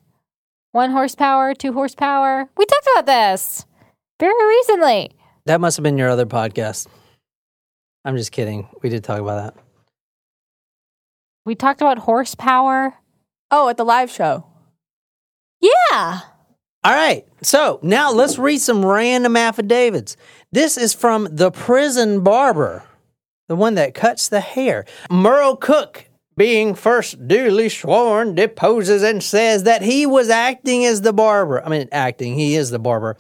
One 0.73 0.91
horsepower, 0.91 1.55
two 1.55 1.73
horsepower. 1.73 2.49
We 2.57 2.65
talked 2.65 2.89
about 2.97 3.07
this 3.07 3.67
very 4.19 4.47
recently. 4.47 5.11
that 5.47 5.61
must 5.61 5.77
have 5.77 5.83
been 5.85 5.99
your 5.99 6.09
other 6.09 6.27
podcast. 6.27 6.87
I'm 8.05 8.17
just 8.17 8.33
kidding. 8.33 8.69
We 8.83 8.89
did 8.89 9.05
talk 9.05 9.21
about 9.21 9.55
that. 9.55 9.63
We 11.45 11.55
talked 11.55 11.81
about 11.81 11.99
horsepower. 11.99 12.95
Oh, 13.51 13.69
at 13.69 13.77
the 13.77 13.85
live 13.85 14.11
show. 14.11 14.47
Yeah. 15.61 16.21
All 16.85 16.93
right. 16.93 17.27
So 17.43 17.79
now 17.83 18.13
let's 18.13 18.39
read 18.39 18.59
some 18.59 18.85
random 18.85 19.37
affidavits. 19.37 20.17
This 20.51 20.77
is 20.77 20.95
from 20.95 21.29
the 21.31 21.51
prison 21.51 22.23
barber, 22.23 22.85
the 23.49 23.55
one 23.55 23.75
that 23.77 23.95
cuts 23.95 24.29
the 24.29 24.41
hair. 24.41 24.85
Merle 25.09 25.57
Cook, 25.57 26.09
being 26.37 26.75
first 26.75 27.29
duly 27.29 27.69
sworn, 27.69 28.35
deposes 28.35 29.03
and 29.03 29.23
says 29.23 29.63
that 29.63 29.83
he 29.83 30.07
was 30.07 30.29
acting 30.29 30.85
as 30.85 31.03
the 31.03 31.13
barber. 31.13 31.65
I 31.65 31.69
mean, 31.69 31.89
acting, 31.93 32.35
he 32.35 32.57
is 32.57 32.71
the 32.71 32.79
barber. 32.81 33.17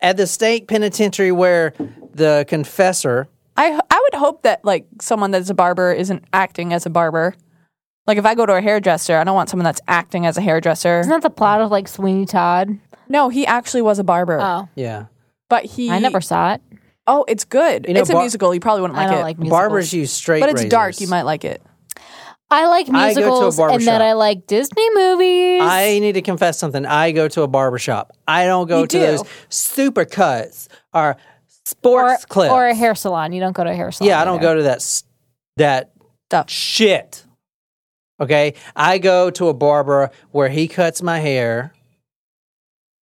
At 0.00 0.16
the 0.16 0.26
state 0.26 0.68
penitentiary 0.68 1.32
where 1.32 1.74
the 2.14 2.46
confessor, 2.48 3.28
I 3.56 3.78
I 3.90 4.00
would 4.00 4.18
hope 4.18 4.42
that 4.42 4.64
like 4.64 4.86
someone 5.00 5.32
that's 5.32 5.50
a 5.50 5.54
barber 5.54 5.92
isn't 5.92 6.24
acting 6.32 6.72
as 6.72 6.86
a 6.86 6.90
barber. 6.90 7.34
Like 8.06 8.18
if 8.18 8.26
I 8.26 8.34
go 8.34 8.44
to 8.46 8.54
a 8.54 8.60
hairdresser, 8.60 9.16
I 9.16 9.24
don't 9.24 9.34
want 9.34 9.48
someone 9.48 9.64
that's 9.64 9.80
acting 9.86 10.26
as 10.26 10.36
a 10.36 10.40
hairdresser. 10.40 11.00
Isn't 11.00 11.10
that 11.10 11.22
the 11.22 11.30
plot 11.30 11.60
of 11.60 11.70
like 11.70 11.86
Sweeney 11.88 12.26
Todd? 12.26 12.78
No, 13.08 13.28
he 13.28 13.46
actually 13.46 13.82
was 13.82 13.98
a 13.98 14.04
barber. 14.04 14.40
Oh, 14.40 14.68
yeah. 14.74 15.06
but 15.48 15.64
he 15.64 15.90
I 15.90 15.98
never 15.98 16.20
saw 16.20 16.54
it. 16.54 16.62
Oh, 17.06 17.24
it's 17.28 17.44
good. 17.44 17.86
You 17.86 17.94
know, 17.94 18.00
it's 18.00 18.10
a 18.10 18.12
bar- 18.14 18.22
musical. 18.22 18.54
You 18.54 18.60
probably 18.60 18.82
wouldn't 18.82 18.98
I 18.98 19.02
like 19.02 19.10
don't 19.10 19.20
it. 19.20 19.22
like 19.22 19.38
musicals. 19.38 19.58
barbers 19.60 19.92
use 19.92 20.12
straight 20.12 20.40
but 20.40 20.50
it's 20.50 20.64
dark. 20.64 20.88
razors. 20.88 21.00
You 21.02 21.08
might 21.08 21.22
like 21.22 21.44
it. 21.44 21.62
I 22.50 22.66
like 22.66 22.88
I 22.90 22.90
go 22.90 22.92
to 22.92 22.98
a 22.98 23.04
musicals 23.14 23.58
and 23.58 23.68
barbershop. 23.68 23.86
that 23.86 24.02
I 24.02 24.12
like 24.12 24.46
Disney 24.46 24.88
movies. 24.94 25.62
I 25.62 25.98
need 26.00 26.12
to 26.12 26.22
confess 26.22 26.58
something. 26.58 26.84
I 26.84 27.12
go 27.12 27.26
to 27.28 27.42
a 27.42 27.48
barber 27.48 27.78
shop. 27.78 28.12
I 28.28 28.44
don't 28.46 28.68
go 28.68 28.80
You 28.80 28.86
to 28.88 28.98
do. 28.98 29.06
those 29.06 29.24
super 29.48 30.04
cuts 30.04 30.68
or 30.92 31.10
or, 31.10 31.16
sports 31.64 32.24
clips. 32.26 32.52
or 32.52 32.66
a 32.66 32.74
hair 32.74 32.94
salon. 32.94 33.32
You 33.32 33.40
don't 33.40 33.54
go 33.54 33.64
to 33.64 33.70
a 33.70 33.74
hair 33.74 33.90
salon. 33.90 34.08
Yeah, 34.08 34.20
I 34.20 34.24
don't 34.24 34.36
either. 34.36 34.42
go 34.48 34.54
to 34.56 34.62
that 34.64 34.76
s- 34.76 35.04
that 35.56 35.92
Stuff. 36.28 36.50
shit. 36.50 37.24
Okay, 38.22 38.54
I 38.76 38.98
go 38.98 39.30
to 39.30 39.48
a 39.48 39.54
barber 39.54 40.10
where 40.30 40.48
he 40.48 40.68
cuts 40.68 41.02
my 41.02 41.18
hair, 41.18 41.72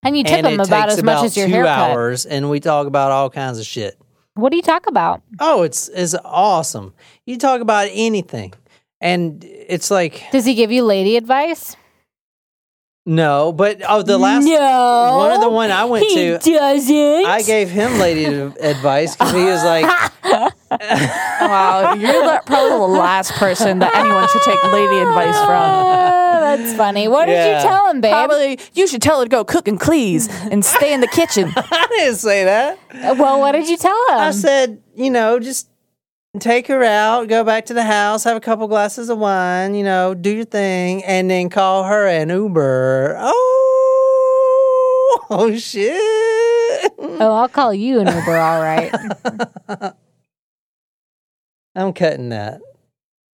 And 0.03 0.17
you 0.17 0.23
tip 0.23 0.43
and 0.43 0.47
it 0.47 0.67
about 0.67 0.89
as 0.89 0.97
much 0.97 1.03
about 1.03 1.25
as 1.25 1.37
your 1.37 1.45
two 1.45 1.53
haircut. 1.53 1.91
hours, 1.91 2.25
and 2.25 2.49
we 2.49 2.59
talk 2.59 2.87
about 2.87 3.11
all 3.11 3.29
kinds 3.29 3.59
of 3.59 3.65
shit. 3.67 3.99
What 4.33 4.49
do 4.49 4.55
you 4.55 4.63
talk 4.63 4.87
about? 4.87 5.21
Oh, 5.39 5.61
it's 5.61 5.89
it's 5.89 6.15
awesome. 6.25 6.95
You 7.27 7.37
talk 7.37 7.61
about 7.61 7.87
anything, 7.91 8.53
and 8.99 9.43
it's 9.43 9.91
like 9.91 10.23
Does 10.31 10.45
he 10.45 10.55
give 10.55 10.71
you 10.71 10.83
lady 10.83 11.17
advice? 11.17 11.75
No, 13.11 13.51
but 13.51 13.81
oh, 13.89 14.03
the 14.03 14.17
last 14.17 14.45
no, 14.45 15.17
one 15.17 15.31
of 15.31 15.41
the 15.41 15.49
one 15.49 15.69
I 15.69 15.83
went 15.83 16.05
he 16.05 16.15
to, 16.15 16.37
doesn't. 16.39 17.25
I 17.25 17.41
gave 17.41 17.69
him 17.69 17.99
lady 17.99 18.23
advice 18.61 19.17
because 19.17 19.33
he 19.33 19.43
was 19.43 19.63
like, 19.65 19.83
Wow, 20.71 21.93
you're 21.95 22.13
the, 22.13 22.41
probably 22.45 22.69
the 22.69 22.99
last 22.99 23.33
person 23.33 23.79
that 23.79 23.93
anyone 23.93 24.29
should 24.29 24.41
take 24.43 24.63
lady 24.63 24.99
advice 24.99 25.35
from. 25.39 25.49
That's 26.41 26.73
funny. 26.75 27.09
What 27.09 27.25
did 27.25 27.33
you 27.33 27.61
tell 27.61 27.91
him, 27.91 27.99
babe? 27.99 28.11
Probably 28.11 28.59
you 28.73 28.87
should 28.87 29.01
tell 29.01 29.19
her 29.19 29.25
to 29.25 29.29
go 29.29 29.43
cook 29.43 29.67
and 29.67 29.77
please 29.77 30.29
and 30.45 30.63
stay 30.63 30.93
in 30.93 31.01
the 31.01 31.07
kitchen. 31.07 31.51
I 31.53 31.87
didn't 31.89 32.15
say 32.15 32.45
that. 32.45 32.79
well, 33.17 33.41
what 33.41 33.51
did 33.51 33.67
you 33.67 33.75
tell 33.75 33.91
him? 34.09 34.19
I 34.19 34.31
said, 34.31 34.81
you 34.95 35.09
know, 35.09 35.37
just 35.39 35.67
take 36.39 36.67
her 36.67 36.83
out, 36.83 37.27
go 37.27 37.43
back 37.43 37.65
to 37.65 37.73
the 37.73 37.83
house, 37.83 38.23
have 38.23 38.37
a 38.37 38.41
couple 38.41 38.67
glasses 38.67 39.09
of 39.09 39.17
wine, 39.17 39.75
you 39.75 39.83
know, 39.83 40.13
do 40.13 40.33
your 40.33 40.45
thing, 40.45 41.03
and 41.03 41.29
then 41.29 41.49
call 41.49 41.83
her 41.83 42.07
an 42.07 42.29
Uber. 42.29 43.17
Oh, 43.19 43.67
oh 45.29 45.55
shit. 45.57 45.99
oh, 46.97 47.33
I'll 47.33 47.49
call 47.49 47.73
you 47.73 47.99
an 47.99 48.07
Uber. 48.07 48.37
All 48.37 48.61
right. 48.61 48.93
I'm 51.75 51.93
cutting 51.93 52.29
that. 52.29 52.61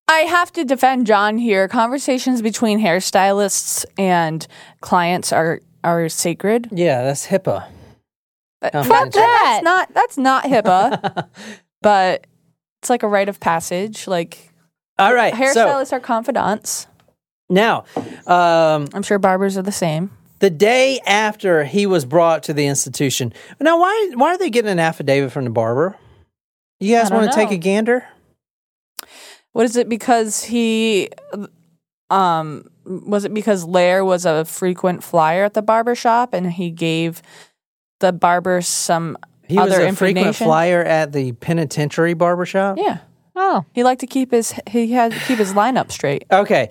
I 0.08 0.20
have 0.22 0.52
to 0.54 0.64
defend 0.64 1.06
John 1.06 1.38
here. 1.38 1.68
Conversations 1.68 2.42
between 2.42 2.80
hairstylists 2.80 3.86
and 3.98 4.48
clients 4.82 5.34
are 5.34 5.60
are 5.84 6.08
sacred. 6.10 6.70
Yeah, 6.72 7.04
that's 7.04 7.28
HIPAA. 7.28 7.68
Uh, 8.62 8.84
Fuck 8.84 9.12
that. 9.12 9.12
That's 9.14 9.64
not 9.64 9.94
that's 9.94 10.18
not 10.18 10.44
HIPAA, 10.46 11.28
but 11.82 12.26
it's 12.82 12.90
like 12.90 13.04
a 13.04 13.08
rite 13.08 13.30
of 13.30 13.40
passage. 13.40 14.08
Like 14.08 14.52
All 15.00 15.14
right. 15.14 15.34
So 15.34 15.40
hairstylists 15.40 15.94
are 15.94 16.00
confidants. 16.00 16.88
now, 17.50 17.86
um, 18.26 18.88
I'm 18.94 19.04
sure 19.04 19.20
barbers 19.20 19.58
are 19.58 19.62
the 19.64 19.72
same. 19.72 20.12
the 20.40 20.50
day 20.50 21.00
after 21.06 21.64
he 21.64 21.86
was 21.86 22.06
brought 22.06 22.44
to 22.44 22.54
the 22.54 22.68
institution. 22.68 23.34
Now, 23.60 23.80
why 23.80 24.12
why 24.16 24.30
are 24.34 24.38
they 24.38 24.50
getting 24.50 24.72
an 24.72 24.80
affidavit 24.80 25.32
from 25.32 25.46
the 25.46 25.50
barber? 25.50 25.96
You 26.80 26.96
guys 26.96 27.10
want 27.10 27.32
to 27.32 27.36
take 27.36 27.52
a 27.52 27.58
gander? 27.58 28.06
What 29.54 29.66
is 29.66 29.76
it? 29.76 29.90
Because 29.90 30.44
he, 30.44 31.10
um, 32.12 32.70
was 32.86 33.26
it 33.26 33.34
because 33.34 33.66
Layer 33.66 34.06
was 34.06 34.26
a 34.26 34.46
frequent 34.46 35.04
flyer 35.04 35.44
at 35.46 35.56
the 35.56 35.64
barber 35.64 35.96
shop 35.96 36.34
and 36.34 36.52
he 36.54 36.70
gave 36.70 37.24
the 38.00 38.14
barber 38.14 38.62
some 38.62 39.18
He 39.48 39.58
other 39.58 39.86
was 39.86 39.94
a 39.94 39.96
frequent 39.96 40.36
flyer 40.36 40.84
at 40.84 41.12
the 41.14 41.32
penitentiary 41.34 42.14
barbershop. 42.14 42.78
Yeah, 42.78 43.00
Oh, 43.40 43.66
he 43.72 43.84
liked 43.84 44.02
to 44.02 44.08
keep 44.08 44.32
his 44.32 44.54
he 44.68 44.92
had 44.94 45.12
to 45.12 45.20
keep 45.20 45.38
his 45.38 45.54
lineup 45.54 45.92
straight. 45.92 46.26
Okay. 46.32 46.70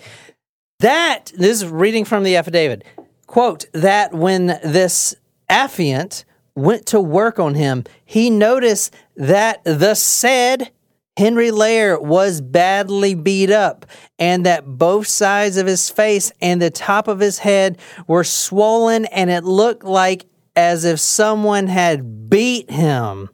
That, 0.79 1.31
this 1.35 1.61
is 1.63 1.67
reading 1.67 2.05
from 2.05 2.23
the 2.23 2.35
affidavit. 2.35 2.83
Quote, 3.25 3.65
that 3.73 4.13
when 4.13 4.47
this 4.47 5.15
affiant 5.49 6.23
went 6.55 6.85
to 6.87 6.99
work 6.99 7.39
on 7.39 7.55
him, 7.55 7.85
he 8.05 8.29
noticed 8.29 8.93
that 9.15 9.63
the 9.63 9.95
said 9.95 10.71
Henry 11.15 11.51
Layer 11.51 11.99
was 11.99 12.41
badly 12.41 13.15
beat 13.15 13.49
up 13.49 13.85
and 14.19 14.45
that 14.45 14.65
both 14.65 15.07
sides 15.07 15.57
of 15.57 15.65
his 15.67 15.89
face 15.89 16.31
and 16.41 16.61
the 16.61 16.69
top 16.69 17.07
of 17.07 17.19
his 17.19 17.39
head 17.39 17.79
were 18.05 18.23
swollen 18.23 19.05
and 19.05 19.29
it 19.29 19.43
looked 19.45 19.83
like 19.83 20.25
as 20.57 20.83
if 20.83 20.99
someone 20.99 21.67
had 21.67 22.29
beat 22.29 22.69
him. 22.69 23.29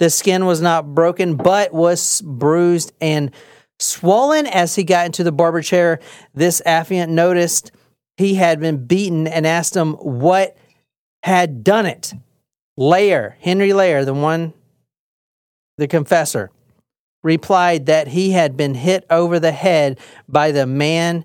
The 0.00 0.10
skin 0.10 0.44
was 0.44 0.60
not 0.60 0.92
broken, 0.94 1.36
but 1.36 1.72
was 1.72 2.20
bruised 2.20 2.92
and 3.00 3.30
swollen. 3.78 4.46
As 4.46 4.74
he 4.74 4.82
got 4.82 5.06
into 5.06 5.22
the 5.22 5.32
barber 5.32 5.62
chair, 5.62 6.00
this 6.34 6.60
affiant 6.66 7.10
noticed 7.10 7.70
he 8.16 8.34
had 8.34 8.58
been 8.58 8.86
beaten 8.86 9.28
and 9.28 9.46
asked 9.46 9.76
him 9.76 9.92
what 9.94 10.56
had 11.22 11.62
done 11.62 11.86
it. 11.86 12.12
Layer, 12.76 13.36
Henry 13.40 13.72
Layer, 13.72 14.04
the 14.04 14.12
one, 14.12 14.52
the 15.78 15.86
confessor, 15.86 16.50
replied 17.22 17.86
that 17.86 18.08
he 18.08 18.32
had 18.32 18.56
been 18.56 18.74
hit 18.74 19.06
over 19.08 19.38
the 19.38 19.52
head 19.52 20.00
by 20.28 20.50
the 20.50 20.66
man 20.66 21.24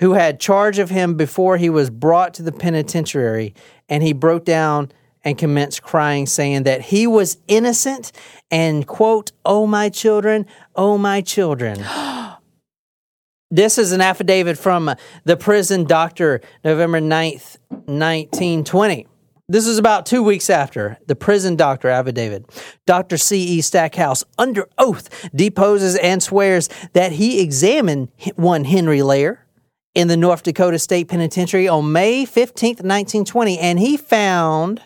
who 0.00 0.12
had 0.14 0.40
charge 0.40 0.78
of 0.78 0.90
him 0.90 1.14
before 1.14 1.56
he 1.56 1.70
was 1.70 1.88
brought 1.88 2.34
to 2.34 2.42
the 2.42 2.52
penitentiary, 2.52 3.54
and 3.88 4.02
he 4.02 4.12
broke 4.12 4.44
down 4.44 4.92
and 5.24 5.36
commenced 5.36 5.82
crying, 5.82 6.26
saying 6.26 6.62
that 6.64 6.80
he 6.80 7.06
was 7.06 7.38
innocent 7.48 8.12
and, 8.50 8.86
quote, 8.86 9.32
oh, 9.44 9.66
my 9.66 9.88
children, 9.88 10.46
oh, 10.74 10.96
my 10.96 11.20
children. 11.20 11.84
this 13.50 13.78
is 13.78 13.92
an 13.92 14.00
affidavit 14.00 14.56
from 14.56 14.88
uh, 14.88 14.94
the 15.24 15.36
prison 15.36 15.84
doctor, 15.84 16.40
November 16.64 17.00
9th, 17.00 17.56
1920. 17.68 19.06
This 19.50 19.66
is 19.66 19.78
about 19.78 20.04
two 20.04 20.22
weeks 20.22 20.50
after 20.50 20.98
the 21.06 21.16
prison 21.16 21.56
doctor 21.56 21.88
affidavit. 21.88 22.44
Dr. 22.84 23.16
C.E. 23.16 23.62
Stackhouse, 23.62 24.22
under 24.36 24.68
oath, 24.76 25.30
deposes 25.34 25.96
and 25.96 26.22
swears 26.22 26.68
that 26.92 27.12
he 27.12 27.40
examined 27.40 28.08
one 28.36 28.64
Henry 28.64 29.02
Layer 29.02 29.46
in 29.94 30.08
the 30.08 30.16
North 30.16 30.42
Dakota 30.42 30.78
State 30.78 31.08
Penitentiary 31.08 31.68
on 31.68 31.92
May 31.92 32.24
15th, 32.24 32.82
1920, 32.82 33.58
and 33.58 33.78
he 33.78 33.96
found 33.96 34.82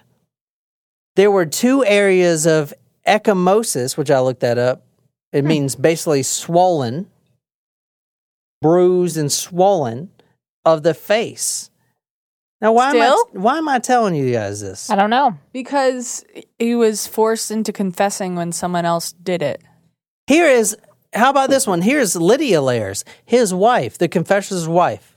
there 1.17 1.31
were 1.31 1.47
two 1.47 1.85
areas 1.85 2.47
of 2.47 2.73
ecchymosis, 3.07 3.97
which 3.97 4.11
I 4.11 4.21
looked 4.21 4.41
that 4.41 4.59
up. 4.59 4.85
It 5.33 5.43
hmm. 5.43 5.49
means 5.49 5.77
basically 5.77 6.23
swollen, 6.23 7.11
bruised, 8.61 9.17
and 9.17 9.31
swollen 9.31 10.11
of 10.65 10.83
the 10.83 10.95
face. 10.95 11.71
Now, 12.61 12.73
why 12.73 12.93
am, 12.93 13.03
I, 13.03 13.25
why 13.33 13.59
am 13.59 13.69
I 13.69 13.81
telling 13.81 14.15
you 14.15 14.31
guys 14.33 14.61
this? 14.61 14.89
I 14.89 14.95
don't 14.95 15.11
know. 15.11 15.37
Because 15.53 16.25
he 16.61 16.77
was 16.77 17.09
forced 17.09 17.51
into 17.51 17.73
confessing 17.73 18.37
when 18.37 18.53
someone 18.53 18.85
else 18.85 19.13
did 19.13 19.43
it. 19.43 19.61
Here 20.29 20.47
is, 20.47 20.77
how 21.15 21.31
about 21.31 21.51
this 21.51 21.67
one? 21.67 21.83
Here's 21.83 22.17
Lydia 22.17 22.63
Layers, 22.63 23.05
his 23.25 23.53
wife, 23.53 23.99
the 23.99 24.09
confessor's 24.09 24.69
wife. 24.69 25.17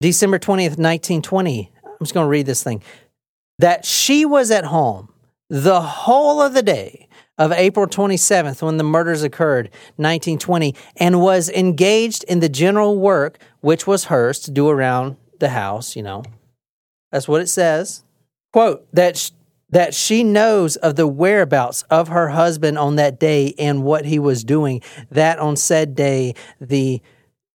December 0.00 0.38
20th, 0.38 0.78
1920. 0.78 1.72
I'm 1.84 1.92
just 2.00 2.14
going 2.14 2.24
to 2.24 2.30
read 2.30 2.46
this 2.46 2.62
thing. 2.62 2.82
That 3.58 3.84
she 3.84 4.24
was 4.24 4.50
at 4.50 4.64
home 4.64 5.12
the 5.50 5.80
whole 5.80 6.40
of 6.40 6.54
the 6.54 6.62
day 6.62 7.08
of 7.36 7.52
April 7.52 7.86
27th 7.86 8.62
when 8.62 8.76
the 8.76 8.84
murders 8.84 9.22
occurred, 9.22 9.66
1920, 9.96 10.74
and 10.96 11.20
was 11.20 11.48
engaged 11.50 12.24
in 12.24 12.40
the 12.40 12.48
general 12.48 12.98
work 12.98 13.38
which 13.60 13.86
was 13.86 14.04
hers 14.04 14.40
to 14.40 14.50
do 14.50 14.68
around 14.68 15.16
the 15.38 15.50
house, 15.50 15.96
you 15.96 16.02
know. 16.02 16.22
That's 17.10 17.28
what 17.28 17.40
it 17.40 17.48
says. 17.48 18.04
Quote, 18.52 18.86
that 18.92 19.30
that 19.70 19.94
she 19.94 20.24
knows 20.24 20.76
of 20.76 20.96
the 20.96 21.06
whereabouts 21.06 21.82
of 21.90 22.08
her 22.08 22.30
husband 22.30 22.78
on 22.78 22.96
that 22.96 23.20
day 23.20 23.54
and 23.58 23.82
what 23.82 24.04
he 24.04 24.18
was 24.18 24.44
doing, 24.44 24.82
that 25.10 25.38
on 25.38 25.56
said 25.56 25.94
day 25.94 26.34
the 26.60 27.00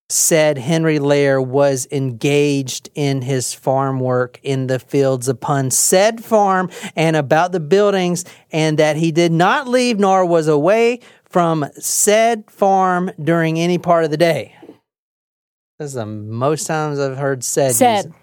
said 0.10 0.58
Henry 0.60 1.00
Layer 1.00 1.42
was 1.42 1.88
engaged 1.92 2.90
in 2.94 3.24
his 3.24 3.54
farm 3.54 4.00
work 4.00 4.40
in 4.44 4.68
the 4.68 4.78
fields 4.78 5.28
upon 5.28 5.72
said 5.72 6.24
farm 6.24 6.70
and 6.96 7.16
about 7.16 7.52
the 7.52 7.60
buildings, 7.60 8.24
and 8.52 8.78
that 8.78 8.96
he 8.96 9.12
did 9.12 9.32
not 9.32 9.68
leave 9.68 10.00
nor 10.00 10.26
was 10.26 10.48
away 10.48 11.00
from 11.24 11.66
said 11.80 12.50
farm 12.52 13.12
during 13.22 13.60
any 13.60 13.80
part 13.80 14.04
of 14.06 14.12
the 14.12 14.18
day. 14.18 14.56
This 15.80 15.88
is 15.88 15.94
the 15.94 16.06
most 16.06 16.68
times 16.68 17.00
I've 17.00 17.18
heard 17.18 17.44
said. 17.44 17.74
Said. 17.74 18.06
used. 18.06 18.16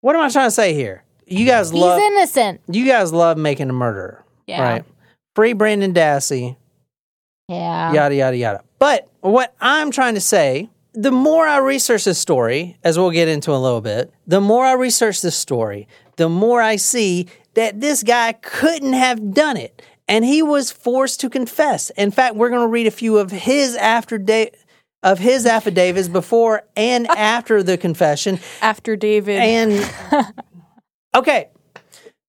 What 0.00 0.16
am 0.16 0.22
I 0.22 0.30
trying 0.30 0.48
to 0.48 0.50
say 0.50 0.74
here? 0.74 1.04
You 1.30 1.46
guys 1.46 1.70
He's 1.70 1.80
love 1.80 2.00
innocent. 2.00 2.60
you 2.68 2.84
guys 2.86 3.12
love 3.12 3.38
making 3.38 3.70
a 3.70 3.72
murderer. 3.72 4.24
Yeah. 4.46 4.62
Right. 4.62 4.84
Free 5.36 5.52
Brendan 5.52 5.94
Dassey, 5.94 6.56
Yeah. 7.48 7.92
yada, 7.92 8.14
yada, 8.14 8.36
yada. 8.36 8.60
But 8.78 9.08
what 9.20 9.54
I'm 9.60 9.90
trying 9.92 10.14
to 10.14 10.20
say, 10.20 10.68
the 10.92 11.12
more 11.12 11.46
I 11.46 11.58
research 11.58 12.04
this 12.04 12.18
story, 12.18 12.76
as 12.82 12.98
we'll 12.98 13.10
get 13.12 13.28
into 13.28 13.52
in 13.52 13.56
a 13.56 13.60
little 13.62 13.80
bit, 13.80 14.12
the 14.26 14.40
more 14.40 14.64
I 14.66 14.72
research 14.72 15.22
this 15.22 15.36
story, 15.36 15.86
the 16.16 16.28
more 16.28 16.60
I 16.60 16.76
see 16.76 17.28
that 17.54 17.80
this 17.80 18.02
guy 18.02 18.32
couldn't 18.32 18.94
have 18.94 19.32
done 19.32 19.56
it. 19.56 19.82
And 20.08 20.24
he 20.24 20.42
was 20.42 20.72
forced 20.72 21.20
to 21.20 21.30
confess. 21.30 21.90
In 21.90 22.10
fact, 22.10 22.34
we're 22.34 22.48
going 22.50 22.62
to 22.62 22.66
read 22.66 22.88
a 22.88 22.90
few 22.90 23.18
of 23.18 23.30
his 23.30 23.76
after 23.76 24.18
da- 24.18 24.50
of 25.04 25.20
his 25.20 25.46
affidavits 25.46 26.08
before 26.08 26.62
and 26.76 27.06
after 27.16 27.62
the 27.62 27.78
confession. 27.78 28.40
After 28.60 28.96
David. 28.96 29.38
And 29.38 29.88
okay, 31.14 31.48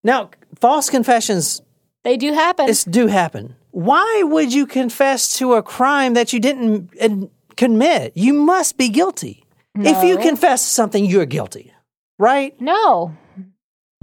now 0.03 0.29
false 0.59 0.89
confessions 0.89 1.61
They 2.03 2.17
do 2.17 2.33
happen. 2.33 2.65
this 2.65 2.83
do 2.83 3.07
happen. 3.07 3.55
Why 3.71 4.23
would 4.25 4.53
you 4.53 4.65
confess 4.65 5.37
to 5.37 5.53
a 5.53 5.63
crime 5.63 6.13
that 6.15 6.33
you 6.33 6.39
didn't 6.39 7.31
commit? 7.55 8.11
You 8.15 8.33
must 8.33 8.77
be 8.77 8.89
guilty. 8.89 9.45
If 9.75 10.03
you 10.03 10.17
confess 10.17 10.63
to 10.63 10.69
something, 10.69 11.05
you're 11.05 11.25
guilty, 11.25 11.73
right? 12.19 12.59
no. 12.59 13.15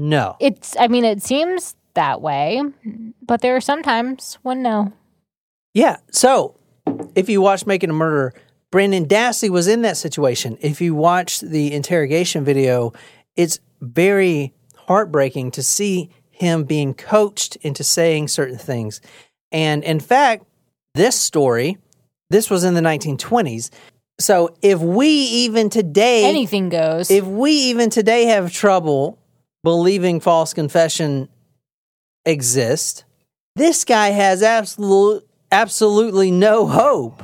No. 0.01 0.37
It's 0.41 0.77
I 0.79 0.87
mean 0.89 1.05
it 1.05 1.23
seems 1.23 1.75
that 1.95 2.21
way, 2.23 2.63
but 3.27 3.41
there 3.41 3.57
are 3.57 3.61
some 3.61 3.83
times 3.83 4.39
when 4.43 4.63
no. 4.63 4.93
Yeah. 5.75 5.97
So, 6.13 6.55
if 7.17 7.29
you 7.29 7.41
watch 7.41 7.67
Making 7.67 7.91
a 7.91 7.95
Murder, 7.95 8.33
Brendan 8.71 9.07
Dassey 9.07 9.51
was 9.51 9.67
in 9.67 9.83
that 9.83 9.97
situation. 9.97 10.57
If 10.61 10.81
you 10.81 10.95
watch 10.95 11.41
the 11.41 11.73
interrogation 11.73 12.45
video, 12.45 12.93
it's 13.37 13.59
very 13.81 14.55
heartbreaking 14.89 15.51
to 15.51 15.63
see 15.63 16.09
him 16.31 16.65
being 16.65 16.95
coached 16.95 17.57
into 17.57 17.85
saying 17.85 18.27
certain 18.27 18.57
things. 18.57 19.03
And 19.53 19.85
in 19.85 20.01
fact, 20.01 20.45
this 20.95 21.15
story, 21.15 21.77
this 22.31 22.49
was 22.49 22.65
in 22.65 22.73
the 22.73 22.81
1920s. 22.81 23.71
So, 24.19 24.57
if 24.63 24.81
we 24.81 25.07
even 25.09 25.69
today 25.71 26.25
Anything 26.25 26.71
goes. 26.71 27.11
if 27.11 27.25
we 27.25 27.53
even 27.53 27.91
today 27.91 28.25
have 28.25 28.51
trouble 28.51 29.19
believing 29.63 30.21
false 30.21 30.55
confession 30.55 31.29
exists, 32.25 33.05
this 33.57 33.85
guy 33.85 34.09
has 34.09 34.43
absolute, 34.43 35.25
absolutely 35.53 36.31
no 36.31 36.67
hope. 36.67 37.23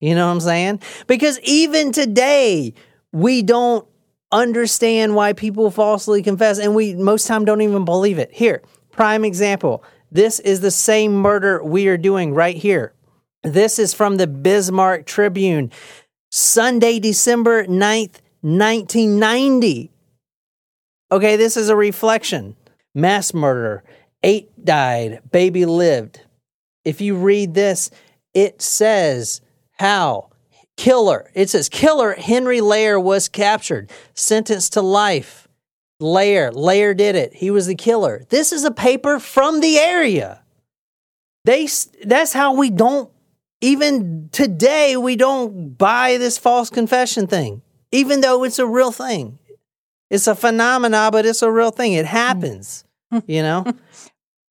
You 0.00 0.14
know 0.14 0.26
what 0.26 0.32
I'm 0.32 0.40
saying? 0.40 0.80
Because 1.06 1.38
even 1.40 1.92
today, 1.92 2.74
we 3.12 3.42
don't 3.42 3.86
understand 4.32 5.14
why 5.14 5.34
people 5.34 5.70
falsely 5.70 6.22
confess, 6.22 6.58
and 6.58 6.74
we 6.74 6.94
most 6.94 7.26
time 7.26 7.44
don't 7.44 7.60
even 7.60 7.84
believe 7.84 8.18
it. 8.18 8.32
Here, 8.32 8.62
prime 8.90 9.24
example. 9.24 9.84
This 10.10 10.40
is 10.40 10.60
the 10.60 10.70
same 10.70 11.14
murder 11.14 11.62
we 11.62 11.86
are 11.88 11.96
doing 11.96 12.34
right 12.34 12.56
here. 12.56 12.92
This 13.42 13.78
is 13.78 13.94
from 13.94 14.16
the 14.16 14.26
Bismarck 14.26 15.06
Tribune, 15.06 15.70
Sunday, 16.30 16.98
December 16.98 17.64
9th, 17.64 18.20
1990. 18.42 19.90
Okay, 21.10 21.36
this 21.36 21.56
is 21.56 21.68
a 21.68 21.76
reflection. 21.76 22.56
Mass 22.94 23.34
murder. 23.34 23.84
Eight 24.22 24.50
died. 24.64 25.20
Baby 25.30 25.66
lived. 25.66 26.20
If 26.84 27.00
you 27.00 27.16
read 27.16 27.54
this, 27.54 27.90
it 28.34 28.62
says 28.62 29.40
how 29.72 30.30
killer. 30.82 31.30
It 31.32 31.48
says 31.48 31.68
killer 31.68 32.14
Henry 32.14 32.60
Layer 32.60 32.98
was 32.98 33.28
captured, 33.28 33.88
sentenced 34.14 34.72
to 34.72 34.82
life. 34.82 35.46
Layer, 36.00 36.50
Layer 36.50 36.92
did 36.92 37.14
it. 37.14 37.34
He 37.34 37.52
was 37.52 37.68
the 37.68 37.76
killer. 37.76 38.24
This 38.30 38.50
is 38.50 38.64
a 38.64 38.72
paper 38.72 39.20
from 39.20 39.60
the 39.60 39.78
area. 39.78 40.42
They 41.44 41.68
that's 42.04 42.32
how 42.32 42.54
we 42.54 42.68
don't 42.68 43.08
even 43.60 44.28
today 44.32 44.96
we 44.96 45.14
don't 45.14 45.78
buy 45.78 46.16
this 46.16 46.36
false 46.36 46.68
confession 46.68 47.28
thing. 47.28 47.62
Even 47.92 48.20
though 48.20 48.42
it's 48.42 48.58
a 48.58 48.66
real 48.66 48.90
thing. 48.90 49.38
It's 50.10 50.26
a 50.26 50.34
phenomena, 50.34 51.10
but 51.12 51.24
it's 51.24 51.42
a 51.42 51.50
real 51.50 51.70
thing. 51.70 51.92
It 51.92 52.06
happens. 52.06 52.84
you 53.28 53.42
know? 53.42 53.64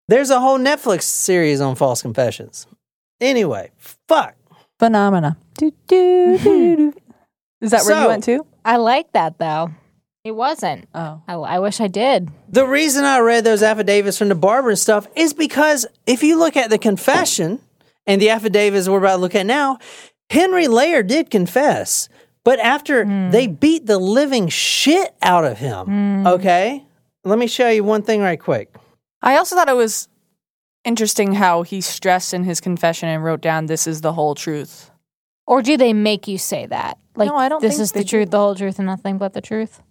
There's 0.07 0.29
a 0.29 0.39
whole 0.39 0.59
Netflix 0.59 1.03
series 1.03 1.59
on 1.59 1.75
false 1.75 2.03
confessions. 2.03 2.67
Anyway, 3.19 3.71
fuck. 4.07 4.35
Phenomena. 4.79 5.37
Do, 5.57 5.71
do, 5.87 6.37
do, 6.37 6.37
hmm. 6.37 6.75
do. 6.75 6.93
Is 7.61 7.71
that 7.71 7.83
where 7.83 7.95
So- 7.95 8.01
you 8.01 8.07
went 8.07 8.23
to? 8.23 8.45
I 8.65 8.77
like 8.77 9.11
that 9.13 9.37
though. 9.37 9.71
It 10.23 10.31
wasn't. 10.31 10.87
Oh. 10.93 11.21
I, 11.27 11.33
I 11.33 11.59
wish 11.59 11.79
I 11.79 11.87
did. 11.87 12.29
The 12.49 12.65
reason 12.65 13.05
I 13.05 13.19
read 13.19 13.45
those 13.45 13.63
affidavits 13.63 14.17
from 14.17 14.27
the 14.27 14.35
barber 14.35 14.69
and 14.69 14.77
stuff 14.77 15.07
is 15.15 15.33
because 15.33 15.85
if 16.05 16.23
you 16.23 16.37
look 16.37 16.57
at 16.57 16.69
the 16.69 16.77
confession 16.77 17.59
and 18.05 18.21
the 18.21 18.29
affidavits 18.29 18.89
we're 18.89 18.97
about 18.97 19.15
to 19.15 19.21
look 19.21 19.35
at 19.35 19.45
now, 19.45 19.79
Henry 20.29 20.67
Layer 20.67 21.03
did 21.03 21.29
confess. 21.29 22.09
But 22.43 22.59
after 22.59 23.05
hmm. 23.05 23.31
they 23.31 23.47
beat 23.47 23.85
the 23.85 23.97
living 23.97 24.49
shit 24.49 25.15
out 25.21 25.45
of 25.45 25.57
him, 25.57 25.85
hmm. 25.85 26.27
okay? 26.27 26.85
Let 27.23 27.39
me 27.39 27.47
show 27.47 27.69
you 27.69 27.83
one 27.83 28.01
thing 28.01 28.21
right 28.21 28.39
quick. 28.39 28.73
I 29.21 29.37
also 29.37 29.55
thought 29.55 29.69
it 29.69 29.75
was 29.75 30.09
interesting 30.83 31.33
how 31.33 31.63
he 31.63 31.81
stressed 31.81 32.33
in 32.33 32.43
his 32.43 32.61
confession 32.61 33.09
and 33.09 33.23
wrote 33.23 33.41
down, 33.41 33.65
This 33.65 33.87
is 33.87 34.01
the 34.01 34.13
whole 34.13 34.35
truth. 34.35 34.91
Or 35.47 35.61
do 35.61 35.77
they 35.77 35.93
make 35.93 36.27
you 36.27 36.37
say 36.37 36.65
that? 36.67 36.97
Like 37.15 37.27
No, 37.29 37.35
I 37.35 37.49
don't 37.49 37.61
this 37.61 37.73
think 37.73 37.81
is 37.81 37.91
they 37.91 38.01
the 38.01 38.07
truth, 38.07 38.27
do. 38.27 38.31
the 38.31 38.37
whole 38.37 38.55
truth, 38.55 38.77
and 38.79 38.85
nothing 38.85 39.17
but 39.17 39.33
the 39.33 39.41
truth. 39.41 39.81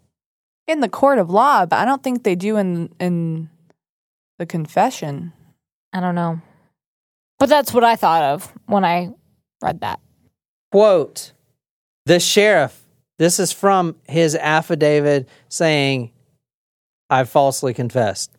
In 0.67 0.81
the 0.81 0.89
court 0.89 1.19
of 1.19 1.31
law, 1.31 1.67
but 1.67 1.79
I 1.79 1.85
don't 1.85 2.03
think 2.03 2.23
they 2.23 2.35
do 2.35 2.57
in 2.57 2.91
in 3.01 3.51
the 4.39 4.47
confession. 4.47 5.33
I 5.93 6.01
don't 6.01 6.15
know. 6.15 6.41
But 7.39 7.49
that's 7.49 7.73
what 7.73 7.85
I 7.85 7.97
thought 7.97 8.23
of 8.23 8.53
when 8.67 8.85
I 8.85 9.11
read 9.63 9.81
that. 9.81 10.01
Quote 10.71 11.33
The 12.07 12.21
sheriff, 12.21 12.85
this 13.19 13.41
is 13.41 13.53
from 13.53 13.97
his 14.07 14.37
affidavit 14.37 15.29
saying 15.49 16.13
I 17.11 17.25
falsely 17.25 17.75
confessed. 17.75 18.31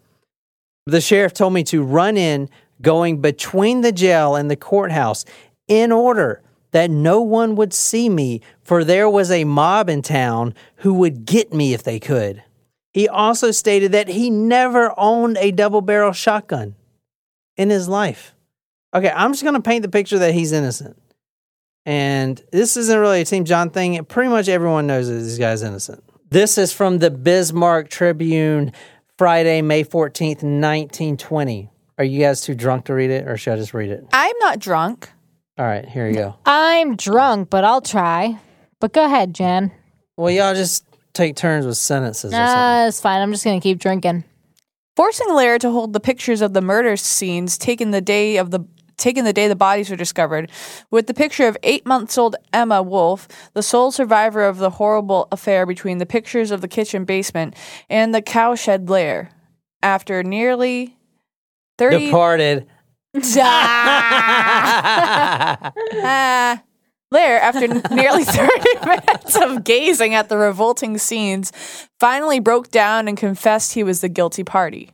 The 0.90 1.02
sheriff 1.02 1.34
told 1.34 1.54
me 1.54 1.64
to 1.66 1.84
run 1.84 2.18
in, 2.18 2.50
going 2.82 3.22
between 3.22 3.82
the 3.82 3.92
jail 3.92 4.36
and 4.36 4.50
the 4.50 4.56
courthouse, 4.56 5.26
in 5.68 5.92
order 5.92 6.42
that 6.72 6.92
no 6.92 7.22
one 7.22 7.56
would 7.56 7.74
see 7.74 8.10
me, 8.10 8.42
for 8.62 8.84
there 8.84 9.10
was 9.10 9.32
a 9.32 9.44
mob 9.44 9.90
in 9.90 10.02
town 10.02 10.54
who 10.78 10.94
would 10.94 11.26
get 11.26 11.54
me 11.54 11.74
if 11.74 11.84
they 11.84 12.00
could. 12.00 12.44
He 12.92 13.08
also 13.08 13.52
stated 13.52 13.92
that 13.92 14.08
he 14.08 14.30
never 14.30 14.94
owned 14.98 15.38
a 15.38 15.52
double 15.52 15.82
barrel 15.82 16.12
shotgun 16.12 16.76
in 17.58 17.70
his 17.70 17.88
life. 17.88 18.36
Okay, 18.94 19.12
I'm 19.16 19.32
just 19.32 19.44
going 19.44 19.56
to 19.56 19.62
paint 19.62 19.84
the 19.84 19.90
picture 19.90 20.20
that 20.20 20.34
he's 20.34 20.52
innocent. 20.52 20.98
And 21.86 22.42
this 22.52 22.78
isn't 22.78 23.00
really 23.00 23.22
a 23.22 23.26
Team 23.26 23.46
John 23.46 23.70
thing. 23.70 24.04
Pretty 24.06 24.30
much 24.30 24.48
everyone 24.48 24.88
knows 24.88 25.08
that 25.08 25.16
this 25.16 25.38
guy's 25.38 25.64
innocent. 25.64 26.04
This 26.30 26.58
is 26.58 26.72
from 26.72 27.00
the 27.00 27.10
Bismarck 27.10 27.90
Tribune, 27.90 28.72
Friday, 29.20 29.62
May 29.62 29.84
14th, 29.84 30.44
1920. 30.44 31.70
Are 31.98 32.06
you 32.06 32.22
guys 32.22 32.40
too 32.40 32.56
drunk 32.56 32.86
to 32.86 32.94
read 32.94 33.10
it, 33.10 33.28
or 33.28 33.36
should 33.36 33.52
I 33.52 33.58
just 33.58 33.74
read 33.74 33.90
it? 33.90 34.06
I'm 34.14 34.36
not 34.40 34.60
drunk. 34.60 35.10
All 35.58 35.66
right, 35.66 35.86
here 35.86 36.08
you 36.08 36.14
go. 36.14 36.36
I'm 36.46 36.96
drunk, 36.96 37.50
but 37.50 37.66
I'll 37.66 37.82
try. 37.82 38.40
But 38.80 38.94
go 38.94 39.04
ahead, 39.04 39.34
Jen. 39.34 39.74
Well, 40.16 40.32
y'all 40.32 40.56
just 40.56 40.86
take 41.12 41.36
turns 41.36 41.66
with 41.66 41.76
sentences 41.76 42.32
or 42.32 42.38
something. 42.38 42.56
Uh, 42.56 42.86
it's 42.88 43.02
fine. 43.02 43.22
I'm 43.22 43.34
just 43.34 43.44
gonna 43.44 43.60
keep 43.60 43.80
drinking. 43.80 44.24
Forcing 44.96 45.36
Layer 45.36 45.60
to 45.60 45.70
hold 45.70 45.92
the 45.92 46.00
pictures 46.00 46.40
of 46.40 46.54
the 46.54 46.62
murder 46.62 46.96
scenes 46.96 47.58
taken 47.58 47.92
the 47.92 48.00
day 48.00 48.38
of 48.38 48.52
the 48.52 48.62
taken 49.00 49.26
the 49.26 49.34
day 49.34 49.48
the 49.48 49.56
bodies 49.56 49.90
were 49.90 49.96
discovered, 49.96 50.52
with 50.92 51.08
the 51.08 51.14
picture 51.14 51.48
of 51.48 51.58
eight 51.64 51.86
months 51.86 52.18
old 52.18 52.36
Emma 52.54 52.84
Wolf, 52.84 53.28
the 53.54 53.64
sole 53.64 53.92
survivor 53.92 54.44
of 54.44 54.58
the 54.58 54.70
horrible 54.72 55.28
affair 55.32 55.66
between 55.66 55.98
the 55.98 56.06
pictures 56.06 56.52
of 56.52 56.62
the 56.62 56.68
kitchen 56.68 57.06
basement 57.06 57.56
and 57.90 58.14
the 58.14 58.22
cowshed 58.22 58.90
Layer. 58.90 59.30
After 59.82 60.24
nearly 60.24 60.98
thirty 61.78 62.08
Departed. 62.08 62.68
Ah. 65.92 66.62
Layer, 67.12 67.40
after 67.40 67.68
nearly 67.96 68.24
30 68.24 68.86
minutes 68.86 69.36
of 69.36 69.64
gazing 69.64 70.14
at 70.14 70.30
the 70.30 70.38
revolting 70.38 71.00
scenes, 71.00 71.52
finally 72.00 72.40
broke 72.40 72.70
down 72.70 73.08
and 73.08 73.18
confessed 73.18 73.74
he 73.74 73.82
was 73.84 74.02
the 74.02 74.10
guilty 74.10 74.44
party. 74.44 74.92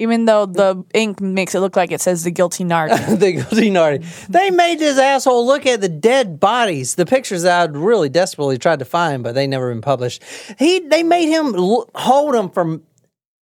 Even 0.00 0.26
though 0.26 0.46
the 0.46 0.84
ink 0.94 1.20
makes 1.20 1.56
it 1.56 1.60
look 1.60 1.74
like 1.74 1.90
it 1.90 2.00
says 2.00 2.22
the 2.22 2.30
guilty 2.30 2.62
narc. 2.72 3.18
the 3.18 3.32
guilty 3.32 3.68
naughty. 3.68 3.98
They 4.28 4.50
made 4.50 4.78
this 4.78 4.96
asshole 4.96 5.44
look 5.44 5.66
at 5.66 5.80
the 5.80 5.88
dead 5.88 6.38
bodies, 6.38 6.94
the 6.94 7.04
pictures 7.04 7.42
that 7.42 7.60
I'd 7.62 7.76
really 7.76 8.08
desperately 8.08 8.58
tried 8.58 8.78
to 8.78 8.84
find, 8.84 9.24
but 9.24 9.34
they 9.34 9.48
never 9.48 9.70
been 9.70 9.80
published. 9.82 10.22
He, 10.58 10.78
they 10.78 11.02
made 11.02 11.28
him 11.28 11.54
l- 11.56 11.90
hold 11.96 12.34
him 12.36 12.48
for 12.48 12.80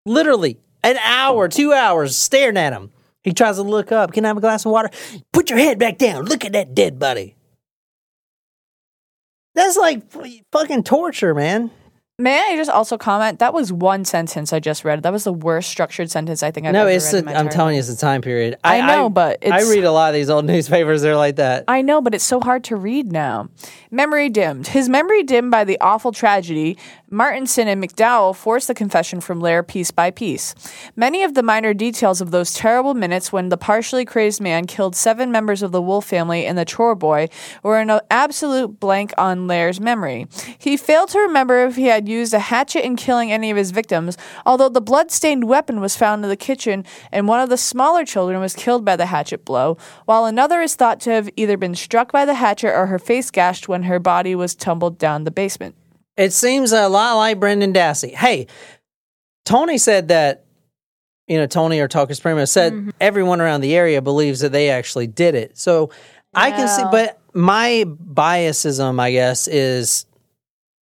literally 0.07 0.59
an 0.83 0.97
hour, 1.05 1.47
two 1.49 1.75
hours, 1.75 2.17
staring 2.17 2.57
at 2.57 2.73
him. 2.73 2.91
He 3.23 3.33
tries 3.33 3.57
to 3.57 3.63
look 3.63 3.93
up. 3.93 4.13
Can 4.13 4.25
I 4.25 4.29
have 4.29 4.39
a 4.39 4.41
glass 4.41 4.65
of 4.65 4.73
water? 4.73 4.89
Put 5.33 5.51
your 5.51 5.59
head 5.59 5.79
back 5.79 5.99
down. 5.99 6.25
Look 6.25 6.45
at 6.47 6.53
that 6.53 6.75
dead 6.75 6.99
body. 6.99 7.35
That's 9.55 9.77
like 9.77 10.03
f- 10.15 10.31
fucking 10.53 10.85
torture, 10.85 11.35
man. 11.35 11.71
May 12.19 12.39
I 12.39 12.57
just 12.57 12.71
also 12.71 12.97
comment? 12.97 13.41
That 13.41 13.53
was 13.53 13.71
one 13.71 14.07
sentence 14.07 14.51
I 14.51 14.59
just 14.59 14.87
read. 14.87 15.03
That 15.03 15.13
was 15.13 15.25
the 15.25 15.35
worst 15.35 15.69
structured 15.69 16.11
sentence 16.11 16.43
I 16.43 16.51
think 16.51 16.67
I've 16.67 16.73
no, 16.73 16.87
ever 16.87 16.91
it's. 16.91 17.13
read. 17.13 17.27
My 17.27 17.35
I'm 17.35 17.51
telling 17.51 17.75
you, 17.75 17.81
it's 17.81 17.91
a 17.91 17.97
time 17.97 18.23
period. 18.23 18.57
I 18.65 18.81
know, 18.87 19.11
but 19.11 19.47
I 19.47 19.61
read 19.65 19.85
a 19.85 19.93
lot 19.93 20.09
of 20.09 20.15
these 20.15 20.31
old 20.31 20.45
newspapers. 20.47 21.03
They're 21.03 21.15
like 21.15 21.37
that. 21.37 21.65
I 21.69 21.83
know, 21.83 22.01
but 22.01 22.15
it's 22.15 22.25
so 22.25 22.41
hard 22.41 22.65
to 22.65 22.77
read 22.77 23.13
now. 23.13 23.51
Memory 23.91 24.31
dimmed. 24.31 24.69
His 24.69 24.89
memory 24.89 25.25
dimmed 25.25 25.51
by 25.51 25.65
the 25.65 25.79
awful 25.83 26.11
tragedy, 26.11 26.79
Martinson 27.09 27.69
and 27.69 27.81
McDowell 27.81 28.35
forced 28.35 28.67
the 28.67 28.75
confession 28.75 29.21
from 29.21 29.39
Layer 29.39 29.63
piece 29.63 29.93
by 29.93 30.11
piece. 30.11 30.57
Many 30.97 31.23
of 31.23 31.35
the 31.35 31.43
minor 31.43 31.73
details 31.73 32.21
of 32.21 32.33
those 32.33 32.53
terrible 32.53 32.95
minutes 32.95 33.33
when 33.33 33.49
the 33.49 33.57
partially 33.57 34.05
crazed 34.05 34.41
man 34.41 34.67
killed 34.67 34.97
seven 34.97 35.31
members 35.31 35.63
of 35.63 35.71
the 35.71 35.81
Wolf 35.81 36.05
family 36.05 36.45
and 36.45 36.59
the 36.59 36.65
chore 36.65 36.97
boy 36.97 37.29
were 37.63 37.79
an 37.79 38.01
absolute 38.11 38.81
blank 38.81 39.15
on 39.17 39.47
Layer's 39.47 39.81
memory. 39.81 40.27
He 40.59 40.77
failed 40.77 41.11
to 41.11 41.21
remember 41.21 41.65
if 41.65 41.77
he 41.77 41.85
had 41.85 42.09
used 42.09 42.35
a 42.35 42.41
hatchet 42.41 42.85
in 42.85 42.97
killing 42.97 43.31
any 43.31 43.53
of 43.53 43.57
his 43.57 43.71
victims, 43.71 44.19
although 44.45 44.69
the 44.69 44.81
blood-stained 44.81 45.45
weapon 45.45 45.81
was 45.81 45.97
found 45.97 46.25
in 46.25 46.29
the 46.29 46.37
kitchen 46.37 46.85
and 47.13 47.29
one 47.29 47.39
of 47.39 47.51
the 47.51 47.57
smaller 47.57 48.05
children 48.05 48.41
was 48.41 48.57
killed 48.57 48.85
by 48.85 48.97
the 48.97 49.07
hatchet 49.07 49.45
blow, 49.45 49.77
while 50.07 50.25
another 50.25 50.61
is 50.61 50.75
thought 50.75 50.99
to 51.03 51.11
have 51.11 51.31
either 51.37 51.57
been 51.57 51.77
struck 51.77 52.11
by 52.11 52.25
the 52.25 52.35
hatchet 52.35 52.75
or 52.75 52.87
her 52.87 52.99
face 52.99 53.31
gashed 53.31 53.69
when 53.69 53.85
her 53.85 54.01
body 54.01 54.35
was 54.35 54.57
tumbled 54.57 54.99
down 54.99 55.23
the 55.23 55.31
basement. 55.31 55.77
It 56.17 56.33
seems 56.33 56.73
a 56.73 56.89
lot 56.89 57.15
like 57.17 57.39
Brendan 57.41 57.73
Dassey. 57.73 58.15
Hey, 58.15 58.47
Tony 59.45 59.79
said 59.79 60.09
that, 60.09 60.45
you 61.29 61.39
know, 61.39 61.47
Tony 61.47 61.81
or 61.81 61.89
Taco 61.89 62.13
Supremo 62.15 62.45
said 62.45 62.73
Mm-hmm. 62.73 62.91
everyone 63.01 63.41
around 63.41 63.61
the 63.61 63.75
area 63.77 64.01
believes 64.01 64.41
that 64.41 64.53
they 64.53 64.71
actually 64.71 65.07
did 65.07 65.35
it. 65.35 65.59
So 65.59 65.91
I 66.35 66.51
can 66.51 66.69
see, 66.69 66.83
but 66.91 67.19
my 67.35 67.85
biasism, 67.87 69.01
I 69.01 69.11
guess, 69.13 69.49
is, 69.49 70.07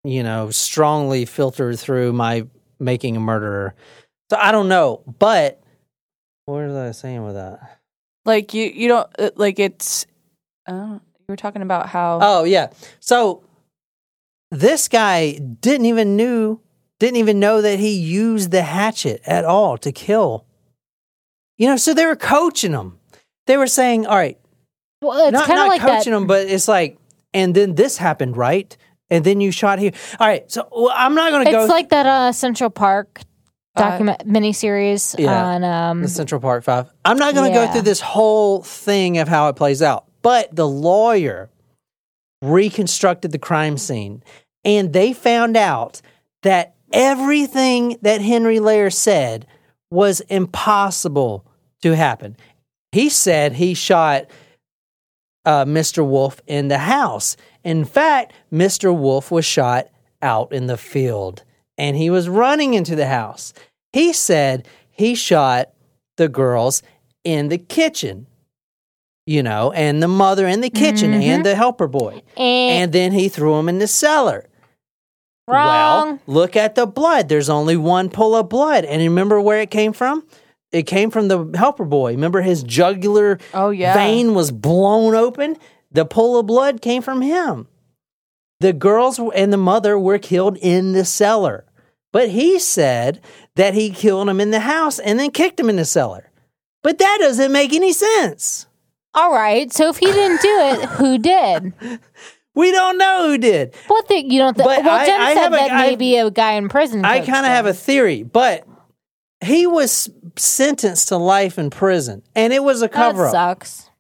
you 0.05 0.23
know, 0.23 0.51
strongly 0.51 1.25
filtered 1.25 1.79
through 1.79 2.13
my 2.13 2.47
making 2.79 3.17
a 3.17 3.21
murderer. 3.21 3.75
So 4.31 4.37
I 4.39 4.53
don't 4.53 4.69
know, 4.69 5.03
but 5.19 5.61
what 6.47 6.67
was 6.67 6.75
I 6.75 6.91
saying 6.93 7.25
with 7.25 7.35
that? 7.35 7.81
Like 8.25 8.55
you, 8.55 8.65
you 8.67 8.89
don't 8.89 9.09
uh, 9.19 9.31
like 9.37 9.59
it's. 9.59 10.07
Uh, 10.67 10.99
you 11.01 11.27
were 11.29 11.37
talking 11.37 11.63
about 11.63 11.89
how. 11.89 12.19
Oh 12.23 12.45
yeah. 12.45 12.71
So 13.01 13.43
this 14.55 14.89
guy 14.89 15.33
didn't 15.61 15.87
even 15.87 16.17
knew 16.17 16.61
didn't 17.01 17.17
even 17.17 17.41
know 17.41 17.61
that 17.61 17.79
he 17.81 17.91
used 17.99 18.51
the 18.53 18.63
hatchet 18.63 19.21
at 19.27 19.45
all 19.45 19.77
to 19.79 19.91
kill. 19.93 20.47
You 21.59 21.67
know, 21.69 21.77
so 21.77 21.93
they 21.93 22.07
were 22.07 22.17
coaching 22.17 22.73
him. 22.73 22.99
They 23.47 23.57
were 23.57 23.67
saying, 23.67 24.07
"All 24.07 24.17
right, 24.17 24.39
Well, 25.03 25.27
it's 25.27 25.33
not, 25.33 25.47
kind 25.47 25.59
of 25.59 25.67
not 25.67 25.69
like 25.69 25.81
coaching 25.81 26.13
that. 26.13 26.19
him, 26.19 26.27
but 26.27 26.47
it's 26.47 26.69
like, 26.69 26.99
and 27.35 27.55
then 27.55 27.75
this 27.75 27.97
happened, 27.97 28.37
right? 28.37 28.75
And 29.11 29.25
then 29.25 29.41
you 29.41 29.51
shot 29.51 29.79
here. 29.81 29.93
All 30.19 30.27
right, 30.27 30.51
so 30.51 30.67
well, 30.73 30.93
I'm 30.95 31.15
not 31.15 31.31
going 31.31 31.45
to 31.47 31.51
go 31.53 31.63
It's 31.63 31.71
like 31.71 31.91
that 31.91 32.07
uh, 32.07 32.33
Central 32.33 32.71
Park 32.71 33.21
Uh, 33.77 33.81
document 33.83 34.27
miniseries 34.27 35.15
Yeah. 35.19 35.45
on 35.47 35.65
um, 35.65 36.03
the 36.03 36.09
Central 36.09 36.41
Park 36.41 36.63
Five. 36.65 36.91
I'm 37.05 37.19
not 37.19 37.35
going 37.35 37.53
to 37.53 37.55
go 37.59 37.67
through 37.71 37.83
this 37.83 38.01
whole 38.01 38.63
thing 38.63 39.19
of 39.19 39.29
how 39.29 39.49
it 39.49 39.57
plays 39.57 39.83
out, 39.83 40.07
but 40.23 40.55
the 40.55 40.67
lawyer 40.67 41.51
reconstructed 42.43 43.33
the 43.33 43.39
crime 43.39 43.77
scene, 43.79 44.23
and 44.65 44.93
they 44.93 45.13
found 45.13 45.57
out 45.57 46.01
that 46.43 46.75
everything 46.93 47.97
that 48.03 48.21
Henry 48.21 48.61
Layer 48.61 48.91
said 48.91 49.47
was 49.91 50.21
impossible 50.23 51.47
to 51.83 51.95
happen. 51.95 52.37
He 52.93 53.09
said 53.09 53.55
he 53.55 53.75
shot 53.75 54.27
uh, 55.45 55.65
Mr. 55.65 56.07
Wolf 56.07 56.41
in 56.47 56.69
the 56.69 56.79
house. 56.79 57.37
In 57.65 57.85
fact, 57.85 58.33
Mr. 58.53 58.97
Wolf 58.97 59.31
was 59.31 59.45
shot 59.45 59.89
out 60.23 60.53
in 60.53 60.67
the 60.67 60.77
field 60.79 61.45
and 61.77 61.97
he 61.97 62.09
was 62.11 62.29
running 62.29 62.75
into 62.75 62.97
the 62.97 63.07
house. 63.07 63.53
He 63.93 64.13
said 64.13 64.67
he 64.91 65.15
shot 65.15 65.71
the 66.17 66.29
girls 66.29 66.83
in 67.25 67.49
the 67.49 67.59
kitchen, 67.59 68.27
you 69.27 69.43
know, 69.43 69.73
and 69.73 70.03
the 70.03 70.09
mother 70.09 70.47
in 70.47 70.61
the 70.61 70.71
kitchen 70.71 71.13
and 71.13 71.45
the 71.45 71.55
helper 71.55 71.89
boy. 71.89 72.23
and, 72.37 72.83
And 72.85 72.93
then 72.93 73.13
he 73.13 73.29
threw 73.29 73.57
them 73.57 73.69
in 73.69 73.79
the 73.79 73.87
cellar. 73.89 74.47
Wrong. 75.47 76.09
Well, 76.09 76.21
look 76.27 76.57
at 76.57 76.75
the 76.75 76.87
blood. 76.87 77.29
There's 77.29 77.49
only 77.51 77.77
one 77.77 78.09
pull 78.11 78.35
of 78.35 78.49
blood. 78.49 78.85
And 78.85 79.03
remember 79.03 79.41
where 79.41 79.61
it 79.61 79.71
came 79.71 79.93
from? 79.93 80.27
It 80.73 80.85
came 80.85 81.11
from 81.11 81.29
the 81.29 81.53
helper 81.57 81.85
boy. 81.85 82.13
Remember 82.13 82.41
his 82.43 82.63
jugular 82.63 83.39
Oh 83.53 83.71
yeah. 83.71 83.95
vein 83.95 84.35
was 84.35 84.51
blown 84.51 85.15
open? 85.15 85.57
The 85.93 86.05
pull 86.05 86.39
of 86.39 86.47
blood 86.47 86.81
came 86.83 87.03
from 87.03 87.23
him. 87.23 87.69
The 88.61 88.73
girls 88.73 89.21
and 89.35 89.53
the 89.53 89.57
mother 89.59 89.99
were 89.99 90.19
killed 90.19 90.57
in 90.57 90.93
the 90.93 91.05
cellar. 91.05 91.65
But 92.13 92.31
he 92.31 92.59
said 92.59 93.21
that 93.57 93.75
he 93.75 93.91
killed 93.91 94.29
them 94.29 94.41
in 94.41 94.51
the 94.51 94.61
house 94.61 94.99
and 94.99 95.19
then 95.19 95.31
kicked 95.31 95.57
them 95.59 95.69
in 95.69 95.77
the 95.77 95.85
cellar. 95.85 96.31
But 96.83 96.99
that 96.99 97.19
doesn't 97.21 97.53
make 97.53 97.73
any 97.73 97.93
sense. 97.93 98.67
All 99.15 99.33
right. 99.33 99.73
So 99.73 99.89
if 99.91 99.99
he 99.99 100.07
didn't 100.07 100.41
do 100.41 100.59
it, 100.61 100.85
who 100.91 101.19
did? 101.19 101.73
We 102.55 102.71
don't 102.71 102.99
know 102.99 103.29
who 103.29 103.39
did. 103.39 103.73
The 103.73 104.25
you 104.27 104.39
don't? 104.39 104.55
Th- 104.55 104.65
But 104.67 104.85
well, 104.85 105.01
I- 105.01 105.07
Jen 105.07 105.21
I 105.21 105.35
said 105.35 105.41
have 105.43 105.53
a- 105.53 105.57
that 105.57 105.73
I- 105.73 105.87
maybe 105.89 106.17
a 106.17 106.31
guy 106.31 106.53
in 106.53 106.69
prison. 106.69 107.05
I 107.05 107.19
kind 107.21 107.45
of 107.47 107.51
have 107.53 107.67
a 107.67 107.75
theory, 107.75 108.23
but 108.23 108.67
he 109.45 109.67
was 109.67 110.09
sentenced 110.37 111.09
to 111.09 111.17
life 111.17 111.59
in 111.59 111.71
prison 111.71 112.23
and 112.35 112.53
it 112.53 112.63
was 112.63 112.79
a 112.81 112.87
That 112.87 112.93
cover 112.93 113.27
up. 113.27 113.33
sucks. 113.33 113.91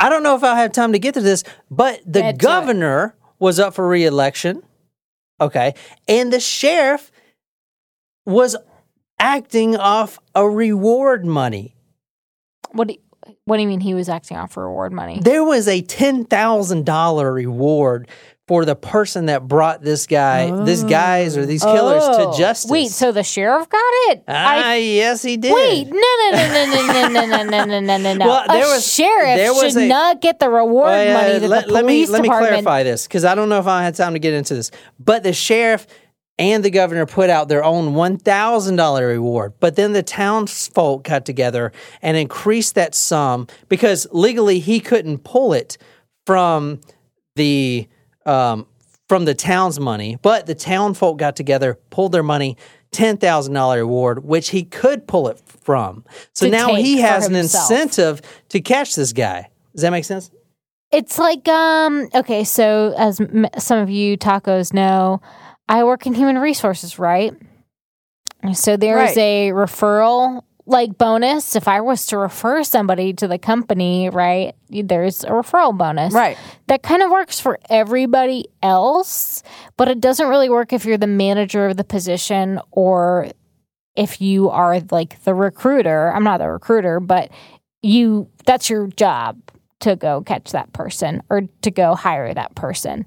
I 0.00 0.08
don't 0.08 0.22
know 0.24 0.34
if 0.34 0.42
I'll 0.42 0.56
have 0.56 0.72
time 0.72 0.92
to 0.92 0.98
get 0.98 1.14
to 1.14 1.20
this, 1.20 1.44
but 1.70 2.00
the 2.04 2.20
Get 2.22 2.38
governor 2.38 3.14
was 3.38 3.60
up 3.60 3.74
for 3.74 3.86
reelection. 3.86 4.62
Okay. 5.40 5.74
And 6.08 6.32
the 6.32 6.40
sheriff 6.40 7.10
was 8.26 8.56
acting 9.20 9.76
off 9.76 10.18
a 10.34 10.48
reward 10.48 11.24
money. 11.24 11.76
What 12.72 12.88
do 12.88 12.94
you, 12.94 13.00
What 13.44 13.56
do 13.56 13.62
you 13.62 13.68
mean 13.68 13.80
he 13.80 13.94
was 13.94 14.08
acting 14.08 14.36
off 14.36 14.52
for 14.52 14.64
reward 14.66 14.92
money? 14.92 15.18
There 15.20 15.42
was 15.42 15.66
a 15.66 15.82
$10,000 15.82 17.34
reward 17.34 18.08
for 18.48 18.64
the 18.64 18.74
person 18.76 19.26
that 19.26 19.46
brought 19.48 19.82
this 19.82 20.06
guy, 20.06 20.64
these 20.64 20.84
guys 20.84 21.36
or 21.36 21.46
these 21.46 21.62
killers 21.62 22.02
Oh. 22.04 22.32
to 22.32 22.38
justice. 22.38 22.70
Wait, 22.70 22.90
so 22.90 23.10
the 23.12 23.22
sheriff 23.22 23.68
got 23.68 23.80
it? 24.10 24.24
ah, 24.28 24.74
yes, 24.74 25.22
he 25.22 25.36
did. 25.36 25.52
Wait, 25.54 25.86
no, 25.88 25.94
no, 25.94 26.30
no, 26.32 26.66
no, 26.66 26.66
no, 26.66 27.08
no, 27.08 27.26
no, 27.26 27.26
no, 27.26 27.44
no, 27.44 27.64
no, 27.64 27.80
no, 27.80 27.96
no, 27.98 28.14
no. 28.14 28.26
Well, 28.26 28.44
there 28.48 28.64
a 28.64 28.68
was- 28.68 28.92
sheriff 28.92 29.36
there 29.36 29.52
was 29.54 29.72
should 29.72 29.82
a- 29.82 29.88
not 29.88 30.20
get 30.20 30.38
the 30.38 30.50
reward 30.50 30.88
Oh, 30.92 31.02
yeah, 31.02 31.14
money 31.14 31.38
that 31.38 31.48
let, 31.48 31.66
the 31.66 31.72
let 31.72 31.84
me 31.84 31.94
police 32.04 32.10
let 32.10 32.22
me 32.22 32.28
department. 32.28 32.50
clarify 32.64 32.82
this 32.82 33.06
because 33.06 33.24
I 33.24 33.34
don't 33.34 33.48
know 33.48 33.58
if 33.60 33.66
I 33.66 33.82
had 33.84 33.94
time 33.94 34.12
to 34.12 34.18
get 34.18 34.34
into 34.34 34.54
this. 34.54 34.70
But 35.00 35.22
the 35.22 35.32
sheriff 35.32 35.86
and 36.38 36.64
the 36.64 36.70
governor 36.70 37.06
put 37.06 37.30
out 37.30 37.48
their 37.48 37.62
own 37.64 37.94
one 37.94 38.16
thousand 38.16 38.76
dollar 38.76 39.06
reward. 39.06 39.54
But 39.60 39.76
then 39.76 39.92
the 39.92 40.02
townsfolk 40.02 41.04
got 41.04 41.24
together 41.24 41.72
and 42.00 42.16
increased 42.16 42.74
that 42.74 42.94
sum 42.94 43.46
because 43.68 44.06
legally 44.12 44.58
he 44.58 44.80
couldn't 44.80 45.18
pull 45.18 45.52
it 45.52 45.78
from 46.26 46.80
the 47.36 47.88
um, 48.26 48.66
from 49.08 49.24
the 49.24 49.34
town's 49.34 49.78
money. 49.78 50.16
But 50.22 50.46
the 50.46 50.54
townfolk 50.54 51.18
got 51.18 51.36
together, 51.36 51.78
pulled 51.90 52.12
their 52.12 52.22
money. 52.22 52.56
Ten 52.92 53.16
thousand 53.16 53.54
dollar 53.54 53.78
reward, 53.78 54.22
which 54.22 54.50
he 54.50 54.64
could 54.64 55.06
pull 55.06 55.28
it 55.28 55.40
from. 55.46 56.04
So 56.34 56.46
now 56.48 56.74
he 56.74 56.98
has 56.98 57.26
an 57.26 57.32
himself. 57.32 57.70
incentive 57.70 58.20
to 58.50 58.60
catch 58.60 58.94
this 58.94 59.14
guy. 59.14 59.48
Does 59.72 59.80
that 59.80 59.92
make 59.92 60.04
sense? 60.04 60.30
It's 60.90 61.18
like 61.18 61.48
um 61.48 62.10
okay, 62.14 62.44
so 62.44 62.94
as 62.98 63.18
m- 63.18 63.48
some 63.56 63.78
of 63.78 63.88
you 63.88 64.18
tacos 64.18 64.74
know, 64.74 65.22
I 65.72 65.84
work 65.84 66.06
in 66.06 66.12
human 66.12 66.38
resources, 66.38 66.98
right? 66.98 67.32
So 68.52 68.76
there 68.76 68.98
is 69.04 69.16
Right. 69.16 69.18
a 69.18 69.50
referral 69.52 70.42
like 70.66 70.96
bonus 70.96 71.56
if 71.56 71.66
I 71.66 71.80
was 71.80 72.06
to 72.06 72.18
refer 72.18 72.62
somebody 72.62 73.12
to 73.14 73.26
the 73.26 73.38
company, 73.38 74.08
right? 74.10 74.54
There's 74.70 75.24
a 75.24 75.30
referral 75.30 75.76
bonus. 75.76 76.12
Right. 76.14 76.36
That 76.68 76.82
kind 76.82 77.02
of 77.02 77.10
works 77.10 77.40
for 77.40 77.58
everybody 77.68 78.44
else, 78.62 79.42
but 79.76 79.88
it 79.88 80.00
doesn't 80.00 80.28
really 80.28 80.48
work 80.50 80.72
if 80.72 80.84
you're 80.84 80.98
the 80.98 81.08
manager 81.08 81.66
of 81.66 81.76
the 81.78 81.84
position 81.84 82.60
or 82.70 83.28
if 83.96 84.20
you 84.20 84.50
are 84.50 84.78
like 84.92 85.22
the 85.24 85.34
recruiter. 85.34 86.12
I'm 86.14 86.22
not 86.24 86.38
the 86.38 86.48
recruiter, 86.50 87.00
but 87.00 87.30
you 87.82 88.28
that's 88.46 88.68
your 88.70 88.86
job 88.88 89.38
to 89.80 89.96
go 89.96 90.20
catch 90.20 90.52
that 90.52 90.72
person 90.72 91.22
or 91.28 91.42
to 91.62 91.70
go 91.72 91.94
hire 91.96 92.32
that 92.34 92.54
person. 92.54 93.04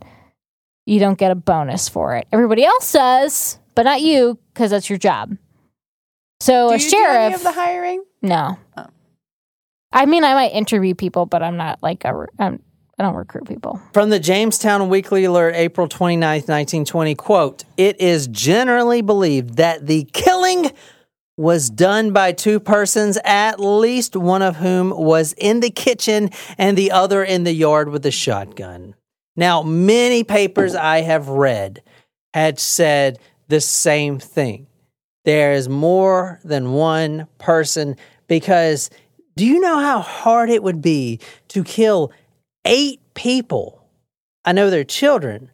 You 0.86 1.00
don't 1.00 1.18
get 1.18 1.32
a 1.32 1.36
bonus 1.36 1.90
for 1.90 2.16
it. 2.16 2.28
Everybody 2.32 2.64
else 2.64 2.92
does, 2.92 3.60
but 3.74 3.84
not 3.84 4.02
you 4.02 4.38
because 4.54 4.72
that's 4.72 4.90
your 4.90 5.00
job. 5.00 5.36
So 6.42 6.70
Do 6.70 6.76
a 6.76 6.78
you 6.78 6.84
do 6.84 6.90
sheriff 6.90 7.16
any 7.18 7.34
of 7.36 7.44
the 7.44 7.52
hiring? 7.52 8.04
no. 8.22 8.58
Oh. 8.78 8.86
I 9.92 10.06
mean, 10.06 10.24
I 10.26 10.34
might 10.34 10.52
interview 10.52 10.94
people, 10.94 11.26
but 11.26 11.42
I'm 11.42 11.56
not 11.56 11.82
like 11.82 12.04
a. 12.04 12.14
re- 12.14 12.28
I'm, 12.38 12.62
I 13.00 13.04
don't 13.04 13.16
recruit 13.16 13.48
people. 13.48 13.82
From 13.94 14.10
the 14.10 14.20
Jamestown 14.20 14.90
Weekly 14.90 15.24
Alert, 15.26 15.56
April 15.56 15.88
29th, 15.88 16.48
1920, 16.50 17.16
quote, 17.16 17.64
It 17.78 18.00
is 18.02 18.28
generally 18.28 19.02
believed 19.02 19.56
that 19.56 19.86
the 19.88 20.04
killing 20.14 20.72
was 21.38 21.70
done 21.70 22.12
by 22.14 22.32
two 22.34 22.60
persons, 22.60 23.18
at 23.26 23.60
least 23.60 24.16
one 24.16 24.42
of 24.42 24.58
whom 24.58 24.90
was 24.92 25.34
in 25.38 25.60
the 25.62 25.70
kitchen 25.70 26.30
and 26.58 26.78
the 26.78 26.92
other 26.92 27.24
in 27.24 27.44
the 27.44 27.54
yard 27.54 27.90
with 27.90 28.06
a 28.06 28.12
shotgun. 28.12 28.96
Now, 29.36 29.64
many 29.64 30.24
papers 30.24 30.76
I 30.76 31.02
have 31.02 31.28
read 31.28 31.82
had 32.34 32.60
said 32.60 33.20
the 33.48 33.62
same 33.62 34.20
thing. 34.20 34.68
There 35.26 35.54
is 35.54 35.68
more 35.68 36.40
than 36.44 36.74
one 36.74 37.28
person 37.38 37.98
because 38.28 38.90
do 39.36 39.46
you 39.46 39.60
know 39.60 39.80
how 39.80 40.00
hard 40.00 40.50
it 40.50 40.64
would 40.64 40.82
be 40.82 41.20
to 41.50 41.64
kill 41.64 42.12
eight 42.64 43.02
people? 43.14 43.86
I 44.46 44.54
know 44.54 44.70
they're 44.70 44.84
children, 44.84 45.52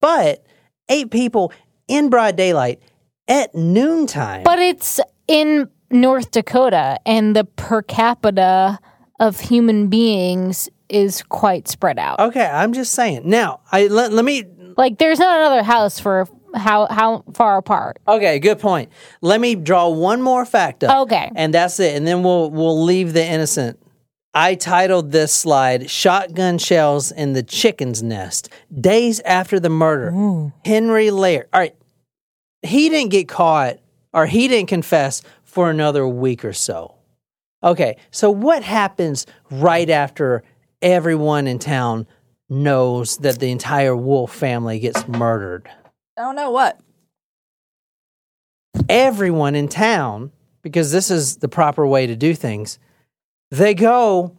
but 0.00 0.44
eight 0.88 1.10
people 1.10 1.52
in 1.88 2.10
broad 2.10 2.36
daylight 2.36 2.80
at 3.26 3.54
noontime. 3.54 4.44
But 4.44 4.58
it's 4.58 5.00
in 5.26 5.68
North 5.90 6.30
Dakota, 6.30 6.98
and 7.06 7.34
the 7.34 7.44
per 7.44 7.82
capita 7.82 8.78
of 9.18 9.40
human 9.40 9.88
beings 9.88 10.68
is 10.88 11.22
quite 11.22 11.68
spread 11.68 11.98
out. 11.98 12.20
okay, 12.20 12.46
I'm 12.46 12.72
just 12.72 12.92
saying. 12.92 13.22
Now, 13.24 13.60
I 13.72 13.86
let, 13.88 14.12
let 14.12 14.24
me 14.24 14.44
Like, 14.76 14.98
there's 14.98 15.18
not 15.18 15.38
another 15.38 15.62
house 15.62 15.98
for 15.98 16.28
how 16.54 16.86
how 16.86 17.24
far 17.34 17.58
apart. 17.58 17.98
Okay, 18.08 18.38
good 18.38 18.58
point. 18.58 18.90
Let 19.20 19.40
me 19.40 19.54
draw 19.54 19.88
one 19.88 20.22
more 20.22 20.46
fact 20.46 20.84
up. 20.84 21.02
Okay. 21.02 21.30
And 21.34 21.52
that's 21.52 21.78
it. 21.80 21.94
And 21.96 22.06
then 22.06 22.22
we'll 22.22 22.50
we'll 22.50 22.82
leave 22.82 23.12
the 23.12 23.24
innocent. 23.24 23.78
I 24.32 24.54
titled 24.54 25.12
this 25.12 25.32
slide 25.32 25.90
Shotgun 25.90 26.58
Shells 26.58 27.10
in 27.10 27.32
the 27.32 27.42
Chicken's 27.42 28.02
Nest. 28.02 28.50
Days 28.80 29.20
after 29.20 29.58
the 29.58 29.70
murder. 29.70 30.52
Henry 30.64 31.10
Layer. 31.10 31.48
All 31.54 31.60
right. 31.60 31.74
He 32.62 32.88
didn't 32.90 33.10
get 33.10 33.28
caught 33.28 33.78
or 34.12 34.26
he 34.26 34.46
didn't 34.48 34.68
confess 34.68 35.22
for 35.42 35.70
another 35.70 36.06
week 36.06 36.44
or 36.44 36.52
so. 36.52 36.94
Okay. 37.62 37.96
So 38.10 38.30
what 38.30 38.62
happens 38.62 39.24
right 39.50 39.88
after 39.88 40.42
everyone 40.86 41.46
in 41.48 41.58
town 41.58 42.06
knows 42.48 43.16
that 43.18 43.40
the 43.40 43.50
entire 43.50 43.96
Wolf 43.96 44.32
family 44.32 44.78
gets 44.78 45.06
murdered? 45.08 45.68
I 46.16 46.22
don't 46.22 46.36
know 46.36 46.50
what. 46.50 46.80
everyone 48.88 49.54
in 49.54 49.68
town, 49.68 50.30
because 50.62 50.92
this 50.92 51.10
is 51.10 51.38
the 51.38 51.48
proper 51.48 51.86
way 51.86 52.06
to 52.06 52.14
do 52.14 52.34
things, 52.34 52.78
they 53.50 53.74
go 53.74 54.36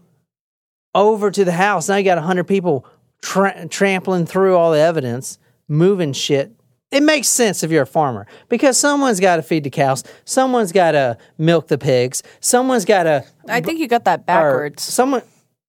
over 0.95 1.29
to 1.31 1.43
the 1.43 1.51
house. 1.51 1.89
Now 1.89 1.95
you 1.97 2.03
got 2.03 2.17
100 2.17 2.45
people 2.45 2.85
tra- 3.21 3.67
trampling 3.67 4.25
through 4.25 4.55
all 4.55 4.71
the 4.71 4.79
evidence, 4.79 5.37
moving 5.67 6.13
shit. 6.13 6.53
It 6.91 7.03
makes 7.03 7.27
sense 7.27 7.63
if 7.63 7.71
you're 7.71 7.83
a 7.83 7.87
farmer 7.87 8.25
because 8.47 8.77
someone's 8.77 9.19
got 9.19 9.35
to 9.37 9.41
feed 9.41 9.65
the 9.65 9.69
cows, 9.69 10.03
someone's 10.23 10.71
got 10.71 10.91
to 10.91 11.17
milk 11.37 11.67
the 11.67 11.77
pigs, 11.77 12.23
someone's 12.39 12.85
got 12.85 13.03
to. 13.03 13.25
I 13.49 13.59
think 13.59 13.79
you 13.79 13.87
got 13.87 14.05
that 14.05 14.25
backwards. 14.25 14.83
Someone, 14.83 15.23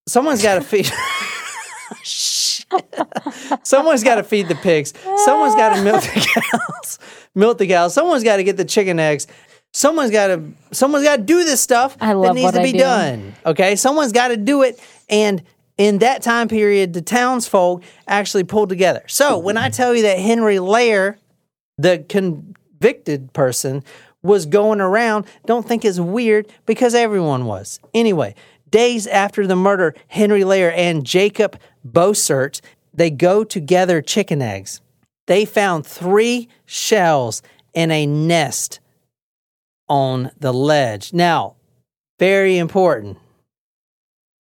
someone's 0.09 0.43
got 0.43 0.55
to 0.57 0.61
feed. 0.63 0.91
Someone's 3.63 4.03
got 4.05 4.17
to 4.17 4.23
feed 4.23 4.49
the 4.49 4.55
pigs. 4.55 4.93
Someone's 5.25 5.55
got 5.55 5.77
to 5.77 5.83
milk 5.83 6.03
the 6.03 6.41
cows. 6.43 6.99
milk 7.35 7.59
the 7.59 7.67
cows. 7.67 7.95
Someone's 7.95 8.23
got 8.25 8.37
to 8.37 8.45
get 8.45 8.57
the 8.57 8.65
chicken 8.65 8.99
eggs. 8.99 9.27
Someone's 9.73 10.11
got 10.11 10.29
to. 10.29 10.43
Someone's 10.73 11.05
got 11.05 11.17
to 11.17 11.23
do 11.23 11.45
this 11.45 11.61
stuff 11.61 11.97
I 12.01 12.13
that 12.15 12.35
needs 12.35 12.45
what 12.45 12.55
to 12.55 12.61
I 12.61 12.65
be 12.65 12.73
do. 12.73 12.79
done. 12.79 13.35
Okay, 13.47 13.77
someone's 13.77 14.13
got 14.13 14.29
to 14.29 14.37
do 14.37 14.63
it, 14.63 14.81
and 15.09 15.43
in 15.77 15.99
that 15.99 16.23
time 16.23 16.49
period, 16.49 16.93
the 16.93 17.03
townsfolk 17.03 17.83
actually 18.07 18.45
pulled 18.45 18.69
together. 18.69 19.03
So 19.07 19.39
when 19.39 19.57
I 19.57 19.71
tell 19.71 19.95
you 19.95 20.03
that 20.03 20.19
Henry 20.19 20.59
Layer, 20.59 21.19
the 21.77 22.05
convicted 22.09 23.33
person, 23.33 23.85
was 24.23 24.47
going 24.47 24.81
around, 24.81 25.27
don't 25.47 25.67
think 25.67 25.85
it's 25.85 26.01
weird 26.01 26.49
because 26.67 26.95
everyone 26.95 27.47
was. 27.47 27.79
Anyway, 27.95 28.35
days 28.71 29.07
after 29.07 29.47
the 29.47 29.57
murder, 29.57 29.95
Henry 30.09 30.45
Layer 30.45 30.71
and 30.71 31.05
Jacob 31.05 31.59
Bosert, 31.87 32.61
they 32.93 33.11
go 33.11 33.45
to 33.45 33.61
gather 33.61 34.03
chicken 34.03 34.43
eggs. 34.43 34.81
They 35.27 35.45
found 35.45 35.87
three 35.87 36.49
shells 36.65 37.43
in 37.75 37.91
a 37.91 38.07
nest 38.07 38.81
on 39.89 40.31
the 40.39 40.53
ledge. 40.53 41.13
Now, 41.13 41.57
very 42.19 42.59
important. 42.59 43.19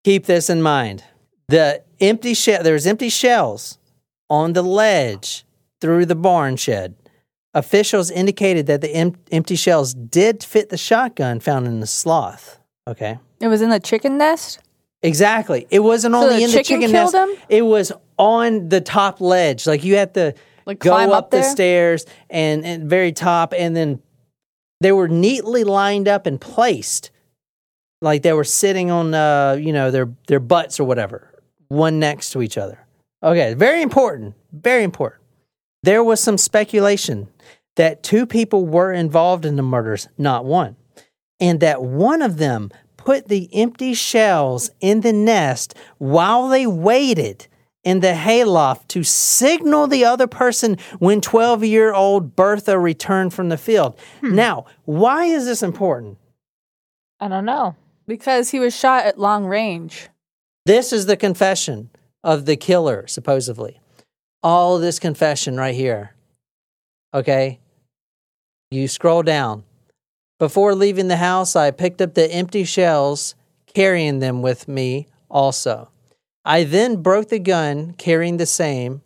Keep 0.04 0.26
this 0.26 0.50
in 0.50 0.62
mind. 0.62 1.04
The 1.50 1.84
empty 2.00 2.34
shell, 2.34 2.64
there's 2.64 2.88
empty 2.88 3.10
shells 3.10 3.78
on 4.30 4.54
the 4.54 4.62
ledge 4.62 5.46
through 5.82 6.06
the 6.06 6.16
barn 6.16 6.56
shed. 6.58 6.96
Officials 7.54 8.12
indicated 8.12 8.68
that 8.68 8.82
the 8.82 8.94
em- 8.94 9.18
empty 9.32 9.56
shells 9.56 9.94
did 9.94 10.44
fit 10.44 10.70
the 10.70 10.78
shotgun 10.78 11.40
found 11.40 11.68
in 11.68 11.80
the 11.80 11.88
sloth. 11.88 12.60
Okay. 12.88 13.20
It 13.40 13.48
was 13.48 13.62
in 13.62 13.70
the 13.70 13.80
chicken 13.80 14.18
nest. 14.18 14.60
Exactly. 15.04 15.68
It 15.70 15.80
wasn't 15.80 16.14
So 16.14 16.22
only 16.24 16.38
the 16.38 16.44
in 16.44 16.52
the 16.52 16.58
chicken 16.58 16.82
chicken 16.82 16.92
killed 16.92 17.14
nest. 17.14 17.30
him? 17.42 17.46
It 17.50 17.62
was 17.62 17.92
on 18.18 18.70
the 18.70 18.82
top 18.82 19.22
ledge. 19.22 19.68
Like 19.68 19.84
you 19.84 19.96
had 19.96 20.14
to 20.16 20.34
Like 20.66 20.80
go 20.80 20.90
climb 20.90 21.10
up, 21.10 21.26
up 21.26 21.32
the 21.32 21.38
there? 21.38 21.50
stairs 21.52 22.06
and, 22.30 22.66
and 22.66 22.90
very 22.90 23.12
top, 23.12 23.54
and 23.56 23.76
then 23.76 24.02
they 24.82 24.92
were 24.92 25.08
neatly 25.08 25.64
lined 25.64 26.08
up 26.08 26.26
and 26.26 26.40
placed, 26.42 27.12
like 28.02 28.22
they 28.24 28.34
were 28.34 28.44
sitting 28.44 28.90
on 28.92 29.14
uh, 29.14 29.58
you 29.60 29.72
know 29.74 29.92
their 29.92 30.10
their 30.28 30.40
butts 30.40 30.80
or 30.80 30.84
whatever, 30.84 31.32
one 31.68 32.00
next 32.00 32.32
to 32.32 32.42
each 32.42 32.58
other. 32.58 32.80
Okay, 33.24 33.54
very 33.56 33.82
important. 33.82 34.36
Very 34.52 34.84
important. 34.84 35.22
There 35.84 36.04
was 36.04 36.20
some 36.22 36.38
speculation 36.38 37.28
that 37.76 38.02
two 38.04 38.26
people 38.26 38.66
were 38.66 38.92
involved 38.92 39.46
in 39.46 39.56
the 39.56 39.64
murders, 39.64 40.08
not 40.18 40.44
one, 40.46 40.76
and 41.40 41.60
that 41.60 41.82
one 41.84 42.22
of 42.24 42.38
them 42.38 42.72
put 43.08 43.30
the 43.30 43.50
empty 43.54 43.94
shells 43.94 44.70
in 44.82 45.00
the 45.00 45.14
nest 45.14 45.74
while 45.98 46.50
they 46.50 46.68
waited 46.68 47.48
in 47.86 48.02
the 48.02 48.14
hayloft 48.14 48.90
to 48.90 49.02
signal 49.02 49.88
the 49.88 50.04
other 50.04 50.28
person 50.28 50.78
when 51.00 51.22
12 51.22 51.64
year 51.64 51.94
old 51.94 52.36
Bertha 52.36 52.78
returned 52.78 53.34
from 53.34 53.48
the 53.48 53.58
field. 53.58 53.98
Hmm. 54.20 54.36
Now, 54.36 54.66
why 54.84 55.24
is 55.24 55.46
this 55.46 55.64
important? 55.64 56.18
I 57.22 57.30
don't 57.30 57.46
know. 57.46 57.78
Because 58.08 58.50
he 58.50 58.60
was 58.60 58.76
shot 58.78 59.06
at 59.06 59.18
long 59.18 59.46
range. 59.46 60.10
This 60.66 60.92
is 60.92 61.06
the 61.06 61.16
confession 61.16 61.90
of 62.26 62.46
the 62.46 62.58
killer, 62.58 63.08
supposedly. 63.08 63.80
all 64.44 64.80
this 64.80 65.00
confession 65.00 65.56
right 65.56 65.76
here. 65.76 66.14
Okay? 67.14 67.60
You 68.70 68.90
scroll 68.90 69.24
down. 69.24 69.64
Before 70.40 70.76
leaving 70.76 71.08
the 71.08 71.18
house, 71.18 71.56
I 71.56 71.72
picked 71.72 72.02
up 72.02 72.14
the 72.14 72.32
empty 72.32 72.64
shells, 72.64 73.36
carrying 73.74 74.20
them 74.20 74.42
with 74.42 74.68
me 74.68 75.08
also. 75.30 75.90
I 76.46 76.64
then 76.64 77.02
broke 77.02 77.30
the 77.30 77.40
gun, 77.40 77.94
carrying 77.94 78.38
the 78.38 78.46
same, 78.46 79.02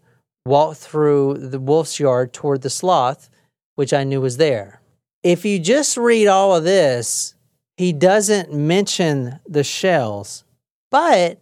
walked 0.45 0.79
through 0.79 1.37
the 1.37 1.59
wolf's 1.59 1.99
yard 1.99 2.33
toward 2.33 2.61
the 2.61 2.69
sloth, 2.69 3.29
which 3.75 3.93
I 3.93 4.03
knew 4.03 4.21
was 4.21 4.37
there. 4.37 4.81
If 5.23 5.45
you 5.45 5.57
just 5.59 5.97
read 5.97 6.27
all 6.27 6.55
of 6.55 6.63
this, 6.63 7.35
he 7.77 7.93
doesn't 7.93 8.53
mention 8.53 9.39
the 9.47 9.63
shells, 9.63 10.43
but 10.89 11.39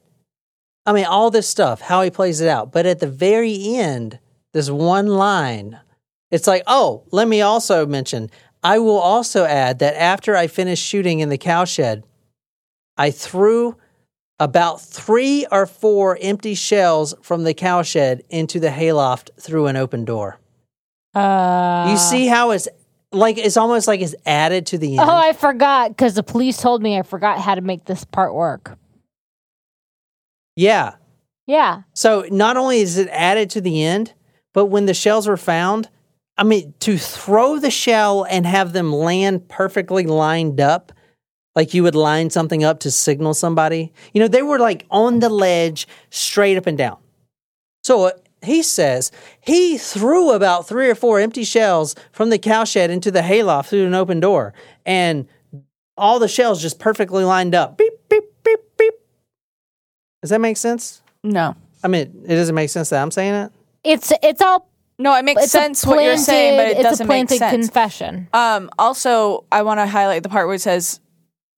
I 0.86 0.94
mean, 0.94 1.06
all 1.06 1.30
this 1.30 1.48
stuff, 1.48 1.82
how 1.82 2.02
he 2.02 2.10
plays 2.10 2.42
it 2.42 2.48
out. 2.48 2.72
But 2.72 2.86
at 2.86 3.00
the 3.00 3.08
very 3.08 3.76
end, 3.76 4.20
this 4.54 4.70
one 4.70 5.08
line, 5.08 5.80
it's 6.32 6.48
like, 6.48 6.64
oh, 6.66 7.04
let 7.12 7.28
me 7.28 7.42
also 7.42 7.86
mention, 7.86 8.30
I 8.64 8.80
will 8.80 8.98
also 8.98 9.46
add 9.46 9.80
that 9.80 9.96
after 9.96 10.36
I 10.36 10.48
finished 10.48 10.84
shooting 10.84 11.20
in 11.20 11.30
the 11.30 11.38
cowshed, 11.38 12.04
I 12.98 13.12
threw 13.12 13.78
about 14.40 14.82
three 14.82 15.46
or 15.52 15.66
four 15.66 16.18
empty 16.22 16.56
shells 16.56 17.14
from 17.22 17.44
the 17.44 17.54
cowshed 17.54 18.22
into 18.30 18.60
the 18.60 18.72
hayloft 18.72 19.32
through 19.40 19.68
an 19.68 19.78
open 19.78 20.06
door. 20.06 20.40
Uh, 21.14 21.88
you 21.90 21.98
see 21.98 22.28
how 22.28 22.52
it's 22.52 22.68
like 23.12 23.38
it's 23.38 23.58
almost 23.58 23.88
like 23.88 24.02
it's 24.02 24.16
added 24.26 24.68
to 24.68 24.78
the 24.78 24.98
end. 24.98 25.10
Oh, 25.10 25.16
I 25.16 25.34
forgot 25.34 25.90
because 25.90 26.14
the 26.14 26.24
police 26.24 26.58
told 26.58 26.84
me 26.84 26.98
I 26.98 27.02
forgot 27.02 27.40
how 27.40 27.56
to 27.56 27.62
make 27.62 27.86
this 27.86 28.04
part 28.06 28.34
work. 28.34 28.78
yeah. 30.56 30.96
Yeah. 31.48 31.82
So 31.96 32.26
not 32.30 32.58
only 32.58 32.80
is 32.82 33.00
it 33.00 33.08
added 33.12 33.50
to 33.52 33.62
the 33.62 33.84
end, 33.84 34.14
but 34.54 34.66
when 34.66 34.86
the 34.86 34.94
shells 34.94 35.28
were 35.28 35.36
found, 35.36 35.90
I 36.40 36.44
mean, 36.44 36.74
to 36.80 36.98
throw 36.98 37.60
the 37.60 37.70
shell 37.70 38.24
and 38.24 38.46
have 38.46 38.72
them 38.72 38.94
land 38.94 39.50
perfectly 39.50 40.06
lined 40.06 40.62
up, 40.62 40.94
like 41.54 41.74
you 41.74 41.84
would 41.84 41.96
line 41.96 42.30
something 42.30 42.64
up 42.64 42.80
to 42.80 42.92
signal 42.92 43.34
somebody, 43.34 43.92
you 44.14 44.22
know, 44.22 44.30
they 44.30 44.42
were 44.42 44.58
like 44.58 44.86
on 44.90 45.20
the 45.20 45.28
ledge, 45.28 45.86
straight 46.12 46.56
up 46.56 46.66
and 46.66 46.78
down. 46.78 46.98
So 47.84 48.06
uh, 48.06 48.12
he 48.42 48.64
says 48.64 49.12
he 49.42 49.78
threw 49.78 50.32
about 50.32 50.66
three 50.66 50.90
or 50.90 50.96
four 50.96 51.20
empty 51.20 51.44
shells 51.44 51.94
from 52.14 52.30
the 52.30 52.40
cowshed 52.40 52.90
into 52.90 53.12
the 53.12 53.22
hayloft 53.22 53.70
through 53.70 53.88
an 53.88 53.94
open 53.94 54.22
door, 54.22 54.54
and 54.86 55.28
all 55.98 56.20
the 56.20 56.30
shells 56.30 56.62
just 56.62 56.80
perfectly 56.80 57.26
lined 57.26 57.54
up. 57.54 57.78
Beep, 57.78 57.92
beep, 58.08 58.24
beep, 58.46 58.60
beep. 58.78 58.94
Does 60.22 60.30
that 60.30 60.40
make 60.40 60.56
sense? 60.56 61.02
No. 61.22 61.58
I 61.84 61.90
mean, 61.90 62.24
it 62.26 62.36
doesn't 62.36 62.56
make 62.56 62.70
sense 62.70 62.92
that 62.92 63.02
I'm 63.02 63.12
saying 63.12 63.34
it. 63.34 63.52
It's 63.84 64.14
it's 64.24 64.42
all 64.42 64.69
No, 65.02 65.16
it 65.16 65.24
makes 65.24 65.44
it's 65.46 65.56
a 65.56 65.58
sense 65.58 65.86
what 65.86 66.04
you're 66.04 66.18
saying, 66.18 66.58
but 66.58 66.68
it 66.68 66.74
planted- 66.74 66.84
doesn't 66.90 67.08
make 67.08 67.24
a 67.24 67.28
planted 67.28 67.38
sense. 67.38 67.52
confession. 67.68 68.28
Um, 68.34 68.70
also, 68.78 69.46
I 69.52 69.64
want 69.64 69.80
to 69.80 69.88
highlight 69.88 70.24
the 70.24 70.30
part 70.30 70.46
where 70.48 70.56
it 70.56 70.62
says, 70.62 71.00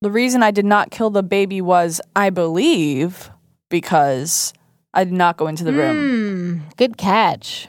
the 0.01 0.11
reason 0.11 0.43
I 0.43 0.51
did 0.51 0.65
not 0.65 0.91
kill 0.91 1.09
the 1.09 1.23
baby 1.23 1.59
was, 1.59 1.99
I 2.15 2.29
believe, 2.29 3.31
because 3.69 4.53
I 4.93 5.03
did 5.03 5.13
not 5.13 5.37
go 5.37 5.47
into 5.47 5.63
the 5.63 5.73
room. 5.73 6.59
Hmm, 6.65 6.69
good 6.77 6.97
catch. 6.97 7.67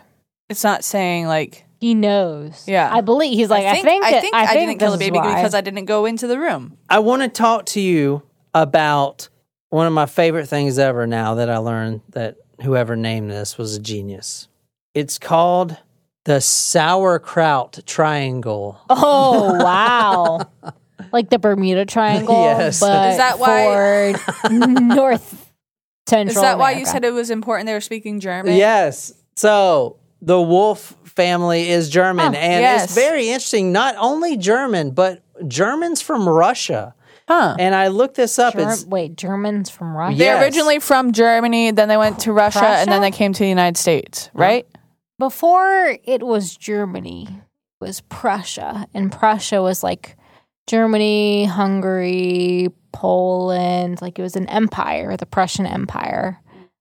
It's 0.50 0.62
not 0.62 0.84
saying 0.84 1.26
like, 1.26 1.64
He 1.80 1.94
knows. 1.94 2.68
Yeah. 2.68 2.90
I 2.94 3.00
believe 3.00 3.32
he's 3.38 3.48
like. 3.50 3.64
I 3.64 3.80
think. 3.80 4.04
I 4.04 4.10
that- 4.12 4.20
think 4.22 4.34
I, 4.34 4.42
I, 4.42 4.46
think 4.48 4.68
didn't 4.68 4.80
kill 4.80 4.92
the 4.92 4.98
baby 4.98 5.16
why. 5.18 5.34
because 5.34 5.54
I 5.54 5.62
didn't 5.62 5.86
go 5.86 6.04
into 6.04 6.26
the 6.26 6.38
room. 6.38 6.76
I 6.90 6.98
want 6.98 7.22
to 7.22 7.28
talk 7.28 7.64
to 7.66 7.80
you 7.80 8.22
about 8.54 9.28
one 9.70 9.86
of 9.86 9.92
my 9.94 10.04
favorite 10.06 10.46
things 10.46 10.78
ever 10.78 11.06
now 11.06 11.36
that 11.36 11.48
I 11.48 11.56
learned 11.56 12.02
that 12.10 12.36
whoever 12.62 12.94
named 12.94 13.30
this 13.30 13.56
was 13.56 13.74
a 13.76 13.80
genius. 13.80 14.48
It's 14.94 15.18
called 15.18 15.76
the 16.24 16.40
sauerkraut 16.40 17.80
triangle. 17.86 18.78
Oh 18.90 19.54
wow! 19.64 20.40
like 21.12 21.30
the 21.30 21.38
Bermuda 21.38 21.84
Triangle, 21.86 22.34
Yes. 22.42 22.80
but 22.80 23.10
Is 23.10 23.16
that 23.16 23.38
why- 23.38 24.14
for 24.14 24.50
North 24.52 25.50
Central? 26.08 26.36
Is 26.36 26.40
that 26.42 26.58
why 26.58 26.72
you 26.72 26.84
said 26.86 27.04
it 27.04 27.12
was 27.12 27.30
important 27.30 27.66
they 27.66 27.72
were 27.74 27.80
speaking 27.80 28.20
German? 28.20 28.54
Yes. 28.56 29.12
So 29.36 29.96
the 30.20 30.40
Wolf 30.40 30.94
family 31.04 31.68
is 31.70 31.88
German, 31.90 32.34
Oh, 32.34 32.38
and 32.38 32.62
yes. 32.62 32.84
it's 32.84 32.94
very 32.94 33.28
interesting. 33.28 33.72
Not 33.72 33.96
only 33.98 34.36
German, 34.36 34.92
but 34.92 35.22
Germans 35.48 36.00
from 36.02 36.28
Russia. 36.28 36.94
Huh. 37.28 37.56
And 37.58 37.74
I 37.74 37.88
looked 37.88 38.16
this 38.16 38.38
up. 38.38 38.52
Ger- 38.54 38.70
It's 38.70 38.84
wait, 38.84 39.16
Germans 39.16 39.70
from 39.70 39.96
Russia? 39.96 40.18
They're 40.18 40.34
Yes. 40.34 40.42
originally 40.44 40.78
from 40.80 41.12
Germany, 41.12 41.70
then 41.70 41.88
they 41.88 41.96
went 41.96 42.20
to 42.20 42.32
Russia, 42.32 42.64
and 42.66 42.90
then 42.90 43.00
they 43.00 43.10
came 43.10 43.32
to 43.32 43.38
the 43.38 43.48
United 43.48 43.76
States, 43.78 44.28
right? 44.34 44.66
Before 45.26 45.96
it 46.02 46.24
was 46.24 46.56
Germany, 46.56 47.28
it 47.30 47.84
was 47.84 48.00
Prussia, 48.00 48.88
and 48.92 49.12
Prussia 49.12 49.62
was 49.62 49.84
like 49.84 50.16
Germany, 50.66 51.44
Hungary, 51.44 52.70
Poland. 52.90 54.02
Like 54.02 54.18
it 54.18 54.22
was 54.22 54.34
an 54.34 54.48
empire, 54.48 55.16
the 55.16 55.24
Prussian 55.26 55.64
Empire. 55.64 56.40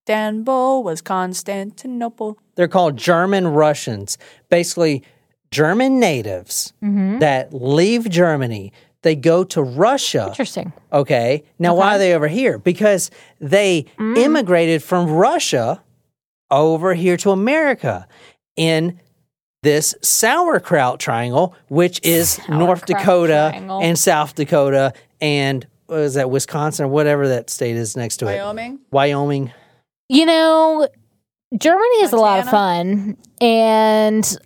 Istanbul 0.09 0.81
was 0.81 1.03
Constantinople. 1.03 2.35
they're 2.55 2.67
called 2.67 2.97
German 2.97 3.45
Russians, 3.49 4.17
basically 4.49 5.03
German 5.51 5.99
natives 5.99 6.73
Mm-hmm. 6.83 7.19
that 7.19 7.53
leave 7.53 8.09
Germany. 8.09 8.73
They 9.03 9.15
go 9.15 9.43
to 9.43 9.61
Russia. 9.61 10.25
Interesting. 10.29 10.73
Okay. 10.91 11.43
Now, 11.59 11.75
why 11.75 11.95
are 11.95 11.99
they 11.99 12.15
over 12.15 12.27
here? 12.27 12.57
Because 12.57 13.11
they 13.39 13.85
Mm. 13.99 14.17
immigrated 14.17 14.81
from 14.81 15.11
Russia 15.11 15.83
over 16.49 16.93
here 16.95 17.15
to 17.15 17.31
America 17.31 18.05
in 18.55 18.99
this 19.63 19.93
sauerkraut 20.01 20.99
triangle, 20.99 21.55
which 21.69 21.99
is 22.03 22.39
North 22.49 22.85
Dakota 22.85 23.49
triangle. 23.51 23.79
and 23.81 23.97
South 23.97 24.35
Dakota 24.35 24.93
and 25.19 25.67
what 25.85 25.99
is 25.99 26.13
that, 26.15 26.29
Wisconsin 26.29 26.85
or 26.85 26.87
whatever 26.87 27.27
that 27.27 27.49
state 27.49 27.75
is 27.75 27.97
next 27.97 28.17
to 28.17 28.27
it? 28.27 28.37
Wyoming? 28.39 28.79
Wyoming. 28.91 29.51
You 30.09 30.25
know, 30.25 30.87
Germany 31.57 31.95
is 32.03 32.13
a 32.13 32.17
lot 32.17 32.39
of 32.39 32.49
fun. 32.49 33.17
And 33.41 34.37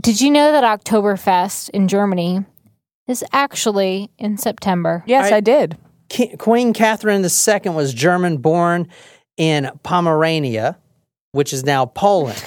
did 0.00 0.20
you 0.20 0.30
know 0.30 0.52
that 0.52 0.62
Oktoberfest 0.64 1.70
in 1.70 1.88
Germany 1.88 2.44
is 3.08 3.24
actually 3.32 4.10
in 4.18 4.38
September? 4.38 5.02
Yes, 5.06 5.32
I- 5.32 5.36
I, 5.36 5.40
did. 5.40 5.76
Queen 6.38 6.72
Catherine 6.72 7.22
II 7.22 7.70
was 7.70 7.92
German 7.92 8.38
born 8.38 8.88
in 9.36 9.70
Pomerania, 9.82 10.78
which 11.32 11.52
is 11.52 11.64
now 11.64 11.84
Poland. 11.86 12.42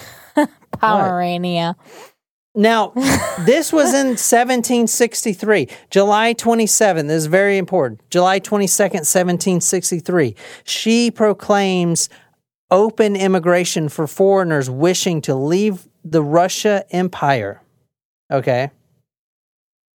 Pomerania. 0.82 1.76
Now, 2.54 2.90
this 3.40 3.72
was 3.72 3.94
in 3.94 4.08
1763, 4.08 5.70
July 5.90 6.34
27. 6.34 7.08
This 7.08 7.18
is 7.18 7.26
very 7.28 7.58
important. 7.58 8.02
July 8.10 8.40
22nd, 8.40 9.06
1763. 9.06 10.36
She 10.64 11.12
proclaims 11.12 12.10
open 12.70 13.16
immigration 13.16 13.90
for 13.90 14.08
foreigners 14.08 14.70
wishing 14.70 15.22
to 15.22 15.36
leave 15.36 15.88
the 16.04 16.24
Russia 16.24 16.84
Empire. 16.90 17.62
Okay. 18.32 18.72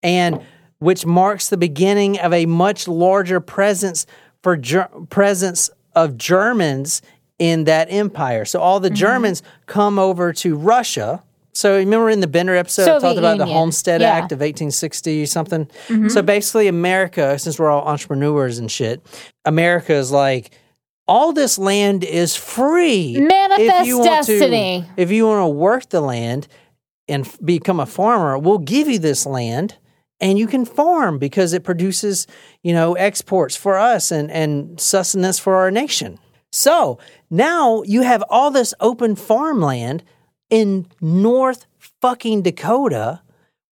And 0.02 0.42
which 0.78 1.06
marks 1.06 1.48
the 1.48 1.56
beginning 1.56 2.18
of 2.18 2.32
a 2.32 2.46
much 2.46 2.86
larger 2.86 3.40
presence 3.40 4.06
for 4.42 4.56
Ger- 4.56 4.90
presence 5.08 5.70
of 5.94 6.18
Germans 6.18 7.00
in 7.38 7.64
that 7.64 7.88
empire. 7.90 8.44
So 8.44 8.60
all 8.60 8.80
the 8.80 8.90
Germans 8.90 9.42
come 9.66 9.98
over 9.98 10.32
to 10.34 10.56
Russia. 10.56 11.22
So 11.52 11.76
remember 11.76 12.10
in 12.10 12.20
the 12.20 12.26
Bender 12.26 12.54
episode, 12.54 12.82
I 12.82 12.86
talked 12.86 13.02
Soviet 13.02 13.18
about 13.18 13.38
the 13.38 13.46
Homestead 13.46 14.00
Yeah. 14.00 14.08
Act 14.12 14.32
of 14.32 14.38
1860 14.40 15.26
something. 15.26 15.70
So 16.08 16.22
basically, 16.22 16.68
America, 16.68 17.38
since 17.38 17.58
we're 17.58 17.70
all 17.70 17.86
entrepreneurs 17.86 18.58
and 18.58 18.70
shit, 18.70 19.04
America 19.44 19.94
is 19.94 20.10
like, 20.10 20.50
all 21.08 21.32
this 21.32 21.56
land 21.58 22.04
is 22.04 22.34
free. 22.34 23.16
Manifest 23.20 23.86
you 23.86 23.98
want 23.98 24.10
destiny. 24.26 24.84
To, 24.96 25.00
if 25.02 25.10
you 25.10 25.26
want 25.26 25.42
to 25.44 25.48
work 25.48 25.88
the 25.88 26.00
land 26.00 26.48
and 27.08 27.24
f- 27.24 27.38
become 27.44 27.78
a 27.78 27.86
farmer, 27.86 28.36
we'll 28.36 28.58
give 28.58 28.88
you 28.88 28.98
this 28.98 29.24
land 29.24 29.76
and 30.20 30.38
you 30.38 30.46
can 30.46 30.64
farm 30.64 31.18
because 31.18 31.52
it 31.52 31.62
produces, 31.62 32.26
you 32.62 32.72
know, 32.72 32.94
exports 32.94 33.54
for 33.54 33.76
us 33.78 34.10
and, 34.10 34.30
and 34.30 34.80
sustenance 34.80 35.38
for 35.38 35.54
our 35.54 35.70
nation. 35.70 36.18
So 36.52 36.98
now 37.30 37.82
you 37.82 38.02
have 38.02 38.24
all 38.30 38.50
this 38.50 38.72
open 38.80 39.16
farmland 39.16 40.02
in 40.50 40.86
North 41.00 41.66
fucking 42.00 42.42
Dakota, 42.42 43.20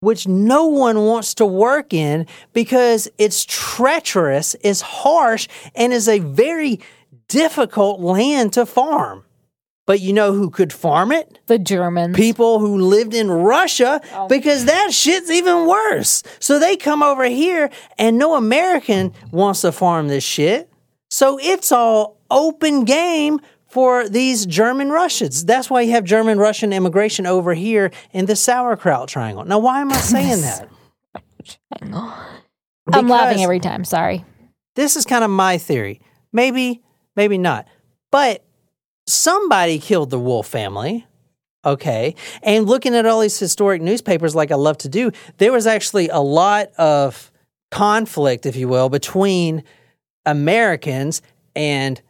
which 0.00 0.26
no 0.26 0.66
one 0.66 1.04
wants 1.04 1.34
to 1.34 1.46
work 1.46 1.92
in 1.92 2.26
because 2.52 3.08
it's 3.16 3.44
treacherous, 3.44 4.54
is 4.56 4.80
harsh, 4.80 5.48
and 5.74 5.92
is 5.92 6.08
a 6.08 6.18
very 6.18 6.80
difficult 7.28 8.00
land 8.00 8.52
to 8.54 8.66
farm. 8.66 9.24
But 9.86 10.00
you 10.00 10.14
know 10.14 10.32
who 10.32 10.48
could 10.50 10.72
farm 10.72 11.12
it? 11.12 11.38
The 11.46 11.58
Germans. 11.58 12.16
People 12.16 12.58
who 12.58 12.78
lived 12.78 13.14
in 13.14 13.30
Russia 13.30 14.00
oh. 14.14 14.28
because 14.28 14.64
that 14.64 14.92
shit's 14.92 15.30
even 15.30 15.66
worse. 15.66 16.22
So 16.38 16.58
they 16.58 16.76
come 16.76 17.02
over 17.02 17.24
here 17.24 17.70
and 17.98 18.18
no 18.18 18.34
American 18.34 19.12
wants 19.30 19.60
to 19.60 19.72
farm 19.72 20.08
this 20.08 20.24
shit. 20.24 20.70
So 21.14 21.38
it's 21.40 21.70
all 21.70 22.16
open 22.28 22.84
game 22.84 23.40
for 23.68 24.08
these 24.08 24.46
German 24.46 24.90
Russians. 24.90 25.44
That's 25.44 25.70
why 25.70 25.82
you 25.82 25.92
have 25.92 26.02
German 26.02 26.40
Russian 26.40 26.72
immigration 26.72 27.24
over 27.24 27.54
here 27.54 27.92
in 28.12 28.26
the 28.26 28.34
sauerkraut 28.34 29.08
triangle. 29.08 29.44
Now, 29.44 29.60
why 29.60 29.80
am 29.80 29.92
I 29.92 29.98
saying 29.98 30.40
that? 30.40 30.68
I'm 32.92 33.06
laughing 33.06 33.44
every 33.44 33.60
time. 33.60 33.84
Sorry. 33.84 34.24
This 34.74 34.96
is 34.96 35.04
kind 35.04 35.22
of 35.22 35.30
my 35.30 35.56
theory. 35.56 36.00
Maybe, 36.32 36.82
maybe 37.14 37.38
not. 37.38 37.68
But 38.10 38.44
somebody 39.06 39.78
killed 39.78 40.10
the 40.10 40.18
Wolf 40.18 40.48
family. 40.48 41.06
Okay. 41.64 42.16
And 42.42 42.66
looking 42.66 42.96
at 42.96 43.06
all 43.06 43.20
these 43.20 43.38
historic 43.38 43.80
newspapers, 43.80 44.34
like 44.34 44.50
I 44.50 44.56
love 44.56 44.78
to 44.78 44.88
do, 44.88 45.12
there 45.38 45.52
was 45.52 45.68
actually 45.68 46.08
a 46.08 46.18
lot 46.18 46.72
of 46.76 47.30
conflict, 47.70 48.46
if 48.46 48.56
you 48.56 48.66
will, 48.66 48.88
between 48.88 49.62
Americans 50.26 51.22
and 51.54 52.00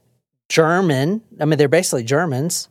German. 0.48 1.22
I 1.40 1.44
mean, 1.44 1.58
they're 1.58 1.68
basically 1.68 2.04
Germans, 2.04 2.68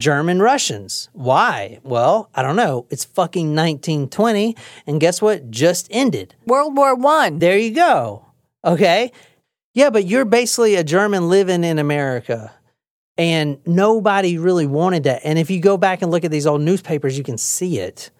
German 0.00 0.40
Russians. 0.40 1.08
Why? 1.12 1.80
Well, 1.82 2.28
I 2.34 2.42
don't 2.42 2.56
know. 2.56 2.86
It's 2.90 3.04
fucking 3.04 3.54
1920. 3.54 4.56
And 4.86 5.00
guess 5.00 5.22
what? 5.22 5.50
Just 5.50 5.88
ended. 5.90 6.34
World 6.46 6.76
War 6.76 6.94
One. 6.94 7.38
There 7.38 7.58
you 7.58 7.74
go. 7.74 8.26
Okay. 8.64 9.12
Yeah, 9.72 9.90
but 9.90 10.06
you're 10.06 10.24
basically 10.24 10.76
a 10.76 10.84
German 10.84 11.28
living 11.28 11.64
in 11.64 11.78
America. 11.78 12.52
And 13.16 13.58
nobody 13.66 14.38
really 14.38 14.66
wanted 14.66 15.04
that. 15.04 15.22
And 15.24 15.38
if 15.38 15.50
you 15.50 15.60
go 15.60 15.76
back 15.76 16.02
and 16.02 16.10
look 16.10 16.24
at 16.24 16.30
these 16.30 16.46
old 16.46 16.62
newspapers, 16.62 17.16
you 17.16 17.24
can 17.24 17.38
see 17.38 17.78
it. 17.78 18.10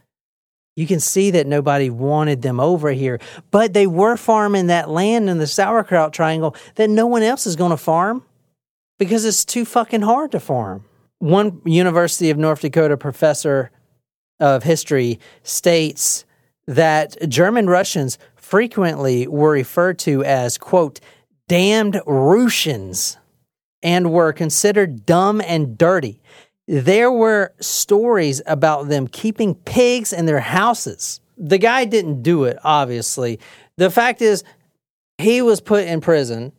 You 0.76 0.86
can 0.86 1.00
see 1.00 1.30
that 1.30 1.46
nobody 1.46 1.88
wanted 1.88 2.42
them 2.42 2.58
over 2.58 2.90
here. 2.90 3.20
But 3.50 3.74
they 3.74 3.86
were 3.86 4.16
farming 4.16 4.66
that 4.66 4.90
land 4.90 5.30
in 5.30 5.38
the 5.38 5.46
sauerkraut 5.46 6.12
triangle 6.12 6.56
that 6.74 6.90
no 6.90 7.06
one 7.06 7.22
else 7.22 7.46
is 7.46 7.56
going 7.56 7.70
to 7.70 7.76
farm 7.76 8.24
because 8.98 9.24
it's 9.24 9.44
too 9.44 9.64
fucking 9.64 10.02
hard 10.02 10.32
to 10.32 10.40
farm. 10.40 10.84
One 11.18 11.60
University 11.64 12.30
of 12.30 12.38
North 12.38 12.60
Dakota 12.60 12.96
professor 12.96 13.70
of 14.40 14.64
history 14.64 15.20
states 15.42 16.24
that 16.66 17.16
German 17.28 17.68
Russians 17.68 18.18
frequently 18.34 19.26
were 19.28 19.52
referred 19.52 19.98
to 20.00 20.24
as, 20.24 20.58
quote, 20.58 21.00
damned 21.48 22.00
Russians 22.06 23.16
and 23.82 24.12
were 24.12 24.32
considered 24.32 25.06
dumb 25.06 25.40
and 25.40 25.78
dirty. 25.78 26.20
There 26.66 27.10
were 27.10 27.52
stories 27.60 28.40
about 28.46 28.88
them 28.88 29.06
keeping 29.06 29.54
pigs 29.54 30.12
in 30.12 30.26
their 30.26 30.40
houses. 30.40 31.20
The 31.36 31.58
guy 31.58 31.84
didn't 31.84 32.22
do 32.22 32.44
it, 32.44 32.58
obviously. 32.64 33.38
The 33.76 33.90
fact 33.90 34.22
is, 34.22 34.44
he 35.18 35.42
was 35.42 35.60
put 35.60 35.84
in 35.84 36.00
prison, 36.00 36.52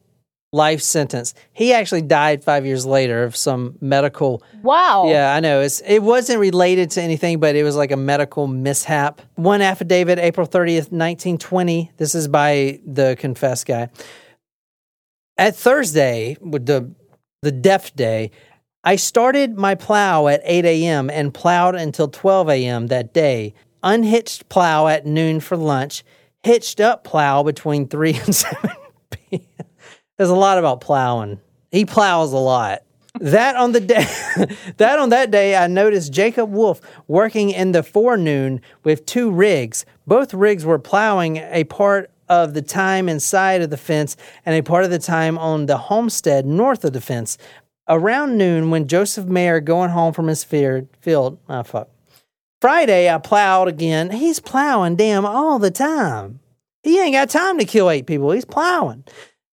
life 0.53 0.81
sentence. 0.81 1.33
He 1.53 1.73
actually 1.73 2.03
died 2.03 2.43
five 2.43 2.65
years 2.65 2.85
later 2.85 3.23
of 3.23 3.35
some 3.35 3.77
medical 3.81 4.43
Wow. 4.61 5.05
yeah, 5.07 5.33
I 5.33 5.39
know. 5.39 5.61
It's 5.61 5.81
it 5.81 6.03
wasn't 6.03 6.39
related 6.39 6.91
to 6.91 7.01
anything, 7.01 7.39
but 7.39 7.55
it 7.55 7.63
was 7.63 7.75
like 7.75 7.91
a 7.91 7.97
medical 7.97 8.47
mishap. 8.47 9.21
One 9.35 9.61
affidavit, 9.61 10.19
April 10.19 10.47
30th, 10.47 10.91
1920. 10.91 11.91
This 11.97 12.15
is 12.15 12.27
by 12.27 12.79
the 12.85 13.15
confessed 13.19 13.65
guy. 13.65 13.89
At 15.37 15.55
Thursday, 15.55 16.37
with 16.39 16.65
the 16.65 16.93
the 17.41 17.51
death 17.51 17.95
day, 17.95 18.31
I 18.87 18.97
started 18.97 19.57
my 19.57 19.73
plow 19.73 20.27
at 20.27 20.41
8 20.43 20.63
a.m. 20.63 21.09
and 21.09 21.33
plowed 21.33 21.73
until 21.73 22.07
12 22.07 22.49
a.m. 22.49 22.87
that 22.87 23.13
day. 23.13 23.55
Unhitched 23.81 24.47
plow 24.47 24.87
at 24.87 25.07
noon 25.07 25.39
for 25.39 25.57
lunch. 25.57 26.03
Hitched 26.43 26.79
up 26.79 27.03
plow 27.03 27.41
between 27.41 27.87
3 27.89 28.13
and 28.13 28.35
7 28.35 28.69
p.m. 29.09 29.41
There's 30.17 30.29
a 30.29 30.35
lot 30.35 30.59
about 30.59 30.81
plowing. 30.81 31.39
He 31.71 31.83
plows 31.83 32.31
a 32.31 32.37
lot. 32.37 32.83
That 33.19 33.55
on 33.55 33.71
the 33.71 33.79
day 33.79 34.05
that 34.77 34.99
on 34.99 35.09
that 35.09 35.31
day 35.31 35.55
I 35.55 35.67
noticed 35.67 36.11
Jacob 36.13 36.51
Wolf 36.51 36.81
working 37.07 37.49
in 37.49 37.71
the 37.71 37.81
forenoon 37.81 38.61
with 38.83 39.05
two 39.05 39.31
rigs. 39.31 39.85
Both 40.05 40.33
rigs 40.33 40.65
were 40.65 40.79
plowing 40.79 41.37
a 41.37 41.63
part 41.63 42.11
of 42.27 42.53
the 42.53 42.61
time 42.61 43.07
inside 43.07 43.61
of 43.61 43.69
the 43.69 43.77
fence 43.77 44.17
and 44.45 44.55
a 44.55 44.61
part 44.61 44.83
of 44.83 44.91
the 44.91 44.99
time 44.99 45.37
on 45.37 45.65
the 45.65 45.77
homestead 45.77 46.45
north 46.45 46.83
of 46.83 46.93
the 46.93 47.01
fence. 47.01 47.37
Around 47.87 48.37
noon, 48.37 48.71
when 48.71 48.87
Joseph 48.87 49.25
Mayer 49.25 49.59
going 49.59 49.91
home 49.91 50.13
from 50.13 50.27
his 50.27 50.43
field, 50.43 50.87
field, 51.01 51.37
ah 51.47 51.63
fuck. 51.63 51.89
Friday, 52.59 53.13
I 53.13 53.19
plowed 53.19 53.67
again. 53.67 54.09
He's 54.09 54.39
plowing 54.39 54.95
damn 54.95 55.25
all 55.25 55.59
the 55.59 55.69
time. 55.69 56.39
He 56.81 56.99
ain't 56.99 57.13
got 57.13 57.29
time 57.29 57.59
to 57.59 57.65
kill 57.65 57.89
eight 57.89 58.07
people. 58.07 58.31
He's 58.31 58.45
plowing. 58.45 59.03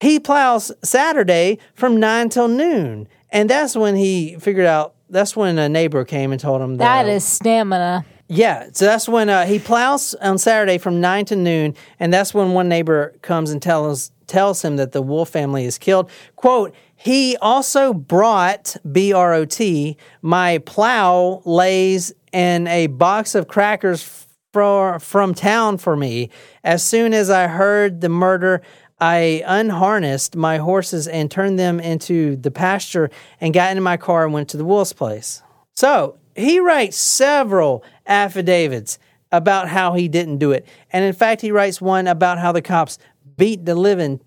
He 0.01 0.19
plows 0.19 0.73
Saturday 0.83 1.59
from 1.75 2.01
nine 2.01 2.29
till 2.29 2.49
noon. 2.49 3.07
And 3.31 3.51
that's 3.51 3.77
when 3.77 3.97
he 3.97 4.37
figured 4.39 4.67
out, 4.67 4.95
that's 5.11 5.37
when 5.37 5.59
a 5.59 5.69
neighbor 5.69 6.05
came 6.05 6.33
and 6.33 6.41
told 6.41 6.63
him 6.63 6.77
that. 6.77 7.05
That 7.05 7.11
is 7.11 7.25
stamina. 7.25 8.05
Yeah, 8.29 8.69
so 8.73 8.87
that's 8.87 9.09
when 9.09 9.29
uh, 9.29 9.45
he 9.45 9.59
plows 9.59 10.15
on 10.15 10.39
Saturday 10.39 10.79
from 10.79 11.03
nine 11.03 11.27
to 11.27 11.37
noon, 11.37 11.75
and 12.01 12.11
that's 12.11 12.33
when 12.33 12.53
one 12.53 12.67
neighbor 12.67 13.15
comes 13.21 13.51
and 13.51 13.61
tells 13.61 14.11
tells 14.27 14.63
him 14.63 14.77
that 14.77 14.93
the 14.93 15.03
Wolf 15.03 15.29
family 15.29 15.67
is 15.67 15.77
killed. 15.77 16.09
"Quote: 16.37 16.75
He 17.03 17.37
also 17.39 17.93
brought 17.93 18.77
B 18.91 19.13
R 19.13 19.35
O 19.35 19.45
T 19.45 19.97
my 20.23 20.59
plow 20.59 21.43
lays 21.45 22.13
and 22.33 22.69
a 22.69 22.87
box 22.87 23.35
of 23.35 23.49
crackers 23.49 24.27
for, 24.53 25.01
from 25.01 25.35
town 25.35 25.79
for 25.79 25.97
me. 25.97 26.31
As 26.63 26.85
soon 26.85 27.13
as 27.13 27.29
I 27.29 27.49
heard 27.49 28.01
the 28.01 28.09
murder." 28.09 28.63
I 29.01 29.43
unharnessed 29.45 30.37
my 30.37 30.59
horses 30.59 31.09
and 31.09 31.29
turned 31.29 31.59
them 31.59 31.81
into 31.81 32.37
the 32.37 32.53
pasture 32.53 33.11
and 33.41 33.53
got 33.53 33.73
into 33.73 33.81
my 33.81 33.97
car 33.97 34.23
and 34.25 34.33
went 34.33 34.49
to 34.51 34.57
the 34.57 34.65
wolf's 34.65 34.93
place. 34.93 35.43
So 35.75 36.19
he 36.37 36.61
writes 36.61 36.99
several 36.99 37.83
affidavits 38.07 39.01
about 39.33 39.67
how 39.67 39.95
he 39.95 40.07
didn't 40.07 40.39
do 40.39 40.53
it. 40.53 40.65
And 40.93 41.05
in 41.05 41.15
fact, 41.15 41.41
he 41.41 41.51
writes 41.51 41.81
one 41.81 42.07
about 42.07 42.39
how 42.39 42.53
the 42.53 42.63
cops 42.63 42.97
beat 43.37 43.65
the 43.65 43.75
living 43.75 44.21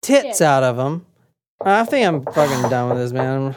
tits 0.00 0.40
out 0.40 0.62
of 0.62 0.78
him. 0.78 1.04
I 1.60 1.84
think 1.84 2.06
I'm 2.06 2.24
fucking 2.24 2.70
done 2.70 2.90
with 2.90 2.98
this, 2.98 3.12
man. 3.12 3.54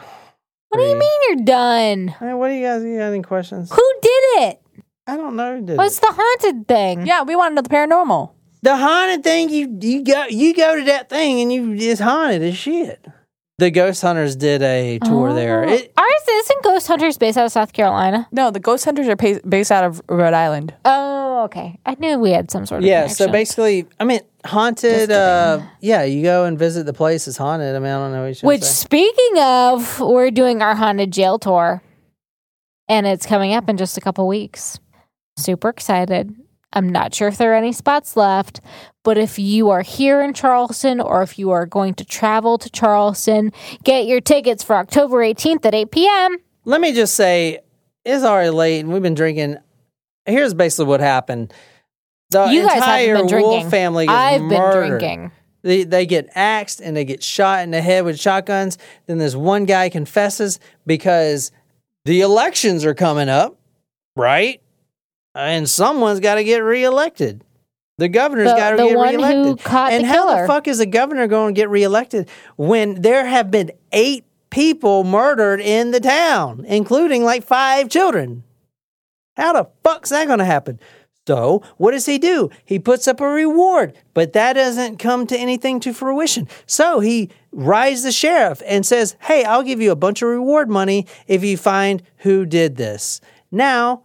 What 0.68 0.78
do 0.78 0.84
you 0.84 0.98
mean 0.98 1.20
you're 1.28 1.44
done? 1.44 2.08
Hey, 2.08 2.32
what 2.34 2.48
do 2.48 2.54
you 2.54 2.64
guys 2.66 2.82
you 2.82 2.98
got 2.98 3.12
any 3.12 3.22
questions? 3.22 3.70
Who 3.70 3.92
did 4.00 4.42
it? 4.42 4.62
I 5.06 5.16
don't 5.16 5.36
know 5.36 5.56
who 5.58 5.66
did 5.66 5.76
What's 5.76 5.98
it. 5.98 6.02
the 6.02 6.12
haunted 6.12 6.66
thing? 6.68 7.00
Hmm? 7.00 7.06
Yeah, 7.06 7.22
we 7.22 7.36
want 7.36 7.52
to 7.52 7.54
know 7.56 7.62
the 7.62 7.68
paranormal. 7.68 8.32
The 8.62 8.76
haunted 8.76 9.22
thing, 9.24 9.50
you 9.50 9.76
you 9.80 10.04
go 10.04 10.26
you 10.30 10.54
go 10.54 10.76
to 10.78 10.84
that 10.84 11.08
thing 11.10 11.40
and 11.40 11.52
you 11.52 11.74
it's 11.74 12.00
haunted 12.00 12.42
as 12.42 12.56
shit. 12.56 13.04
The 13.62 13.70
Ghost 13.70 14.02
Hunters 14.02 14.34
did 14.34 14.60
a 14.60 14.98
tour 14.98 15.32
there. 15.32 15.64
Oh. 15.64 15.72
It, 15.72 15.92
Ours 15.96 16.28
isn't 16.28 16.64
Ghost 16.64 16.88
Hunters 16.88 17.16
based 17.16 17.38
out 17.38 17.46
of 17.46 17.52
South 17.52 17.72
Carolina. 17.72 18.26
No, 18.32 18.50
the 18.50 18.58
ghost 18.58 18.84
hunters 18.84 19.06
are 19.06 19.14
pa- 19.14 19.38
based 19.48 19.70
out 19.70 19.84
of 19.84 20.02
Rhode 20.08 20.34
Island. 20.34 20.74
Oh, 20.84 21.44
okay. 21.44 21.78
I 21.86 21.94
knew 22.00 22.18
we 22.18 22.32
had 22.32 22.50
some 22.50 22.66
sort 22.66 22.80
of 22.82 22.88
yeah, 22.88 23.06
so 23.06 23.30
basically, 23.30 23.86
I 24.00 24.04
mean, 24.04 24.18
haunted. 24.44 25.12
Uh, 25.12 25.62
yeah, 25.80 26.02
you 26.02 26.24
go 26.24 26.44
and 26.44 26.58
visit 26.58 26.86
the 26.86 26.92
place. 26.92 27.28
It's 27.28 27.36
haunted. 27.36 27.76
I 27.76 27.78
mean, 27.78 27.92
I 27.92 27.98
don't 27.98 28.10
know 28.10 28.24
what 28.24 28.42
you 28.42 28.48
Which, 28.48 28.62
say. 28.64 28.84
speaking 28.86 29.38
of, 29.38 30.00
we're 30.00 30.32
doing 30.32 30.60
our 30.60 30.74
haunted 30.74 31.12
jail 31.12 31.38
tour, 31.38 31.84
and 32.88 33.06
it's 33.06 33.26
coming 33.26 33.54
up 33.54 33.68
in 33.68 33.76
just 33.76 33.96
a 33.96 34.00
couple 34.00 34.26
weeks. 34.26 34.80
Super 35.38 35.68
excited. 35.68 36.34
I'm 36.72 36.88
not 36.88 37.14
sure 37.14 37.28
if 37.28 37.38
there 37.38 37.52
are 37.52 37.56
any 37.56 37.72
spots 37.72 38.16
left, 38.16 38.60
but 39.02 39.18
if 39.18 39.38
you 39.38 39.70
are 39.70 39.82
here 39.82 40.22
in 40.22 40.32
Charleston 40.32 41.00
or 41.00 41.22
if 41.22 41.38
you 41.38 41.50
are 41.50 41.66
going 41.66 41.94
to 41.94 42.04
travel 42.04 42.58
to 42.58 42.70
Charleston, 42.70 43.52
get 43.84 44.06
your 44.06 44.20
tickets 44.20 44.62
for 44.62 44.76
October 44.76 45.18
18th 45.18 45.64
at 45.66 45.74
8 45.74 45.90
p.m. 45.90 46.38
Let 46.64 46.80
me 46.80 46.92
just 46.92 47.14
say, 47.14 47.60
it's 48.04 48.24
already 48.24 48.50
late, 48.50 48.80
and 48.80 48.92
we've 48.92 49.02
been 49.02 49.14
drinking. 49.14 49.58
Here's 50.24 50.54
basically 50.54 50.86
what 50.86 51.00
happened. 51.00 51.52
The 52.30 52.46
you 52.46 52.62
guys 52.66 52.76
entire 52.76 53.16
been 53.16 53.26
drinking. 53.26 53.50
Wolf 53.50 53.70
family 53.70 54.06
gets 54.06 54.16
I've 54.16 54.40
been 54.40 54.48
murdered. 54.48 54.98
drinking. 55.00 55.32
They 55.62 55.84
they 55.84 56.06
get 56.06 56.30
axed 56.34 56.80
and 56.80 56.96
they 56.96 57.04
get 57.04 57.22
shot 57.22 57.62
in 57.62 57.70
the 57.70 57.82
head 57.82 58.04
with 58.04 58.18
shotguns. 58.18 58.78
Then 59.06 59.18
this 59.18 59.34
one 59.34 59.64
guy 59.66 59.90
confesses 59.90 60.58
because 60.86 61.52
the 62.04 62.22
elections 62.22 62.84
are 62.84 62.94
coming 62.94 63.28
up, 63.28 63.58
right? 64.16 64.61
And 65.34 65.68
someone's 65.68 66.20
got 66.20 66.36
to 66.36 66.44
get 66.44 66.58
reelected. 66.58 67.42
The 67.98 68.08
governor's 68.08 68.52
got 68.52 68.70
to 68.72 68.76
get 68.76 68.96
one 68.96 69.14
who 69.14 69.20
reelected. 69.20 69.64
caught 69.64 69.92
and 69.92 70.04
the 70.04 70.08
how 70.08 70.26
killer. 70.26 70.42
the 70.42 70.48
fuck 70.48 70.68
is 70.68 70.78
the 70.78 70.86
governor 70.86 71.26
going 71.26 71.54
to 71.54 71.58
get 71.58 71.70
reelected 71.70 72.28
when 72.56 73.00
there 73.02 73.24
have 73.26 73.50
been 73.50 73.70
eight 73.92 74.24
people 74.50 75.04
murdered 75.04 75.60
in 75.60 75.90
the 75.90 76.00
town, 76.00 76.64
including 76.66 77.24
like 77.24 77.44
five 77.44 77.88
children? 77.88 78.44
How 79.36 79.52
the 79.52 79.68
fuck's 79.82 80.10
that 80.10 80.26
going 80.26 80.40
to 80.40 80.44
happen? 80.44 80.80
So, 81.26 81.62
what 81.76 81.92
does 81.92 82.06
he 82.06 82.18
do? 82.18 82.50
He 82.64 82.80
puts 82.80 83.06
up 83.06 83.20
a 83.20 83.28
reward, 83.28 83.96
but 84.12 84.32
that 84.32 84.54
doesn't 84.54 84.98
come 84.98 85.26
to 85.28 85.38
anything 85.38 85.78
to 85.80 85.92
fruition. 85.94 86.48
So, 86.66 86.98
he 86.98 87.30
rides 87.52 88.02
the 88.02 88.10
sheriff 88.10 88.60
and 88.66 88.84
says, 88.84 89.14
Hey, 89.20 89.44
I'll 89.44 89.62
give 89.62 89.80
you 89.80 89.92
a 89.92 89.96
bunch 89.96 90.20
of 90.22 90.28
reward 90.28 90.68
money 90.68 91.06
if 91.28 91.44
you 91.44 91.56
find 91.56 92.02
who 92.18 92.44
did 92.44 92.74
this. 92.74 93.20
Now, 93.52 94.02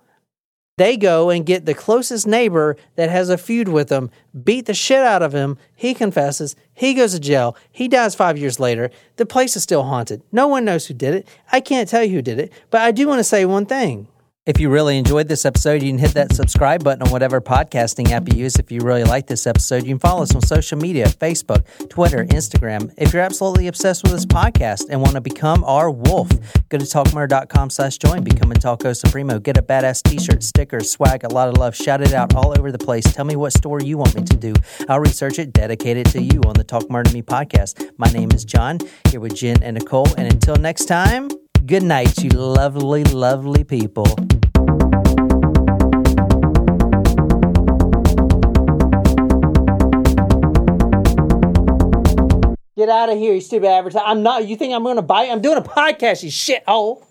They 0.77 0.95
go 0.95 1.31
and 1.31 1.45
get 1.45 1.65
the 1.65 1.73
closest 1.73 2.27
neighbor 2.27 2.77
that 2.95 3.09
has 3.09 3.29
a 3.29 3.37
feud 3.37 3.67
with 3.67 3.89
them, 3.89 4.11
beat 4.43 4.67
the 4.67 4.75
shit 4.75 5.01
out 5.01 5.23
of 5.23 5.33
him. 5.33 5.57
He 5.75 5.95
confesses. 5.95 6.55
He 6.73 6.93
goes 6.93 7.13
to 7.13 7.19
jail. 7.19 7.57
He 7.71 7.87
dies 7.87 8.13
five 8.13 8.37
years 8.37 8.59
later. 8.59 8.91
The 9.15 9.25
place 9.25 9.55
is 9.55 9.63
still 9.63 9.83
haunted. 9.83 10.21
No 10.31 10.47
one 10.47 10.65
knows 10.65 10.85
who 10.85 10.93
did 10.93 11.15
it. 11.15 11.27
I 11.51 11.61
can't 11.61 11.89
tell 11.89 12.03
you 12.03 12.13
who 12.13 12.21
did 12.21 12.39
it, 12.39 12.53
but 12.69 12.81
I 12.81 12.91
do 12.91 13.07
want 13.07 13.19
to 13.19 13.23
say 13.23 13.43
one 13.43 13.65
thing. 13.65 14.07
If 14.47 14.61
you 14.61 14.69
really 14.69 14.97
enjoyed 14.97 15.27
this 15.27 15.43
episode, 15.43 15.83
you 15.83 15.89
can 15.89 15.97
hit 15.97 16.13
that 16.13 16.33
subscribe 16.33 16.81
button 16.81 17.03
on 17.03 17.11
whatever 17.11 17.41
podcasting 17.41 18.11
app 18.11 18.31
you 18.31 18.39
use. 18.39 18.55
If 18.55 18.71
you 18.71 18.79
really 18.79 19.03
like 19.03 19.27
this 19.27 19.45
episode, 19.45 19.83
you 19.83 19.89
can 19.89 19.99
follow 19.99 20.23
us 20.23 20.33
on 20.33 20.41
social 20.41 20.77
media 20.77 21.07
Facebook, 21.07 21.89
Twitter, 21.89 22.23
Instagram. 22.23 22.93
If 22.97 23.11
you're 23.11 23.23
absolutely 23.23 23.67
obsessed 23.67 24.03
with 24.03 24.13
this 24.13 24.25
podcast 24.25 24.85
and 24.89 25.01
want 25.01 25.15
to 25.15 25.21
become 25.21 25.65
our 25.65 25.91
wolf, 25.91 26.29
go 26.69 26.77
to 26.77 26.85
talkmurder.com 26.85 27.69
slash 27.69 27.97
join, 27.97 28.23
become 28.23 28.49
a 28.53 28.55
Taco 28.55 28.93
Supremo, 28.93 29.37
get 29.37 29.57
a 29.57 29.61
badass 29.61 30.01
t 30.01 30.17
shirt, 30.17 30.41
stickers, 30.41 30.89
swag, 30.89 31.25
a 31.25 31.27
lot 31.27 31.49
of 31.49 31.57
love, 31.57 31.75
shout 31.75 31.99
it 31.99 32.13
out 32.13 32.33
all 32.33 32.57
over 32.57 32.71
the 32.71 32.79
place. 32.79 33.03
Tell 33.03 33.25
me 33.25 33.35
what 33.35 33.51
story 33.51 33.83
you 33.83 33.97
want 33.97 34.15
me 34.15 34.23
to 34.23 34.37
do. 34.37 34.53
I'll 34.87 35.01
research 35.01 35.39
it, 35.39 35.51
dedicate 35.51 35.97
it 35.97 36.05
to 36.11 36.21
you 36.21 36.39
on 36.45 36.53
the 36.53 36.63
Talk 36.63 36.89
Murder 36.89 37.11
Me 37.11 37.21
podcast. 37.21 37.91
My 37.97 38.07
name 38.11 38.31
is 38.31 38.45
John, 38.45 38.79
here 39.09 39.19
with 39.19 39.35
Jen 39.35 39.61
and 39.61 39.77
Nicole. 39.77 40.07
And 40.17 40.31
until 40.31 40.55
next 40.55 40.85
time, 40.85 41.27
good 41.65 41.83
night, 41.83 42.23
you 42.23 42.29
lovely, 42.29 43.03
lovely 43.03 43.65
people. 43.65 44.05
Get 52.77 52.89
out 52.89 53.09
of 53.09 53.17
here, 53.17 53.33
you 53.33 53.41
stupid 53.41 53.67
advertiser. 53.67 54.05
I'm 54.05 54.21
not, 54.21 54.47
you 54.47 54.55
think 54.55 54.71
I'm 54.71 54.83
going 54.83 54.97
to 54.97 55.01
bite? 55.01 55.31
I'm 55.31 55.41
doing 55.41 55.57
a 55.57 55.63
podcast, 55.63 56.21
you 56.21 56.29
shithole. 56.29 57.03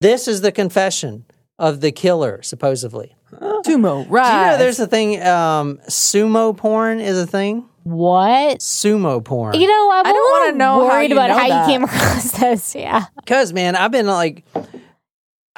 This 0.00 0.26
is 0.26 0.40
the 0.40 0.50
confession 0.50 1.26
of 1.58 1.82
the 1.82 1.92
killer, 1.92 2.40
supposedly. 2.40 3.14
Sumo, 3.32 4.06
right? 4.08 4.08
Do 4.08 4.12
right? 4.14 4.44
you 4.46 4.50
know 4.52 4.56
there's 4.56 4.80
a 4.80 4.86
thing, 4.86 5.20
um, 5.22 5.78
sumo 5.88 6.56
porn 6.56 7.00
is 7.00 7.18
a 7.18 7.26
thing? 7.26 7.68
What? 7.82 8.60
Sumo 8.60 9.22
porn. 9.22 9.60
You 9.60 9.68
know, 9.68 9.90
I'm 9.92 10.06
I 10.06 10.10
a 10.10 10.12
don't 10.14 10.30
wanna 10.30 10.44
little 10.44 10.58
know 10.58 10.88
how 10.88 10.94
worried 10.94 11.10
you 11.10 11.16
about 11.16 11.28
know 11.28 11.38
how 11.38 11.48
that. 11.48 11.66
you 11.66 11.72
came 11.72 11.84
across 11.84 12.30
this. 12.40 12.74
Yeah. 12.74 13.04
Because, 13.16 13.52
man, 13.52 13.76
I've 13.76 13.90
been 13.90 14.06
like, 14.06 14.46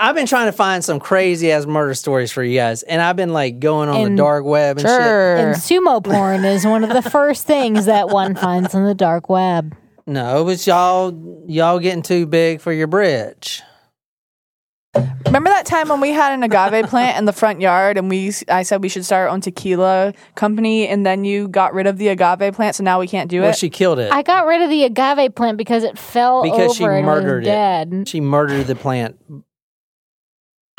I've 0.01 0.15
been 0.15 0.27
trying 0.27 0.47
to 0.47 0.53
find 0.53 0.83
some 0.83 0.99
crazy 0.99 1.53
ass 1.53 1.67
murder 1.67 1.93
stories 1.93 2.33
for 2.33 2.43
you 2.43 2.57
guys, 2.59 2.83
and 2.83 3.03
I've 3.03 3.17
been 3.17 3.35
like 3.35 3.61
going 3.61 3.91
on 3.91 3.97
the 3.97 4.07
And- 4.07 4.17
dark 4.17 4.45
web 4.47 4.79
and 4.79 4.87
shit. 4.89 4.91
sure. 4.91 5.37
And 5.37 5.57
sumo 5.57 6.03
porn 6.03 6.43
is 6.45 6.65
one 6.65 6.85
of 6.85 6.91
the 6.91 7.03
first 7.11 7.47
things 7.47 7.85
that 7.85 8.09
one 8.09 8.35
finds 8.35 8.75
on 8.75 8.85
the 8.87 8.95
dark 8.95 9.29
web. 9.29 9.77
No, 10.07 10.45
but 10.45 10.67
y'all, 10.67 11.45
y'all 11.47 11.79
getting 11.79 12.03
too 12.03 12.25
big 12.27 12.63
for 12.63 12.73
your 12.73 12.87
bridge. 12.87 13.63
Remember 15.27 15.51
that 15.51 15.67
time 15.67 15.89
when 15.89 16.01
we 16.01 16.11
had 16.11 16.33
an 16.33 16.43
agave 16.43 16.87
plant 16.89 17.17
in 17.19 17.25
the 17.27 17.33
front 17.33 17.61
yard, 17.61 17.97
and 17.97 18.09
we 18.09 18.33
I 18.49 18.63
said 18.65 18.83
we 18.83 18.89
should 18.89 19.05
start 19.05 19.29
our 19.29 19.35
own 19.35 19.41
tequila 19.41 20.15
company, 20.35 20.89
and 20.89 21.07
then 21.07 21.25
you 21.25 21.47
got 21.47 21.75
rid 21.75 21.87
of 21.87 21.99
the 21.99 22.09
agave 22.09 22.55
plant, 22.55 22.75
so 22.75 22.83
now 22.83 22.99
we 22.99 23.07
can't 23.07 23.31
do 23.31 23.39
it. 23.39 23.43
Well, 23.43 23.51
it. 23.51 23.57
she 23.57 23.71
killed 23.71 24.01
it 24.01 24.11
I 24.13 24.23
got 24.23 24.47
rid 24.47 24.63
of 24.63 24.71
the 24.71 24.83
agave 24.85 25.35
plant 25.37 25.59
because 25.59 25.85
it 25.85 25.97
fell 25.97 26.43
because 26.43 26.71
over 26.71 26.75
she 26.75 26.85
and 26.85 27.07
murdered 27.07 27.41
was 27.43 27.47
dead. 27.47 28.09
She 28.09 28.21
murdered 28.21 28.67
the 28.67 28.75
plant. 28.75 29.17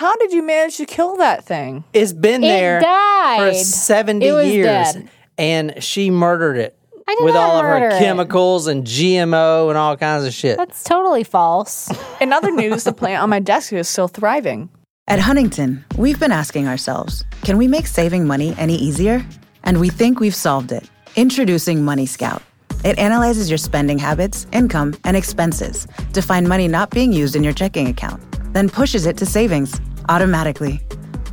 How 0.01 0.15
did 0.15 0.33
you 0.33 0.41
manage 0.41 0.77
to 0.77 0.87
kill 0.87 1.17
that 1.17 1.45
thing? 1.45 1.83
It's 1.93 2.11
been 2.11 2.43
It 2.43 2.47
there 2.47 2.81
died. 2.81 3.51
for 3.51 3.53
70 3.53 4.25
It 4.25 4.31
was 4.33 4.47
years, 4.47 4.65
dead. 4.93 5.09
and 5.37 5.75
she 5.83 6.09
murdered 6.09 6.57
it 6.57 6.75
I 7.07 7.13
did 7.13 7.23
with 7.23 7.35
not 7.35 7.47
all 7.51 7.57
of 7.59 7.65
murder 7.65 7.91
her 7.91 7.95
it. 7.97 7.99
chemicals 7.99 8.65
and 8.65 8.83
GMO 8.83 9.69
and 9.69 9.77
all 9.77 9.95
kinds 9.95 10.25
of 10.25 10.33
shit. 10.33 10.57
That's 10.57 10.83
totally 10.83 11.23
false. 11.23 11.87
In 12.19 12.33
other 12.33 12.49
news, 12.49 12.83
the 12.83 12.93
plant 12.93 13.21
on 13.21 13.29
my 13.29 13.37
desk 13.39 13.73
is 13.73 13.87
still 13.87 14.07
thriving. 14.07 14.69
At 15.07 15.19
Huntington, 15.19 15.85
we've 15.99 16.19
been 16.19 16.31
asking 16.31 16.67
ourselves 16.67 17.23
can 17.43 17.57
we 17.59 17.67
make 17.67 17.85
saving 17.85 18.25
money 18.25 18.55
any 18.57 18.77
easier? 18.77 19.23
And 19.65 19.79
we 19.79 19.89
think 19.89 20.19
we've 20.19 20.33
solved 20.33 20.71
it. 20.71 20.89
Introducing 21.15 21.85
Money 21.85 22.07
Scout. 22.07 22.41
It 22.83 22.97
analyzes 22.97 23.51
your 23.51 23.59
spending 23.59 23.99
habits, 23.99 24.47
income, 24.51 24.95
and 25.03 25.15
expenses 25.15 25.87
to 26.13 26.23
find 26.23 26.49
money 26.49 26.67
not 26.67 26.89
being 26.89 27.13
used 27.13 27.35
in 27.35 27.43
your 27.43 27.53
checking 27.53 27.87
account, 27.87 28.19
then 28.53 28.67
pushes 28.67 29.05
it 29.05 29.15
to 29.17 29.27
savings 29.27 29.79
automatically. 30.11 30.75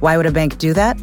Why 0.00 0.16
would 0.16 0.26
a 0.26 0.32
bank 0.32 0.58
do 0.58 0.72
that? 0.74 0.96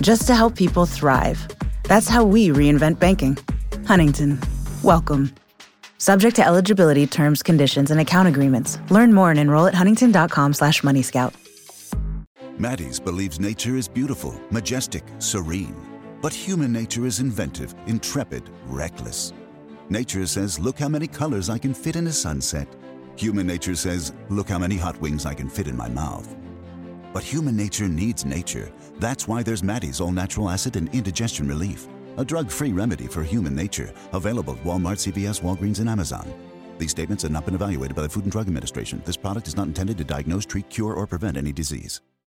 Just 0.00 0.26
to 0.26 0.34
help 0.34 0.56
people 0.56 0.86
thrive. 0.86 1.46
That's 1.84 2.08
how 2.08 2.24
we 2.24 2.48
reinvent 2.48 2.98
banking. 2.98 3.38
Huntington, 3.86 4.38
welcome. 4.82 5.32
Subject 5.98 6.34
to 6.36 6.44
eligibility, 6.44 7.06
terms, 7.06 7.42
conditions, 7.42 7.90
and 7.90 8.00
account 8.00 8.26
agreements. 8.26 8.78
Learn 8.90 9.12
more 9.12 9.30
and 9.30 9.38
enroll 9.38 9.66
at 9.66 9.74
huntington.com 9.74 10.54
slash 10.54 10.82
moneyscout. 10.82 11.34
Maty's 12.58 13.00
believes 13.00 13.38
nature 13.38 13.76
is 13.76 13.88
beautiful, 13.88 14.38
majestic, 14.50 15.04
serene. 15.18 15.76
But 16.20 16.32
human 16.32 16.72
nature 16.72 17.06
is 17.06 17.20
inventive, 17.20 17.74
intrepid, 17.86 18.42
reckless. 18.66 19.32
Nature 19.88 20.26
says, 20.26 20.58
look 20.58 20.78
how 20.78 20.88
many 20.88 21.06
colors 21.06 21.48
I 21.50 21.58
can 21.58 21.74
fit 21.74 21.96
in 21.96 22.06
a 22.06 22.12
sunset. 22.12 22.68
Human 23.16 23.46
nature 23.46 23.74
says, 23.74 24.12
look 24.28 24.48
how 24.48 24.58
many 24.58 24.76
hot 24.76 25.00
wings 25.00 25.26
I 25.26 25.34
can 25.34 25.48
fit 25.48 25.68
in 25.68 25.76
my 25.76 25.88
mouth. 25.88 26.36
But 27.12 27.22
human 27.22 27.56
nature 27.56 27.88
needs 27.88 28.24
nature. 28.24 28.72
That's 28.98 29.26
why 29.26 29.42
there's 29.42 29.62
Maty's 29.62 30.00
All 30.00 30.12
Natural 30.12 30.48
Acid 30.48 30.76
and 30.76 30.92
Indigestion 30.94 31.48
Relief, 31.48 31.88
a 32.16 32.24
drug 32.24 32.50
free 32.50 32.72
remedy 32.72 33.06
for 33.06 33.22
human 33.22 33.54
nature, 33.54 33.92
available 34.12 34.54
at 34.54 34.64
Walmart, 34.64 34.98
CVS, 34.98 35.40
Walgreens, 35.42 35.80
and 35.80 35.88
Amazon. 35.88 36.32
These 36.78 36.92
statements 36.92 37.22
have 37.24 37.32
not 37.32 37.44
been 37.44 37.54
evaluated 37.54 37.96
by 37.96 38.02
the 38.02 38.08
Food 38.08 38.24
and 38.24 38.32
Drug 38.32 38.46
Administration. 38.46 39.02
This 39.04 39.16
product 39.16 39.48
is 39.48 39.56
not 39.56 39.66
intended 39.66 39.98
to 39.98 40.04
diagnose, 40.04 40.46
treat, 40.46 40.68
cure, 40.70 40.94
or 40.94 41.06
prevent 41.06 41.36
any 41.36 41.52
disease. 41.52 42.00